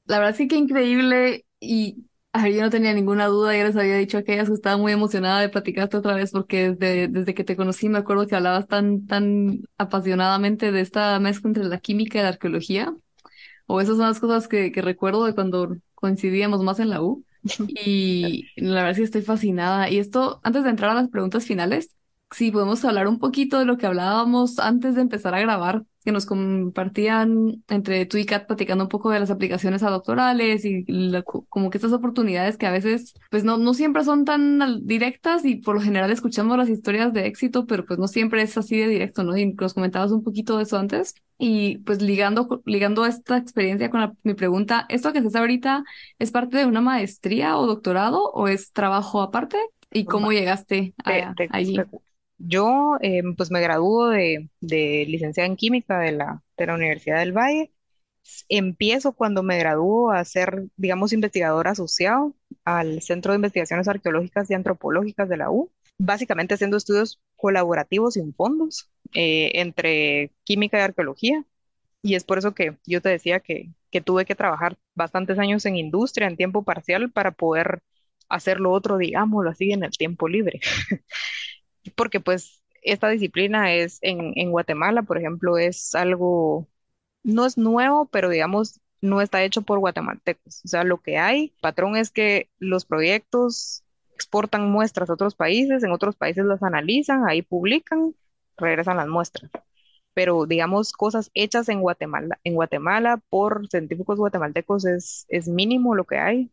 La 0.06 0.18
verdad 0.18 0.36
sí 0.36 0.48
que 0.48 0.56
increíble 0.56 1.46
y 1.60 2.04
yo 2.34 2.62
no 2.62 2.70
tenía 2.70 2.92
ninguna 2.92 3.26
duda, 3.26 3.56
ya 3.56 3.64
les 3.64 3.76
había 3.76 3.96
dicho 3.96 4.18
a 4.18 4.22
que 4.24 4.38
estaba 4.38 4.76
muy 4.76 4.92
emocionada 4.92 5.40
de 5.40 5.48
platicarte 5.48 5.96
otra 5.96 6.14
vez 6.14 6.32
porque 6.32 6.70
desde, 6.70 7.08
desde 7.08 7.34
que 7.34 7.44
te 7.44 7.56
conocí 7.56 7.88
me 7.88 7.98
acuerdo 7.98 8.26
que 8.26 8.34
hablabas 8.36 8.66
tan, 8.66 9.06
tan 9.06 9.62
apasionadamente 9.78 10.72
de 10.72 10.80
esta 10.80 11.18
mezcla 11.20 11.48
entre 11.48 11.64
la 11.64 11.78
química 11.78 12.18
y 12.18 12.22
la 12.22 12.28
arqueología. 12.30 12.94
O 13.66 13.80
esas 13.80 13.96
son 13.98 14.06
las 14.08 14.20
cosas 14.20 14.48
que, 14.48 14.72
que 14.72 14.82
recuerdo 14.82 15.24
de 15.26 15.34
cuando 15.34 15.76
coincidíamos 15.94 16.62
más 16.62 16.80
en 16.80 16.90
la 16.90 17.02
U. 17.02 17.24
Y 17.74 18.48
la 18.56 18.82
verdad 18.84 18.96
sí 18.96 19.02
estoy 19.04 19.22
fascinada. 19.22 19.90
Y 19.90 19.98
esto, 19.98 20.40
antes 20.44 20.64
de 20.64 20.70
entrar 20.70 20.90
a 20.92 20.94
las 20.94 21.08
preguntas 21.10 21.46
finales, 21.46 21.94
sí 22.34 22.50
podemos 22.50 22.84
hablar 22.84 23.08
un 23.08 23.18
poquito 23.18 23.58
de 23.58 23.64
lo 23.64 23.78
que 23.78 23.86
hablábamos 23.86 24.58
antes 24.58 24.94
de 24.94 25.02
empezar 25.02 25.34
a 25.34 25.40
grabar 25.40 25.84
que 26.04 26.12
nos 26.12 26.26
compartían 26.26 27.64
entre 27.68 28.04
tú 28.04 28.18
y 28.18 28.26
Kat 28.26 28.46
platicando 28.46 28.84
un 28.84 28.90
poco 28.90 29.10
de 29.10 29.20
las 29.20 29.30
aplicaciones 29.30 29.82
a 29.82 29.90
doctorales 29.90 30.64
y 30.66 30.84
como 31.48 31.70
que 31.70 31.78
estas 31.78 31.92
oportunidades 31.92 32.58
que 32.58 32.66
a 32.66 32.72
veces 32.72 33.14
pues 33.30 33.42
no, 33.42 33.56
no 33.56 33.72
siempre 33.72 34.04
son 34.04 34.26
tan 34.26 34.86
directas 34.86 35.46
y 35.46 35.56
por 35.56 35.76
lo 35.76 35.80
general 35.80 36.10
escuchamos 36.10 36.58
las 36.58 36.68
historias 36.68 37.14
de 37.14 37.26
éxito, 37.26 37.64
pero 37.64 37.86
pues 37.86 37.98
no 37.98 38.06
siempre 38.06 38.42
es 38.42 38.56
así 38.58 38.76
de 38.76 38.86
directo, 38.86 39.24
¿no? 39.24 39.36
Y 39.36 39.54
nos 39.54 39.72
comentabas 39.72 40.12
un 40.12 40.22
poquito 40.22 40.58
de 40.58 40.64
eso 40.64 40.76
antes. 40.76 41.14
Y 41.38 41.78
pues 41.78 42.02
ligando, 42.02 42.62
ligando 42.66 43.06
esta 43.06 43.38
experiencia 43.38 43.90
con 43.90 44.18
mi 44.22 44.34
pregunta, 44.34 44.84
¿esto 44.90 45.12
que 45.12 45.20
haces 45.20 45.34
ahorita 45.34 45.84
es 46.18 46.30
parte 46.30 46.58
de 46.58 46.66
una 46.66 46.82
maestría 46.82 47.56
o 47.56 47.66
doctorado 47.66 48.30
o 48.30 48.46
es 48.46 48.72
trabajo 48.72 49.22
aparte? 49.22 49.56
¿Y 49.90 50.04
cómo 50.04 50.32
llegaste 50.32 50.92
a, 51.04 51.34
allí? 51.50 51.78
Yo 52.38 52.96
em, 53.00 53.34
pues 53.36 53.50
me 53.50 53.60
graduó 53.60 54.08
de, 54.10 54.48
de 54.60 55.06
licenciada 55.08 55.46
en 55.46 55.56
química 55.56 55.98
de 56.00 56.12
la, 56.12 56.42
de 56.56 56.66
la 56.66 56.74
Universidad 56.74 57.18
del 57.20 57.32
Valle. 57.32 57.72
Empiezo 58.48 59.12
cuando 59.12 59.42
me 59.42 59.58
gradúo 59.58 60.10
a 60.12 60.24
ser, 60.24 60.64
digamos, 60.76 61.12
investigador 61.12 61.68
asociado 61.68 62.34
al 62.64 63.02
Centro 63.02 63.32
de 63.32 63.36
Investigaciones 63.36 63.88
Arqueológicas 63.88 64.50
y 64.50 64.54
Antropológicas 64.54 65.28
de 65.28 65.36
la 65.36 65.50
U, 65.50 65.70
básicamente 65.98 66.54
haciendo 66.54 66.76
estudios 66.78 67.20
colaborativos 67.36 68.14
sin 68.14 68.34
fondos 68.34 68.90
eh, 69.14 69.52
entre 69.60 70.32
química 70.44 70.78
y 70.78 70.82
arqueología. 70.82 71.44
Y 72.02 72.14
es 72.16 72.24
por 72.24 72.38
eso 72.38 72.54
que 72.54 72.78
yo 72.86 73.00
te 73.02 73.08
decía 73.10 73.40
que, 73.40 73.70
que 73.90 74.00
tuve 74.00 74.24
que 74.26 74.34
trabajar 74.34 74.76
bastantes 74.94 75.38
años 75.38 75.66
en 75.66 75.76
industria 75.76 76.28
en 76.28 76.36
tiempo 76.36 76.64
parcial 76.64 77.10
para 77.12 77.32
poder 77.32 77.80
hacer 78.28 78.60
lo 78.60 78.72
otro, 78.72 78.98
digámoslo 78.98 79.50
así, 79.50 79.72
en 79.72 79.84
el 79.84 79.90
tiempo 79.92 80.28
libre. 80.28 80.60
porque 81.94 82.20
pues 82.20 82.62
esta 82.82 83.08
disciplina 83.08 83.72
es 83.74 83.98
en, 84.02 84.32
en 84.36 84.50
Guatemala, 84.50 85.02
por 85.02 85.18
ejemplo, 85.18 85.58
es 85.58 85.94
algo, 85.94 86.68
no 87.22 87.46
es 87.46 87.58
nuevo, 87.58 88.06
pero 88.06 88.30
digamos, 88.30 88.80
no 89.00 89.20
está 89.20 89.42
hecho 89.44 89.62
por 89.62 89.78
guatemaltecos. 89.80 90.62
O 90.64 90.68
sea, 90.68 90.84
lo 90.84 91.00
que 91.02 91.18
hay, 91.18 91.54
patrón 91.60 91.96
es 91.96 92.10
que 92.10 92.50
los 92.58 92.84
proyectos 92.86 93.84
exportan 94.14 94.70
muestras 94.70 95.10
a 95.10 95.14
otros 95.14 95.34
países, 95.34 95.82
en 95.84 95.92
otros 95.92 96.16
países 96.16 96.44
las 96.44 96.62
analizan, 96.62 97.28
ahí 97.28 97.42
publican, 97.42 98.14
regresan 98.56 98.96
las 98.98 99.08
muestras. 99.08 99.50
Pero 100.14 100.46
digamos, 100.46 100.92
cosas 100.92 101.30
hechas 101.34 101.68
en 101.68 101.80
Guatemala, 101.80 102.38
en 102.44 102.54
Guatemala 102.54 103.20
por 103.30 103.68
científicos 103.68 104.18
guatemaltecos 104.18 104.86
es, 104.86 105.26
es 105.28 105.48
mínimo 105.48 105.94
lo 105.94 106.04
que 106.04 106.18
hay. 106.18 106.52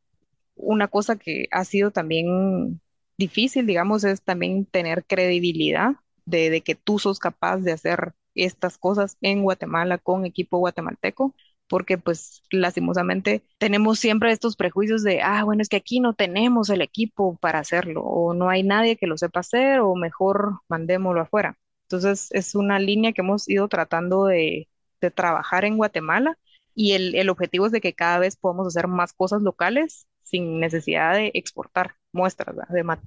Una 0.56 0.88
cosa 0.88 1.16
que 1.18 1.48
ha 1.52 1.66
sido 1.66 1.92
también 1.92 2.82
difícil, 3.18 3.66
digamos, 3.66 4.04
es 4.04 4.22
también 4.22 4.66
tener 4.66 5.06
credibilidad 5.06 5.96
de, 6.26 6.62
que 6.62 6.76
tú 6.76 7.00
sos 7.00 7.20
capaz 7.20 7.58
de 7.58 7.72
hacer 7.74 8.14
estas 8.36 8.78
cosas 8.78 9.18
en 9.22 9.44
Guatemala 9.44 9.98
con 9.98 10.26
equipo 10.26 10.58
guatemalteco 10.60 11.36
porque 11.68 11.98
pues 11.98 12.44
lastimosamente 12.52 13.44
tenemos 13.58 13.98
siempre 14.00 14.32
estos 14.34 14.58
prejuicios 14.58 15.04
de, 15.04 15.22
ah, 15.22 15.44
bueno, 15.46 15.62
es 15.62 15.70
que 15.70 15.78
aquí 15.78 16.02
no 16.02 16.14
tenemos 16.14 16.70
el 16.70 16.82
equipo 16.82 17.38
para 17.38 17.60
hacerlo, 17.60 18.04
o 18.04 18.34
no 18.34 18.50
hay 18.50 18.64
nadie 18.64 18.98
que 18.98 19.08
lo 19.08 19.18
sepa 19.18 19.40
hacer, 19.40 19.80
o 19.80 19.96
mejor 19.96 20.60
mandémoslo 20.68 21.22
afuera. 21.22 21.58
Entonces 21.84 22.28
es 22.32 22.56
una 22.56 22.78
línea 22.80 23.14
que 23.14 23.22
hemos 23.22 23.48
ido 23.50 23.70
tratando 23.70 24.26
de, 24.26 24.68
de 25.00 25.12
trabajar 25.12 25.64
en 25.64 25.78
Guatemala 25.78 26.38
y 26.76 26.92
el, 26.94 27.16
el 27.16 27.30
objetivo 27.30 27.68
es 27.68 27.72
de 27.72 27.82
que 27.82 27.94
cada 27.94 28.20
vez 28.20 28.36
podamos 28.36 28.68
hacer 28.68 28.88
más 28.88 29.14
cosas 29.14 29.42
locales 29.42 30.08
sin 30.24 30.60
necesidad 30.60 31.14
de 31.14 31.32
exportar 31.36 31.96
muestras 32.14 32.56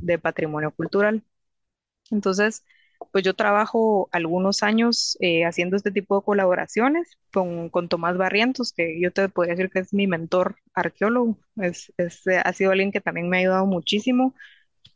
de, 0.01 0.19
patrimonio 0.19 0.71
cultural. 0.73 1.23
Entonces, 2.11 2.65
pues 3.13 3.25
yo 3.25 3.35
trabajo 3.35 4.09
algunos 4.13 4.63
años 4.63 5.17
eh, 5.21 5.45
haciendo 5.45 5.77
este 5.77 5.91
tipo 5.91 6.19
de 6.19 6.25
colaboraciones 6.25 7.19
con, 7.33 7.71
con, 7.71 7.89
Tomás 7.89 8.17
Barrientos, 8.17 8.73
que 8.73 9.01
yo 9.01 9.13
te 9.13 9.29
podría 9.29 9.55
decir 9.55 9.71
que 9.71 9.81
es 9.81 9.95
mi 9.95 10.07
mentor 10.07 10.57
arqueólogo, 10.75 11.39
es, 11.57 11.93
eh, 11.99 12.43
ha 12.45 12.53
sido 12.53 12.73
alguien 12.73 12.93
que 12.93 13.01
también 13.01 13.29
me 13.29 13.39
ha 13.39 13.41
ayudado 13.41 13.67
muchísimo. 13.67 14.35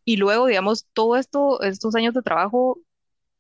Y 0.05 0.17
luego, 0.17 0.47
digamos, 0.47 0.87
todo 0.95 1.17
esto, 1.17 1.63
estos 1.63 1.95
años 1.95 2.15
de 2.15 2.23
trabajo, 2.23 2.81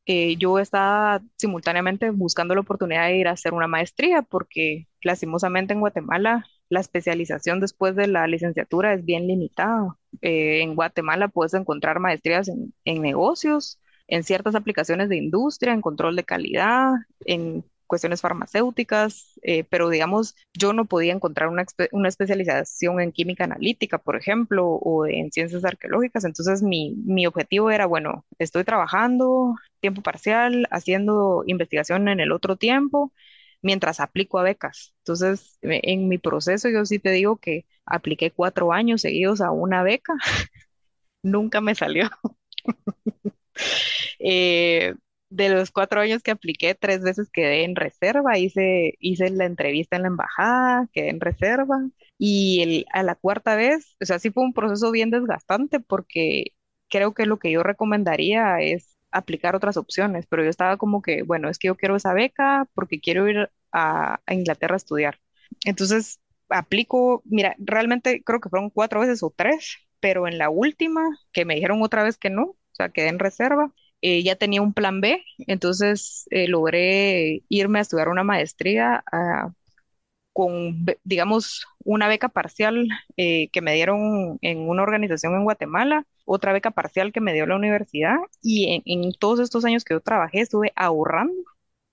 eh, 0.07 0.37
yo 0.39 0.59
estaba 0.59 1.23
simultáneamente 1.37 2.11
buscando 2.11 2.55
la 2.55 2.62
oportunidad 2.62 3.07
de 3.09 3.19
ir 3.19 3.29
a 3.29 3.33
hacer 3.33 3.55
una 3.55 3.69
maestría, 3.69 4.23
porque 4.23 4.89
lastimosamente 5.03 5.75
en 5.75 5.81
Guatemala 5.81 6.47
la 6.69 6.81
especialización 6.81 7.61
después 7.61 7.97
de 7.97 8.07
la 8.07 8.27
licenciatura 8.27 8.93
es 8.93 9.05
bien 9.05 9.27
limitada. 9.27 9.97
Eh, 10.21 10.62
en 10.62 10.75
Guatemala 10.75 11.29
puedes 11.29 11.55
encontrar 11.55 12.01
maestrías 12.01 12.49
en, 12.49 13.03
negocios, 13.03 13.79
en 14.07 14.25
ciertas 14.25 14.55
aplicaciones 14.55 15.09
de 15.09 15.16
industria, 15.16 15.73
en 15.73 15.81
control 15.81 16.16
de 16.16 16.25
calidad, 16.25 16.93
en 17.25 17.64
cuestiones 17.87 18.21
farmacéuticas, 18.21 19.39
eh, 19.43 19.64
pero 19.64 19.89
digamos, 19.89 20.37
yo 20.53 20.75
no 20.75 20.85
podía 20.85 21.14
encontrar 21.14 21.49
una, 21.49 21.64
una, 21.93 22.09
especialización 22.09 23.01
en 23.01 23.12
química 23.12 23.45
analítica, 23.45 23.97
por 23.97 24.16
ejemplo, 24.16 24.66
o 24.66 25.07
en 25.07 25.33
ciencias 25.33 25.64
arqueológicas. 25.64 26.25
Entonces, 26.25 26.62
mi, 26.62 26.97
mi 27.07 27.27
objetivo 27.27 27.71
era, 27.71 27.87
bueno, 27.87 28.27
estoy 28.39 28.64
trabajando 28.64 29.55
tiempo 29.81 30.03
parcial, 30.03 30.66
haciendo 30.71 31.45
investigación 31.47 32.09
en 32.09 32.21
el 32.21 32.33
otro 32.33 32.57
tiempo 32.57 33.12
mientras 33.63 34.01
aplico 34.01 34.39
a 34.39 34.43
becas. 34.45 34.95
Entonces, 35.01 35.59
en 35.63 36.09
mi 36.09 36.19
proceso 36.19 36.69
yo 36.69 36.85
sí 36.87 36.99
te 36.99 37.11
digo 37.13 37.37
que 37.39 37.67
apliqué 37.87 38.31
cuatro 38.33 38.73
años 38.73 39.03
seguidos 39.03 39.41
a 39.41 39.51
una 39.53 39.83
beca, 39.83 40.15
nunca 41.23 41.61
me 41.61 41.75
salió. 41.75 42.11
Eh, 44.19 44.95
de 45.31 45.49
los 45.51 45.71
cuatro 45.71 46.01
años 46.01 46.23
que 46.23 46.31
apliqué, 46.31 46.75
tres 46.75 47.03
veces 47.03 47.29
quedé 47.31 47.65
en 47.65 47.77
reserva, 47.77 48.39
hice, 48.39 48.95
hice 49.01 49.31
la 49.31 49.45
entrevista 49.47 49.97
en 49.97 50.03
la 50.03 50.09
embajada, 50.09 50.89
quedé 50.93 51.11
en 51.11 51.21
reserva 51.21 51.77
y 52.19 52.63
el, 52.63 52.87
a 52.93 53.03
la 53.03 53.15
cuarta 53.15 53.57
vez, 53.57 53.97
o 54.01 54.07
sea, 54.07 54.19
sí 54.19 54.31
fue 54.31 54.45
un 54.45 54.55
proceso 54.55 54.91
bien 54.91 55.11
desgastante 55.11 55.81
porque 55.81 56.47
creo 56.89 57.15
que 57.15 57.27
lo 57.27 57.39
que 57.39 57.51
yo 57.53 57.63
recomendaría 57.63 58.61
es 58.61 58.97
aplicar 59.11 59.57
otras 59.57 59.77
opciones, 59.77 60.27
pero 60.27 60.45
yo 60.45 60.51
estaba 60.51 60.77
como 60.77 61.03
que, 61.03 61.23
bueno, 61.23 61.49
es 61.49 61.59
que 61.59 61.69
yo 61.69 61.77
quiero 61.77 61.97
esa 61.97 62.13
beca 62.15 62.69
porque 62.75 63.01
quiero 63.01 63.29
ir 63.29 63.51
a, 63.73 64.21
Inglaterra 64.29 64.75
a 64.75 64.77
estudiar. 64.79 65.19
Entonces, 65.65 66.21
aplico, 66.49 67.23
mira, 67.25 67.55
realmente 67.59 68.23
creo 68.25 68.41
que 68.41 68.49
fueron 68.51 68.71
cuatro 68.71 69.01
veces 69.01 69.23
o 69.23 69.33
tres, 69.35 69.79
pero 70.01 70.29
en 70.29 70.39
la 70.39 70.51
última, 70.51 71.03
que 71.33 71.45
me 71.45 71.55
dijeron 71.57 71.83
otra 71.83 72.03
vez 72.03 72.19
que 72.19 72.31
no, 72.31 72.43
o 72.45 72.57
sea, 72.73 72.91
quedé 72.91 73.09
en 73.09 73.19
reserva, 73.19 73.73
eh, 74.03 74.23
ya 74.23 74.37
tenía 74.37 74.63
un 74.63 74.73
plan 74.75 75.01
B, 75.01 75.25
entonces 75.47 76.27
eh, 76.31 76.49
logré 76.49 77.43
irme 77.49 77.81
a 77.81 77.83
estudiar 77.83 78.09
una 78.09 78.25
maestría 78.25 79.03
ah, 79.13 79.51
con, 80.33 80.87
digamos, 81.05 81.67
una 81.85 82.09
beca 82.09 82.29
parcial 82.29 82.87
eh, 83.17 83.49
que 83.51 83.61
me 83.63 83.75
dieron 83.75 84.39
en 84.43 84.69
una 84.69 84.83
organización 84.83 85.35
en 85.35 85.45
Guatemala, 85.45 86.07
otra 86.29 86.53
beca 86.53 86.70
parcial 86.70 87.12
que 87.12 87.20
me 87.20 87.33
dio 87.33 87.47
la 87.47 87.57
universidad 87.57 88.18
y 88.43 88.83
en, 88.87 89.12
todos 89.14 89.41
estos 89.41 89.64
años 89.64 89.85
que 89.85 89.95
yo 89.95 90.01
trabajé 90.01 90.41
estuve 90.41 90.72
ahorrando 90.76 91.35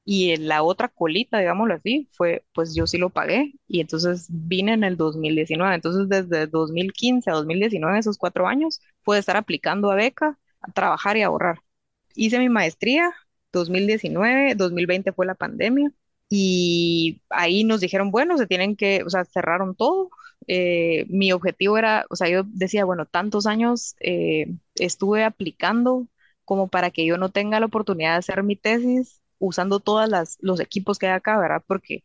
y 0.03 0.35
la 0.37 0.61
otra 0.63 0.89
colita, 0.89 1.39
digámoslo 1.39 1.73
así, 1.75 2.09
fue, 2.11 2.43
pues 2.53 2.75
yo 2.75 2.85
sí 2.87 2.97
lo 2.97 3.09
pagué 3.09 3.53
y 3.67 3.81
entonces 3.81 4.27
vine 4.29 4.73
en 4.73 4.83
el 4.83 4.97
2019. 4.97 5.75
Entonces 5.75 6.09
desde 6.09 6.47
2015 6.47 7.29
a 7.31 7.33
2019, 7.33 7.97
esos 7.99 8.17
cuatro 8.17 8.47
años, 8.47 8.81
pude 9.03 9.19
estar 9.19 9.37
aplicando 9.37 9.89
a 9.91 9.95
beca, 9.95 10.37
a 10.61 10.71
trabajar 10.71 11.17
y 11.17 11.23
ahorrar. 11.23 11.59
Hice 12.15 12.39
mi 12.39 12.49
maestría 12.49 13.13
2019, 13.53 14.55
2020 14.55 15.13
fue 15.13 15.25
la 15.25 15.35
pandemia 15.35 15.91
y 16.29 17.21
ahí 17.29 17.63
nos 17.63 17.81
dijeron, 17.81 18.11
bueno, 18.11 18.37
se 18.37 18.47
tienen 18.47 18.75
que, 18.75 19.03
o 19.05 19.09
sea, 19.09 19.25
cerraron 19.25 19.75
todo. 19.75 20.09
Eh, 20.47 21.05
mi 21.09 21.31
objetivo 21.31 21.77
era, 21.77 22.05
o 22.09 22.15
sea, 22.15 22.29
yo 22.29 22.43
decía, 22.45 22.85
bueno, 22.85 23.05
tantos 23.05 23.45
años 23.47 23.95
eh, 23.99 24.47
estuve 24.75 25.23
aplicando 25.23 26.07
como 26.45 26.67
para 26.69 26.91
que 26.91 27.05
yo 27.05 27.17
no 27.17 27.29
tenga 27.31 27.59
la 27.59 27.65
oportunidad 27.67 28.13
de 28.13 28.17
hacer 28.19 28.43
mi 28.43 28.55
tesis 28.55 29.21
usando 29.39 29.79
todos 29.79 30.09
los 30.39 30.59
equipos 30.59 30.99
que 30.99 31.07
hay 31.07 31.13
acá, 31.13 31.37
¿verdad? 31.39 31.63
Porque 31.67 32.03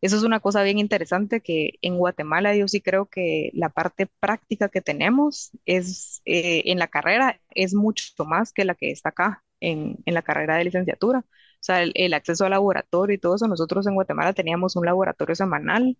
eso 0.00 0.16
es 0.16 0.22
una 0.24 0.40
cosa 0.40 0.62
bien 0.62 0.78
interesante 0.78 1.40
que 1.40 1.72
en 1.82 1.96
Guatemala 1.98 2.54
yo 2.56 2.68
sí 2.68 2.80
creo 2.80 3.06
que 3.06 3.50
la 3.54 3.70
parte 3.70 4.06
práctica 4.20 4.68
que 4.68 4.82
tenemos 4.82 5.50
es 5.64 6.22
eh, 6.26 6.62
en 6.66 6.78
la 6.78 6.88
carrera 6.88 7.40
es 7.50 7.74
mucho 7.74 8.04
más 8.26 8.52
que 8.52 8.64
la 8.64 8.74
que 8.74 8.90
está 8.90 9.08
acá 9.10 9.44
en, 9.60 9.96
en 10.06 10.14
la 10.14 10.22
carrera 10.22 10.56
de 10.56 10.64
licenciatura. 10.64 11.20
O 11.20 11.24
sea, 11.66 11.82
el, 11.82 11.92
el 11.94 12.14
acceso 12.14 12.44
al 12.44 12.50
laboratorio 12.52 13.14
y 13.14 13.18
todo 13.18 13.36
eso, 13.36 13.48
nosotros 13.48 13.86
en 13.86 13.94
Guatemala 13.94 14.32
teníamos 14.34 14.76
un 14.76 14.84
laboratorio 14.86 15.34
semanal, 15.34 15.96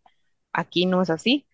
aquí 0.52 0.86
no 0.86 1.02
es 1.02 1.10
así. 1.10 1.46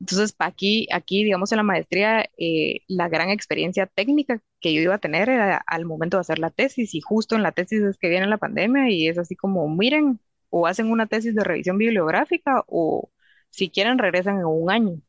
Entonces, 0.00 0.34
aquí, 0.38 0.86
aquí, 0.92 1.24
digamos, 1.24 1.52
en 1.52 1.56
la 1.56 1.62
maestría, 1.62 2.28
eh, 2.38 2.80
la 2.86 3.08
gran 3.08 3.30
experiencia 3.30 3.86
técnica 3.86 4.42
que 4.60 4.74
yo 4.74 4.80
iba 4.82 4.94
a 4.96 4.98
tener 4.98 5.28
era 5.30 5.56
al 5.56 5.86
momento 5.86 6.18
de 6.18 6.20
hacer 6.22 6.38
la 6.38 6.50
tesis, 6.50 6.94
y 6.94 7.00
justo 7.00 7.34
en 7.34 7.42
la 7.42 7.52
tesis 7.52 7.80
es 7.82 7.96
que 7.98 8.08
viene 8.08 8.26
la 8.26 8.38
pandemia 8.38 8.90
y 8.90 9.08
es 9.08 9.18
así 9.18 9.36
como, 9.36 9.68
miren, 9.68 10.20
o 10.50 10.66
hacen 10.66 10.90
una 10.90 11.06
tesis 11.06 11.34
de 11.34 11.44
revisión 11.44 11.78
bibliográfica 11.78 12.62
o 12.66 13.10
si 13.50 13.70
quieren 13.70 13.98
regresan 13.98 14.38
en 14.38 14.46
un 14.46 14.70
año. 14.70 15.00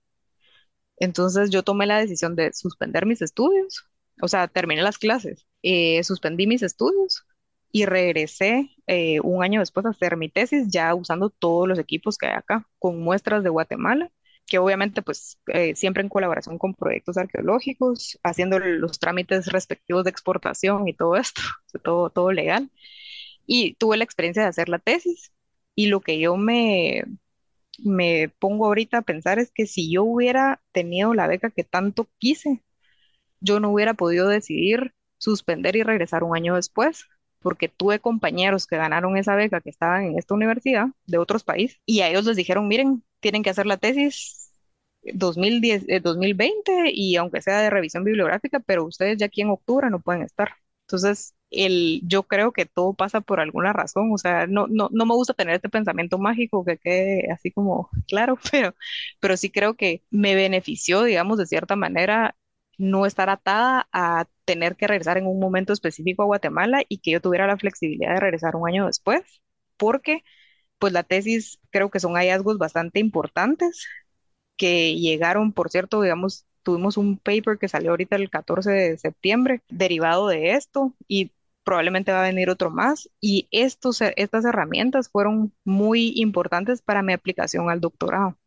Entonces, 0.97 1.49
yo 1.51 1.63
tomé 1.63 1.85
la 1.85 1.99
decisión 1.99 2.35
de 2.35 2.53
suspender 2.53 3.05
mis 3.05 3.21
estudios, 3.21 3.85
o 4.21 4.27
sea, 4.27 4.47
terminé 4.47 4.81
las 4.81 4.97
clases, 4.97 5.47
eh, 5.63 6.03
suspendí 6.03 6.47
mis 6.47 6.63
estudios 6.63 7.25
y 7.71 7.85
regresé 7.85 8.69
eh, 8.87 9.19
un 9.21 9.43
año 9.43 9.59
después 9.59 9.85
a 9.85 9.89
hacer 9.89 10.17
mi 10.17 10.29
tesis 10.29 10.69
ya 10.69 10.95
usando 10.95 11.29
todos 11.29 11.67
los 11.67 11.77
equipos 11.79 12.17
que 12.17 12.27
hay 12.27 12.33
acá, 12.33 12.67
con 12.79 12.99
muestras 13.01 13.43
de 13.43 13.49
Guatemala 13.49 14.11
que 14.47 14.59
obviamente 14.59 15.01
pues 15.01 15.39
eh, 15.47 15.75
siempre 15.75 16.03
en 16.03 16.09
colaboración 16.09 16.57
con 16.57 16.73
proyectos 16.73 17.17
arqueológicos, 17.17 18.19
haciendo 18.23 18.59
los 18.59 18.99
trámites 18.99 19.47
respectivos 19.47 20.03
de 20.05 20.09
exportación 20.11 20.87
y 20.87 20.93
todo 20.93 21.15
esto, 21.17 21.41
todo, 21.83 22.09
todo 22.09 22.31
legal. 22.31 22.71
Y 23.47 23.75
tuve 23.75 23.97
la 23.97 24.03
experiencia 24.05 24.43
de 24.43 24.49
hacer 24.49 24.69
la 24.69 24.79
tesis 24.79 25.31
y 25.75 25.87
lo 25.87 26.01
que 26.01 26.19
yo 26.19 26.37
me, 26.37 27.03
me 27.79 28.29
pongo 28.39 28.65
ahorita 28.67 28.99
a 28.99 29.01
pensar 29.03 29.39
es 29.39 29.51
que 29.51 29.67
si 29.67 29.91
yo 29.91 30.03
hubiera 30.03 30.61
tenido 30.71 31.13
la 31.13 31.27
beca 31.27 31.51
que 31.51 31.63
tanto 31.63 32.09
quise, 32.19 32.63
yo 33.39 33.59
no 33.59 33.71
hubiera 33.71 33.93
podido 33.93 34.27
decidir 34.27 34.93
suspender 35.17 35.75
y 35.75 35.83
regresar 35.83 36.23
un 36.23 36.35
año 36.35 36.55
después, 36.55 37.05
porque 37.39 37.69
tuve 37.69 37.99
compañeros 37.99 38.67
que 38.67 38.77
ganaron 38.77 39.17
esa 39.17 39.35
beca 39.35 39.61
que 39.61 39.69
estaban 39.69 40.05
en 40.05 40.19
esta 40.19 40.33
universidad 40.33 40.87
de 41.05 41.17
otros 41.17 41.43
países 41.43 41.79
y 41.85 42.01
a 42.01 42.09
ellos 42.09 42.25
les 42.25 42.37
dijeron, 42.37 42.67
miren, 42.67 43.03
tienen 43.19 43.43
que 43.43 43.49
hacer 43.49 43.65
la 43.65 43.77
tesis 43.77 44.51
2010, 45.03 45.85
eh, 45.87 45.99
2020 46.01 46.91
y 46.93 47.15
aunque 47.17 47.41
sea 47.41 47.61
de 47.61 47.69
revisión 47.69 48.03
bibliográfica, 48.03 48.59
pero 48.59 48.85
ustedes 48.85 49.17
ya 49.17 49.27
aquí 49.27 49.41
en 49.41 49.49
octubre 49.49 49.89
no 49.89 49.99
pueden 49.99 50.23
estar. 50.23 50.51
Entonces, 50.83 51.35
el, 51.49 52.01
yo 52.05 52.23
creo 52.23 52.51
que 52.53 52.65
todo 52.65 52.93
pasa 52.93 53.21
por 53.21 53.39
alguna 53.39 53.73
razón, 53.73 54.11
o 54.13 54.17
sea, 54.17 54.47
no, 54.47 54.67
no, 54.67 54.89
no 54.91 55.05
me 55.05 55.13
gusta 55.15 55.33
tener 55.33 55.55
este 55.55 55.69
pensamiento 55.69 56.17
mágico 56.17 56.65
que 56.65 56.77
quede 56.77 57.31
así 57.31 57.51
como 57.51 57.89
claro, 58.07 58.37
pero, 58.51 58.75
pero 59.19 59.37
sí 59.37 59.49
creo 59.51 59.75
que 59.75 60.03
me 60.09 60.35
benefició, 60.35 61.03
digamos, 61.03 61.37
de 61.37 61.45
cierta 61.47 61.75
manera 61.75 62.35
no 62.77 63.05
estar 63.05 63.29
atada 63.29 63.87
a 63.91 64.25
tener 64.45 64.75
que 64.75 64.87
regresar 64.87 65.17
en 65.17 65.25
un 65.27 65.39
momento 65.39 65.73
específico 65.73 66.21
a 66.23 66.25
Guatemala 66.27 66.83
y 66.87 66.99
que 66.99 67.11
yo 67.11 67.21
tuviera 67.21 67.47
la 67.47 67.57
flexibilidad 67.57 68.13
de 68.13 68.19
regresar 68.19 68.55
un 68.55 68.67
año 68.67 68.85
después, 68.87 69.21
porque 69.77 70.23
pues 70.79 70.93
la 70.93 71.03
tesis 71.03 71.59
creo 71.71 71.89
que 71.89 71.99
son 71.99 72.13
hallazgos 72.15 72.57
bastante 72.57 72.99
importantes 72.99 73.87
que 74.57 74.95
llegaron, 74.95 75.53
por 75.53 75.69
cierto, 75.69 76.01
digamos, 76.01 76.45
tuvimos 76.63 76.97
un 76.97 77.17
paper 77.17 77.57
que 77.59 77.69
salió 77.69 77.91
ahorita 77.91 78.15
el 78.17 78.29
14 78.29 78.71
de 78.71 78.97
septiembre 78.97 79.61
derivado 79.69 80.27
de 80.27 80.51
esto 80.53 80.93
y 81.07 81.31
probablemente 81.63 82.11
va 82.11 82.21
a 82.21 82.27
venir 82.27 82.49
otro 82.49 82.71
más 82.71 83.09
y 83.21 83.47
estos, 83.51 84.01
estas 84.01 84.45
herramientas 84.45 85.09
fueron 85.09 85.53
muy 85.65 86.13
importantes 86.15 86.81
para 86.81 87.03
mi 87.03 87.13
aplicación 87.13 87.69
al 87.69 87.81
doctorado. 87.81 88.37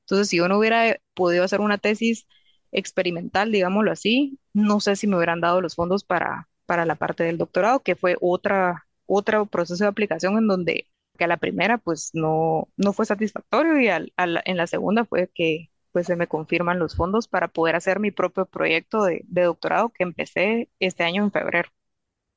Entonces, 0.00 0.28
si 0.28 0.38
yo 0.38 0.48
no 0.48 0.58
hubiera 0.58 0.98
podido 1.14 1.44
hacer 1.44 1.60
una 1.60 1.78
tesis 1.78 2.26
experimental, 2.72 3.52
digámoslo 3.52 3.92
así, 3.92 4.38
no 4.52 4.80
sé 4.80 4.96
si 4.96 5.06
me 5.06 5.16
hubieran 5.16 5.40
dado 5.40 5.60
los 5.60 5.74
fondos 5.74 6.04
para, 6.04 6.48
para 6.66 6.86
la 6.86 6.96
parte 6.96 7.24
del 7.24 7.38
doctorado, 7.38 7.80
que 7.80 7.96
fue 7.96 8.16
otra, 8.20 8.86
otro 9.06 9.46
proceso 9.46 9.84
de 9.84 9.88
aplicación 9.88 10.38
en 10.38 10.46
donde 10.46 10.88
que 11.16 11.24
a 11.24 11.26
la 11.28 11.36
primera 11.38 11.78
pues 11.78 12.10
no, 12.14 12.68
no 12.76 12.92
fue 12.92 13.06
satisfactorio 13.06 13.80
y 13.80 13.88
al- 13.88 14.12
en 14.44 14.56
la 14.56 14.66
segunda 14.66 15.04
fue 15.04 15.30
que 15.34 15.70
pues 15.92 16.06
se 16.06 16.16
me 16.16 16.26
confirman 16.28 16.78
los 16.78 16.94
fondos 16.96 17.28
para 17.28 17.48
poder 17.48 17.76
hacer 17.76 18.00
mi 18.00 18.10
propio 18.10 18.46
proyecto 18.46 19.04
de, 19.04 19.22
de 19.26 19.42
doctorado 19.44 19.90
que 19.90 20.04
empecé 20.04 20.70
este 20.80 21.04
año 21.04 21.22
en 21.24 21.32
febrero. 21.32 21.70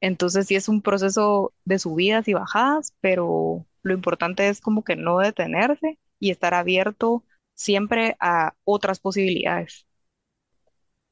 Entonces 0.01 0.47
sí 0.47 0.55
es 0.55 0.69
un 0.69 0.81
proceso 0.81 1.53
de 1.65 1.79
subidas 1.79 2.27
y 2.27 2.33
bajadas, 2.33 2.95
pero 3.01 3.65
lo 3.83 3.93
importante 3.93 4.47
es 4.49 4.61
como 4.61 4.83
que 4.83 4.95
no 4.95 5.19
detenerse 5.19 5.99
y 6.19 6.31
estar 6.31 6.53
abierto 6.53 7.25
siempre 7.55 8.15
a 8.21 8.55
otras 8.65 8.99
posibilidades. 8.99 9.87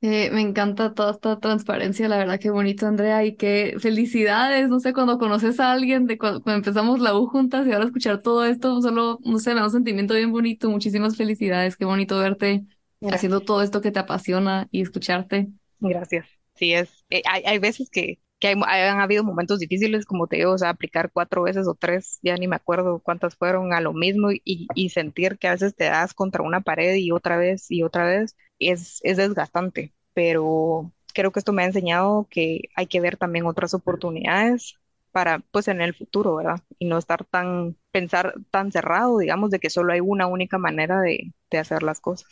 Eh, 0.01 0.29
me 0.31 0.41
encanta 0.41 0.93
toda 0.93 1.11
esta 1.11 1.39
transparencia, 1.39 2.07
la 2.07 2.17
verdad, 2.17 2.39
qué 2.39 2.51
bonito, 2.51 2.85
Andrea, 2.85 3.25
y 3.25 3.35
qué 3.35 3.77
felicidades, 3.79 4.69
no 4.69 4.79
sé, 4.79 4.93
cuando 4.93 5.17
conoces 5.17 5.59
a 5.59 5.71
alguien, 5.71 6.05
de 6.05 6.19
cuando, 6.19 6.43
cuando 6.43 6.57
empezamos 6.57 6.99
la 6.99 7.17
U 7.17 7.25
juntas 7.25 7.65
y 7.65 7.71
ahora 7.71 7.85
escuchar 7.85 8.21
todo 8.21 8.45
esto, 8.45 8.79
solo, 8.81 9.17
no 9.25 9.39
sé, 9.39 9.55
me 9.55 9.61
da 9.61 9.65
un 9.65 9.71
sentimiento 9.71 10.13
bien 10.13 10.31
bonito, 10.31 10.69
muchísimas 10.69 11.17
felicidades, 11.17 11.77
qué 11.77 11.85
bonito 11.85 12.19
verte 12.19 12.63
haciendo 13.09 13.41
todo 13.41 13.63
esto 13.63 13.81
que 13.81 13.91
te 13.91 13.97
apasiona 13.97 14.67
y 14.69 14.81
escucharte. 14.81 15.47
Gracias. 15.79 16.27
Sí, 16.53 16.73
es, 16.73 17.03
eh, 17.09 17.23
hay, 17.25 17.43
hay 17.45 17.57
veces 17.57 17.89
que, 17.89 18.19
que 18.39 18.47
hay, 18.49 18.55
han 18.55 18.99
habido 19.01 19.23
momentos 19.23 19.59
difíciles, 19.59 20.05
como 20.05 20.27
te 20.27 20.37
digo, 20.37 20.53
o 20.53 20.57
sea, 20.57 20.69
aplicar 20.69 21.11
cuatro 21.11 21.43
veces 21.43 21.67
o 21.67 21.75
tres, 21.75 22.19
ya 22.21 22.35
ni 22.37 22.47
me 22.47 22.55
acuerdo 22.57 22.99
cuántas 22.99 23.35
fueron 23.35 23.73
a 23.73 23.81
lo 23.81 23.93
mismo 23.93 24.31
y, 24.31 24.41
y 24.75 24.89
sentir 24.89 25.37
que 25.39 25.47
a 25.47 25.51
veces 25.53 25.75
te 25.75 25.85
das 25.85 26.13
contra 26.13 26.43
una 26.43 26.61
pared 26.61 26.95
y 26.95 27.11
otra 27.11 27.37
vez 27.37 27.65
y 27.71 27.83
otra 27.83 28.05
vez 28.05 28.35
es, 28.59 28.99
es 29.03 29.17
desgastante, 29.17 29.93
pero 30.13 30.91
creo 31.13 31.31
que 31.31 31.39
esto 31.39 31.53
me 31.53 31.63
ha 31.63 31.65
enseñado 31.65 32.27
que 32.29 32.69
hay 32.75 32.87
que 32.87 33.01
ver 33.01 33.17
también 33.17 33.45
otras 33.47 33.73
oportunidades 33.73 34.75
para, 35.11 35.39
pues, 35.51 35.67
en 35.67 35.81
el 35.81 35.95
futuro, 35.95 36.35
¿verdad? 36.35 36.61
Y 36.79 36.85
no 36.87 36.97
estar 36.97 37.25
tan, 37.25 37.77
pensar 37.91 38.35
tan 38.51 38.71
cerrado, 38.71 39.17
digamos, 39.17 39.49
de 39.51 39.59
que 39.59 39.69
solo 39.71 39.93
hay 39.93 39.99
una 40.01 40.27
única 40.27 40.57
manera 40.59 41.01
de, 41.01 41.33
de 41.49 41.57
hacer 41.57 41.81
las 41.83 41.99
cosas. 42.01 42.27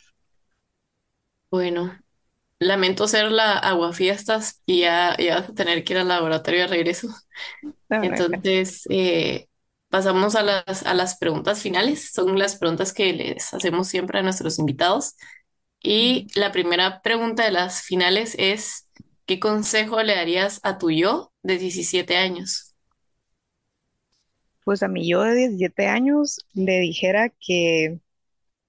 Bueno, 1.50 1.98
lamento 2.58 3.08
ser 3.08 3.30
la 3.32 3.58
aguafiestas 3.58 4.62
y 4.66 4.80
ya, 4.82 5.16
ya 5.18 5.40
vas 5.40 5.50
a 5.50 5.54
tener 5.54 5.84
que 5.84 5.94
ir 5.94 5.98
al 6.00 6.08
laboratorio 6.08 6.62
de 6.62 6.66
regreso. 6.68 7.08
Entonces, 8.00 8.84
eh, 8.90 9.48
pasamos 9.88 10.36
a 10.36 10.42
las, 10.42 10.84
a 10.86 10.94
las 10.94 11.18
preguntas 11.18 11.62
finales. 11.62 12.12
Son 12.12 12.38
las 12.38 12.56
preguntas 12.56 12.92
que 12.92 13.12
les 13.12 13.54
hacemos 13.54 13.88
siempre 13.88 14.18
a 14.18 14.22
nuestros 14.22 14.58
invitados. 14.58 15.16
Y 15.82 16.28
la 16.34 16.52
primera 16.52 17.02
pregunta 17.02 17.44
de 17.44 17.52
las 17.52 17.82
finales 17.82 18.34
es, 18.38 18.88
¿qué 19.26 19.40
consejo 19.40 20.02
le 20.02 20.16
darías 20.16 20.60
a 20.64 20.78
tu 20.78 20.90
yo 20.90 21.32
de 21.42 21.58
17 21.58 22.16
años? 22.16 22.74
Pues 24.64 24.82
a 24.82 24.88
mi 24.88 25.08
yo 25.08 25.22
de 25.22 25.34
17 25.34 25.86
años 25.86 26.38
le 26.54 26.80
dijera 26.80 27.30
que, 27.30 28.00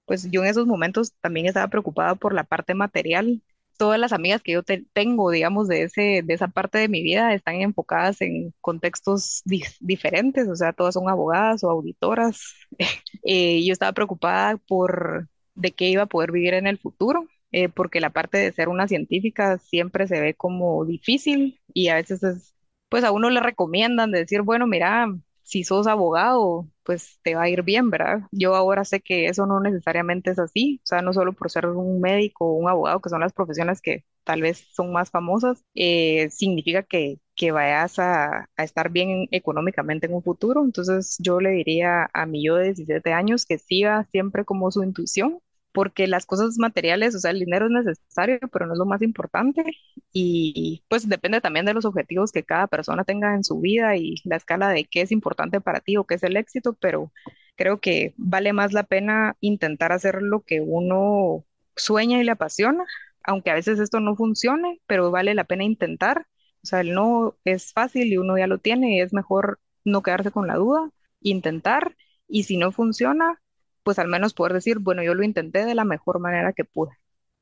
pues 0.06 0.30
yo 0.30 0.42
en 0.44 0.48
esos 0.50 0.66
momentos 0.66 1.12
también 1.20 1.46
estaba 1.46 1.68
preocupada 1.68 2.14
por 2.16 2.34
la 2.34 2.44
parte 2.44 2.74
material 2.74 3.42
todas 3.78 3.98
las 4.00 4.12
amigas 4.12 4.42
que 4.42 4.52
yo 4.52 4.62
tengo, 4.92 5.30
digamos, 5.30 5.68
de, 5.68 5.84
ese, 5.84 6.22
de 6.24 6.34
esa 6.34 6.48
parte 6.48 6.78
de 6.78 6.88
mi 6.88 7.02
vida 7.02 7.32
están 7.34 7.56
enfocadas 7.62 8.20
en 8.20 8.54
contextos 8.60 9.42
diferentes, 9.80 10.48
o 10.48 10.56
sea, 10.56 10.72
todas 10.74 10.94
son 10.94 11.08
abogadas 11.08 11.64
o 11.64 11.70
auditoras. 11.70 12.40
Eh, 13.24 13.64
yo 13.64 13.72
estaba 13.72 13.92
preocupada 13.92 14.56
por 14.56 15.28
de 15.54 15.72
qué 15.72 15.88
iba 15.90 16.02
a 16.04 16.06
poder 16.06 16.32
vivir 16.32 16.54
en 16.54 16.66
el 16.66 16.78
futuro, 16.78 17.26
eh, 17.52 17.68
porque 17.68 18.00
la 18.00 18.10
parte 18.10 18.38
de 18.38 18.52
ser 18.52 18.68
una 18.68 18.88
científica 18.88 19.58
siempre 19.58 20.06
se 20.06 20.20
ve 20.20 20.34
como 20.34 20.84
difícil 20.84 21.60
y 21.74 21.88
a 21.88 21.96
veces 21.96 22.22
es, 22.22 22.54
pues 22.88 23.04
a 23.04 23.10
uno 23.12 23.30
le 23.30 23.40
recomiendan 23.40 24.12
de 24.12 24.20
decir, 24.20 24.42
bueno, 24.42 24.66
mira, 24.66 25.06
si 25.48 25.64
sos 25.64 25.86
abogado, 25.86 26.68
pues 26.84 27.18
te 27.22 27.34
va 27.34 27.42
a 27.44 27.48
ir 27.48 27.62
bien, 27.62 27.90
¿verdad? 27.90 28.20
Yo 28.32 28.54
ahora 28.54 28.84
sé 28.84 29.00
que 29.00 29.26
eso 29.26 29.46
no 29.46 29.60
necesariamente 29.60 30.30
es 30.30 30.38
así, 30.38 30.80
o 30.84 30.86
sea, 30.86 31.02
no 31.02 31.12
solo 31.12 31.32
por 31.32 31.50
ser 31.50 31.66
un 31.66 32.00
médico 32.00 32.46
o 32.46 32.52
un 32.54 32.68
abogado, 32.68 33.00
que 33.00 33.08
son 33.10 33.20
las 33.20 33.32
profesiones 33.32 33.80
que 33.80 34.04
tal 34.24 34.42
vez 34.42 34.66
son 34.72 34.92
más 34.92 35.10
famosas, 35.10 35.64
eh, 35.74 36.28
significa 36.30 36.82
que, 36.82 37.18
que 37.34 37.50
vayas 37.50 37.98
a, 37.98 38.48
a, 38.56 38.64
estar 38.64 38.90
bien 38.90 39.26
económicamente 39.30 40.06
en 40.06 40.14
un 40.14 40.22
futuro. 40.22 40.64
Entonces 40.64 41.16
yo 41.18 41.40
le 41.40 41.50
diría 41.50 42.10
a 42.12 42.26
mi 42.26 42.44
yo 42.44 42.56
de 42.56 42.64
17 42.66 43.12
años 43.12 43.46
que 43.46 43.58
siga 43.58 44.04
siempre 44.12 44.44
como 44.44 44.70
su 44.70 44.82
intuición, 44.84 45.40
porque 45.72 46.06
las 46.06 46.26
cosas 46.26 46.58
materiales, 46.58 47.14
o 47.14 47.20
sea, 47.20 47.30
el 47.30 47.40
dinero 47.40 47.66
es 47.66 47.72
necesario, 47.72 48.38
pero 48.52 48.66
no 48.66 48.72
es 48.72 48.78
lo 48.78 48.86
más 48.86 49.02
importante 49.02 49.64
y 50.12 50.84
pues 50.88 51.08
depende 51.08 51.40
también 51.40 51.66
de 51.66 51.74
los 51.74 51.84
objetivos 51.84 52.32
que 52.32 52.44
cada 52.44 52.66
persona 52.66 53.04
tenga 53.04 53.34
en 53.34 53.44
su 53.44 53.60
vida 53.60 53.96
y 53.96 54.16
la 54.24 54.36
escala 54.36 54.70
de 54.70 54.84
qué 54.84 55.02
es 55.02 55.12
importante 55.12 55.60
para 55.60 55.80
ti 55.80 55.96
o 55.96 56.04
qué 56.04 56.14
es 56.16 56.22
el 56.22 56.36
éxito, 56.36 56.74
pero 56.74 57.12
creo 57.56 57.80
que 57.80 58.14
vale 58.16 58.52
más 58.52 58.72
la 58.72 58.84
pena 58.84 59.36
intentar 59.40 59.92
hacer 59.92 60.22
lo 60.22 60.42
que 60.42 60.60
uno 60.60 61.44
sueña 61.76 62.20
y 62.20 62.24
le 62.24 62.32
apasiona, 62.32 62.84
aunque 63.22 63.50
a 63.50 63.54
veces 63.54 63.78
esto 63.78 64.00
no 64.00 64.16
funcione, 64.16 64.80
pero 64.86 65.10
vale 65.10 65.34
la 65.34 65.44
pena 65.44 65.64
intentar. 65.64 66.26
O 66.62 66.66
sea, 66.66 66.80
el 66.80 66.94
no 66.94 67.36
es 67.44 67.72
fácil 67.72 68.12
y 68.12 68.16
uno 68.18 68.36
ya 68.38 68.46
lo 68.46 68.58
tiene 68.58 68.96
y 68.96 69.00
es 69.00 69.12
mejor 69.12 69.60
no 69.84 70.02
quedarse 70.02 70.30
con 70.30 70.46
la 70.46 70.56
duda, 70.56 70.90
intentar 71.20 71.96
y 72.28 72.44
si 72.44 72.56
no 72.56 72.72
funciona, 72.72 73.40
pues 73.88 73.98
al 73.98 74.08
menos 74.08 74.34
poder 74.34 74.52
decir, 74.52 74.80
bueno, 74.80 75.02
yo 75.02 75.14
lo 75.14 75.24
intenté 75.24 75.64
de 75.64 75.74
la 75.74 75.86
mejor 75.86 76.20
manera 76.20 76.52
que 76.52 76.66
pude. 76.66 76.90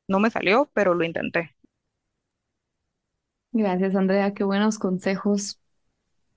No 0.07 0.21
me 0.21 0.31
salió, 0.31 0.71
pero 0.75 0.95
lo 0.95 1.03
intenté. 1.03 1.57
Gracias, 3.51 3.97
Andrea, 3.97 4.33
qué 4.33 4.45
buenos 4.45 4.79
consejos. 4.79 5.59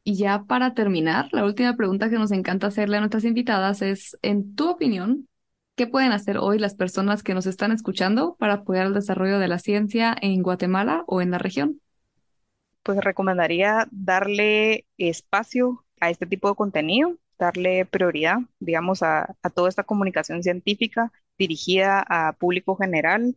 Y 0.03 0.15
ya 0.15 0.45
para 0.45 0.73
terminar, 0.73 1.29
la 1.31 1.45
última 1.45 1.75
pregunta 1.77 2.09
que 2.09 2.17
nos 2.17 2.31
encanta 2.31 2.65
hacerle 2.65 2.97
a 2.97 3.01
nuestras 3.01 3.23
invitadas 3.23 3.83
es, 3.83 4.17
en 4.23 4.55
tu 4.55 4.71
opinión, 4.71 5.27
¿qué 5.75 5.85
pueden 5.85 6.11
hacer 6.11 6.39
hoy 6.39 6.57
las 6.57 6.73
personas 6.73 7.21
que 7.21 7.35
nos 7.35 7.45
están 7.45 7.71
escuchando 7.71 8.35
para 8.39 8.55
apoyar 8.55 8.87
el 8.87 8.95
desarrollo 8.95 9.37
de 9.37 9.47
la 9.47 9.59
ciencia 9.59 10.17
en 10.19 10.41
Guatemala 10.41 11.03
o 11.05 11.21
en 11.21 11.29
la 11.29 11.37
región? 11.37 11.81
Pues 12.81 12.97
recomendaría 12.99 13.87
darle 13.91 14.87
espacio 14.97 15.85
a 15.99 16.09
este 16.09 16.25
tipo 16.25 16.49
de 16.49 16.55
contenido, 16.55 17.15
darle 17.39 17.85
prioridad, 17.85 18.39
digamos, 18.59 19.01
a, 19.03 19.35
toda 19.55 19.69
esta 19.69 19.83
comunicación 19.83 20.43
científica 20.43 21.11
dirigida 21.37 22.03
a 22.07 22.33
público 22.33 22.75
general 22.75 23.35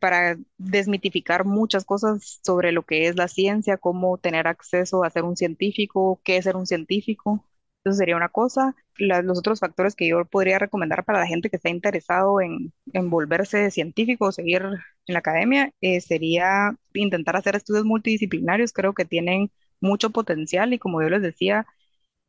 para 0.00 0.38
desmitificar 0.58 1.44
muchas 1.44 1.84
cosas 1.84 2.40
sobre 2.44 2.72
lo 2.72 2.84
que 2.84 3.08
es 3.08 3.16
la 3.16 3.28
ciencia, 3.28 3.76
cómo 3.76 4.18
tener 4.18 4.46
acceso 4.48 5.04
a 5.04 5.10
ser 5.10 5.24
un 5.24 5.36
científico, 5.36 6.20
qué 6.24 6.38
es 6.38 6.44
ser 6.44 6.56
un 6.56 6.66
científico. 6.66 7.44
Eso 7.84 7.94
sería 7.96 8.16
una 8.16 8.28
cosa. 8.28 8.74
los 8.98 9.38
otros 9.38 9.60
factores 9.60 9.94
que 9.94 10.08
yo 10.08 10.24
podría 10.26 10.58
recomendar 10.58 11.04
para 11.04 11.20
la 11.20 11.26
gente 11.26 11.50
que 11.50 11.56
está 11.56 11.70
interesado 11.70 12.40
en, 12.40 12.72
volverse 13.10 13.70
científico 13.70 14.26
o 14.26 14.32
seguir 14.32 14.62
en 14.62 15.14
la 15.14 15.20
academia 15.20 15.72
eh, 15.80 16.00
sería 16.00 16.76
intentar 16.94 17.36
hacer 17.36 17.56
estudios 17.56 17.84
multidisciplinarios. 17.84 18.72
Creo 18.72 18.94
que 18.94 19.04
tienen 19.04 19.50
mucho 19.80 20.10
potencial 20.10 20.72
y 20.72 20.78
como 20.78 21.02
yo 21.02 21.08
les 21.08 21.22
decía, 21.22 21.66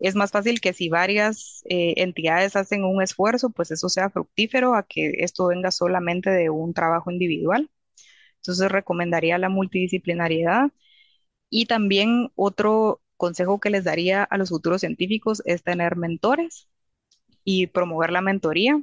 es 0.01 0.15
más 0.15 0.31
fácil 0.31 0.61
que 0.61 0.73
si 0.73 0.89
varias 0.89 1.63
eh, 1.69 1.95
entidades 1.97 2.55
hacen 2.57 2.85
un 2.85 3.01
esfuerzo, 3.03 3.51
pues 3.51 3.71
eso 3.71 3.89
sea 3.89 4.11
fructífero 4.11 4.75
a 4.75 4.83
que 4.83 5.11
esto 5.19 5.47
venga 5.47 5.71
solamente 5.71 6.31
de 6.31 6.49
un 6.51 6.73
trabajo 6.75 7.11
individual. 7.11 7.69
Entonces 8.37 8.71
recomendaría 8.71 9.37
la 9.39 9.49
multidisciplinariedad 9.49 10.71
y 11.49 11.65
también 11.67 12.31
otro 12.35 13.01
consejo 13.17 13.59
que 13.59 13.69
les 13.69 13.83
daría 13.85 14.23
a 14.23 14.37
los 14.37 14.49
futuros 14.49 14.81
científicos 14.81 15.41
es 15.45 15.63
tener 15.63 15.95
mentores 15.97 16.69
y 17.43 17.67
promover 17.67 18.11
la 18.11 18.21
mentoría 18.21 18.81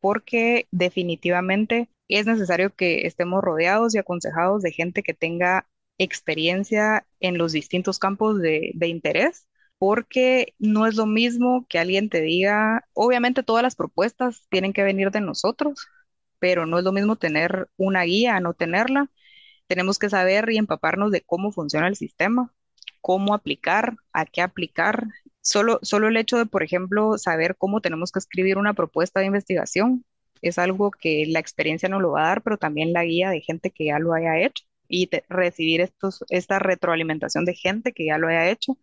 porque 0.00 0.68
definitivamente 0.70 1.90
es 2.08 2.26
necesario 2.26 2.74
que 2.74 3.06
estemos 3.06 3.42
rodeados 3.42 3.94
y 3.94 3.98
aconsejados 3.98 4.62
de 4.62 4.72
gente 4.72 5.02
que 5.02 5.14
tenga 5.14 5.68
experiencia 5.98 7.06
en 7.20 7.38
los 7.38 7.52
distintos 7.52 7.98
campos 7.98 8.38
de, 8.40 8.72
de 8.74 8.88
interés 8.88 9.48
porque 9.78 10.54
no 10.58 10.86
es 10.86 10.96
lo 10.96 11.06
mismo 11.06 11.66
que 11.68 11.78
alguien 11.78 12.08
te 12.10 12.20
diga, 12.20 12.86
obviamente 12.94 13.42
todas 13.42 13.62
las 13.62 13.76
propuestas 13.76 14.46
tienen 14.50 14.72
que 14.72 14.82
venir 14.82 15.10
de 15.10 15.20
nosotros, 15.20 15.86
pero 16.38 16.66
no 16.66 16.78
es 16.78 16.84
lo 16.84 16.92
mismo 16.92 17.16
tener 17.16 17.68
una 17.76 18.02
guía 18.04 18.36
a 18.36 18.40
no 18.40 18.54
tenerla. 18.54 19.10
Tenemos 19.66 19.98
que 19.98 20.10
saber 20.10 20.50
y 20.50 20.58
empaparnos 20.58 21.12
de 21.12 21.22
cómo 21.22 21.52
funciona 21.52 21.88
el 21.88 21.96
sistema, 21.96 22.52
cómo 23.00 23.34
aplicar, 23.34 23.96
a 24.12 24.26
qué 24.26 24.42
aplicar. 24.42 25.06
Solo, 25.40 25.78
solo 25.82 26.08
el 26.08 26.16
hecho 26.16 26.38
de, 26.38 26.46
por 26.46 26.62
ejemplo, 26.62 27.18
saber 27.18 27.56
cómo 27.56 27.80
tenemos 27.80 28.12
que 28.12 28.18
escribir 28.20 28.58
una 28.58 28.74
propuesta 28.74 29.20
de 29.20 29.26
investigación 29.26 30.04
es 30.42 30.58
algo 30.58 30.90
que 30.90 31.24
la 31.28 31.40
experiencia 31.40 31.88
no 31.88 32.00
lo 32.00 32.12
va 32.12 32.24
a 32.24 32.28
dar, 32.28 32.42
pero 32.42 32.58
también 32.58 32.92
la 32.92 33.04
guía 33.04 33.30
de 33.30 33.40
gente 33.40 33.70
que 33.70 33.86
ya 33.86 33.98
lo 33.98 34.14
haya 34.14 34.38
hecho 34.40 34.64
y 34.88 35.10
recibir 35.28 35.80
estos, 35.80 36.24
esta 36.30 36.58
retroalimentación 36.58 37.44
de 37.44 37.54
gente 37.54 37.92
que 37.92 38.06
ya 38.06 38.18
lo 38.18 38.28
haya 38.28 38.48
hecho 38.50 38.78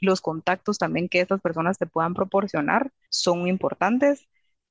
los 0.00 0.20
contactos 0.20 0.78
también 0.78 1.08
que 1.08 1.20
estas 1.20 1.40
personas 1.40 1.78
te 1.78 1.86
puedan 1.86 2.14
proporcionar 2.14 2.92
son 3.10 3.48
importantes 3.48 4.28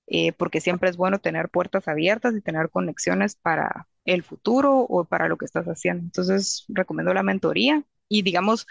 eh, 0.08 0.34
porque 0.34 0.62
siempre 0.62 0.90
es 0.90 0.98
bueno 0.98 1.20
tener 1.20 1.50
puertas 1.50 1.88
abiertas 1.88 2.36
y 2.36 2.42
tener 2.42 2.70
conexiones 2.70 3.36
para 3.36 3.88
el 4.06 4.24
futuro 4.24 4.82
o 4.82 5.04
para 5.06 5.28
lo 5.28 5.38
que 5.38 5.46
estás 5.46 5.66
haciendo. 5.66 6.04
Entonces, 6.04 6.66
recomiendo 6.70 7.14
la 7.14 7.24
mentoría 7.24 7.84
y 8.08 8.22
digamos, 8.22 8.68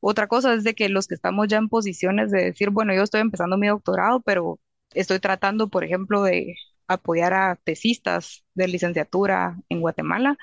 otra 0.00 0.26
cosa 0.28 0.54
es 0.54 0.64
de 0.64 0.74
que 0.74 0.88
los 0.88 1.06
que 1.08 1.14
estamos 1.14 1.48
ya 1.48 1.56
en 1.58 1.68
posiciones 1.68 2.30
de 2.30 2.44
decir, 2.44 2.70
bueno, 2.70 2.94
yo 2.94 3.02
estoy 3.02 3.20
empezando 3.22 3.56
mi 3.58 3.68
doctorado, 3.68 4.20
pero 4.20 4.60
estoy 4.94 5.18
tratando, 5.20 5.68
por 5.68 5.84
ejemplo, 5.84 6.22
de 6.22 6.56
apoyar 6.88 7.32
a 7.34 7.56
tesistas 7.56 8.44
de 8.54 8.68
licenciatura 8.68 9.58
en 9.68 9.80
Guatemala, 9.80 10.36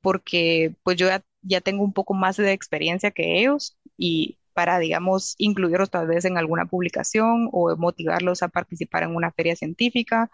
porque 0.00 0.76
pues 0.84 0.96
yo 0.96 1.08
ya, 1.08 1.24
ya 1.42 1.60
tengo 1.60 1.84
un 1.84 1.92
poco 1.92 2.14
más 2.14 2.36
de 2.36 2.52
experiencia 2.52 3.10
que 3.10 3.40
ellos 3.40 3.76
y 3.96 4.38
para, 4.54 4.78
digamos, 4.78 5.34
incluirlos 5.38 5.90
tal 5.90 6.06
vez 6.08 6.24
en 6.26 6.38
alguna 6.38 6.66
publicación 6.66 7.48
o 7.52 7.76
motivarlos 7.76 8.42
a 8.42 8.48
participar 8.48 9.04
en 9.04 9.16
una 9.16 9.32
feria 9.32 9.56
científica, 9.56 10.30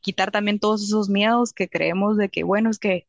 quitar 0.00 0.30
también 0.32 0.60
todos 0.60 0.84
esos 0.84 1.08
miedos 1.10 1.52
que 1.54 1.68
creemos 1.68 2.16
de 2.18 2.28
que, 2.30 2.44
bueno, 2.44 2.70
es 2.70 2.78
que 2.78 3.06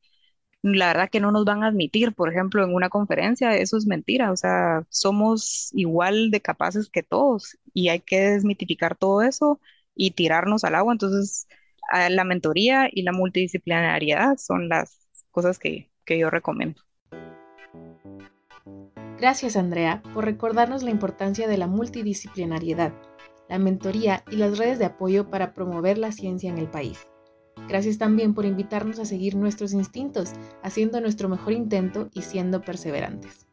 la 0.64 0.88
verdad 0.88 1.10
que 1.10 1.20
no 1.20 1.32
nos 1.32 1.46
van 1.46 1.64
a 1.64 1.68
admitir, 1.68 2.14
por 2.14 2.30
ejemplo, 2.32 2.64
en 2.64 2.74
una 2.74 2.90
conferencia, 2.90 3.56
eso 3.58 3.78
es 3.78 3.86
mentira, 3.88 4.32
o 4.32 4.38
sea, 4.38 4.86
somos 4.90 5.70
igual 5.74 6.32
de 6.32 6.42
capaces 6.42 6.90
que 6.90 7.04
todos 7.04 7.58
y 7.74 7.90
hay 7.90 8.00
que 8.02 8.20
desmitificar 8.20 8.96
todo 8.98 9.22
eso 9.22 9.62
y 9.96 10.12
tirarnos 10.12 10.64
al 10.64 10.76
agua. 10.76 10.94
Entonces, 10.94 11.48
la 12.10 12.24
mentoría 12.26 12.90
y 12.92 13.04
la 13.04 13.14
multidisciplinariedad 13.14 14.38
son 14.38 14.68
las 14.70 15.00
cosas 15.32 15.60
que, 15.60 15.92
que 16.06 16.18
yo 16.20 16.30
recomiendo. 16.30 16.82
Gracias 19.20 19.56
Andrea 19.56 20.04
por 20.14 20.26
recordarnos 20.26 20.84
la 20.84 20.92
importancia 20.92 21.48
de 21.48 21.58
la 21.58 21.66
multidisciplinariedad, 21.66 22.94
la 23.50 23.58
mentoría 23.58 24.24
y 24.30 24.36
las 24.36 24.60
redes 24.60 24.78
de 24.78 24.86
apoyo 24.86 25.32
para 25.32 25.56
promover 25.56 25.98
la 25.98 26.12
ciencia 26.12 26.52
en 26.52 26.60
el 26.60 26.70
país. 26.70 27.10
Gracias 27.68 27.98
también 27.98 28.36
por 28.36 28.46
invitarnos 28.46 29.00
a 29.00 29.06
seguir 29.06 29.36
nuestros 29.36 29.74
instintos, 29.74 30.34
haciendo 30.62 31.02
nuestro 31.02 31.30
mejor 31.30 31.54
intento 31.54 32.10
y 32.14 32.22
siendo 32.22 32.62
perseverantes. 32.62 33.48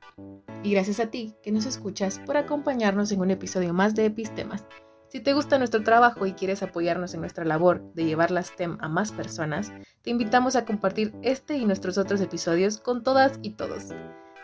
Y 0.63 0.73
gracias 0.73 1.01
a 1.01 1.07
ti 1.07 1.35
que 1.43 1.51
nos 1.51 1.65
escuchas 1.65 2.21
por 2.27 2.37
acompañarnos 2.37 3.11
en 3.13 3.21
un 3.21 3.31
episodio 3.31 3.73
más 3.73 3.95
de 3.95 4.05
Epistemas. 4.05 4.65
Si 5.09 5.21
te 5.21 5.33
gusta 5.33 5.59
nuestro 5.59 5.83
trabajo 5.83 6.27
y 6.27 6.35
quieres 6.35 6.63
apoyarnos 6.63 7.15
en 7.15 7.21
nuestra 7.21 7.45
labor 7.45 7.83
de 7.95 8.05
llevar 8.05 8.31
la 8.31 8.43
STEM 8.43 8.77
a 8.81 8.89
más 8.89 9.13
personas, 9.13 9.73
te 10.03 10.11
invitamos 10.11 10.57
a 10.57 10.67
compartir 10.67 11.15
este 11.23 11.57
y 11.57 11.65
nuestros 11.65 11.97
otros 11.97 12.21
episodios 12.21 12.79
con 12.79 13.03
todas 13.03 13.39
y 13.43 13.51
todos. 13.51 13.95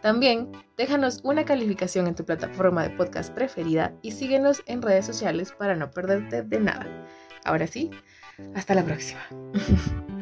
También 0.03 0.51
déjanos 0.77 1.21
una 1.25 1.45
calificación 1.45 2.07
en 2.07 2.15
tu 2.15 2.25
plataforma 2.25 2.83
de 2.83 2.91
podcast 2.91 3.33
preferida 3.35 3.93
y 4.03 4.13
síguenos 4.13 4.63
en 4.67 4.83
redes 4.83 5.07
sociales 5.07 5.53
para 5.53 5.77
no 5.77 5.91
perderte 5.91 6.43
de 6.43 6.61
nada. 6.61 6.87
Ahora 7.45 7.67
sí, 7.67 7.91
hasta 8.55 8.75
la 8.75 8.85
próxima. 8.85 9.21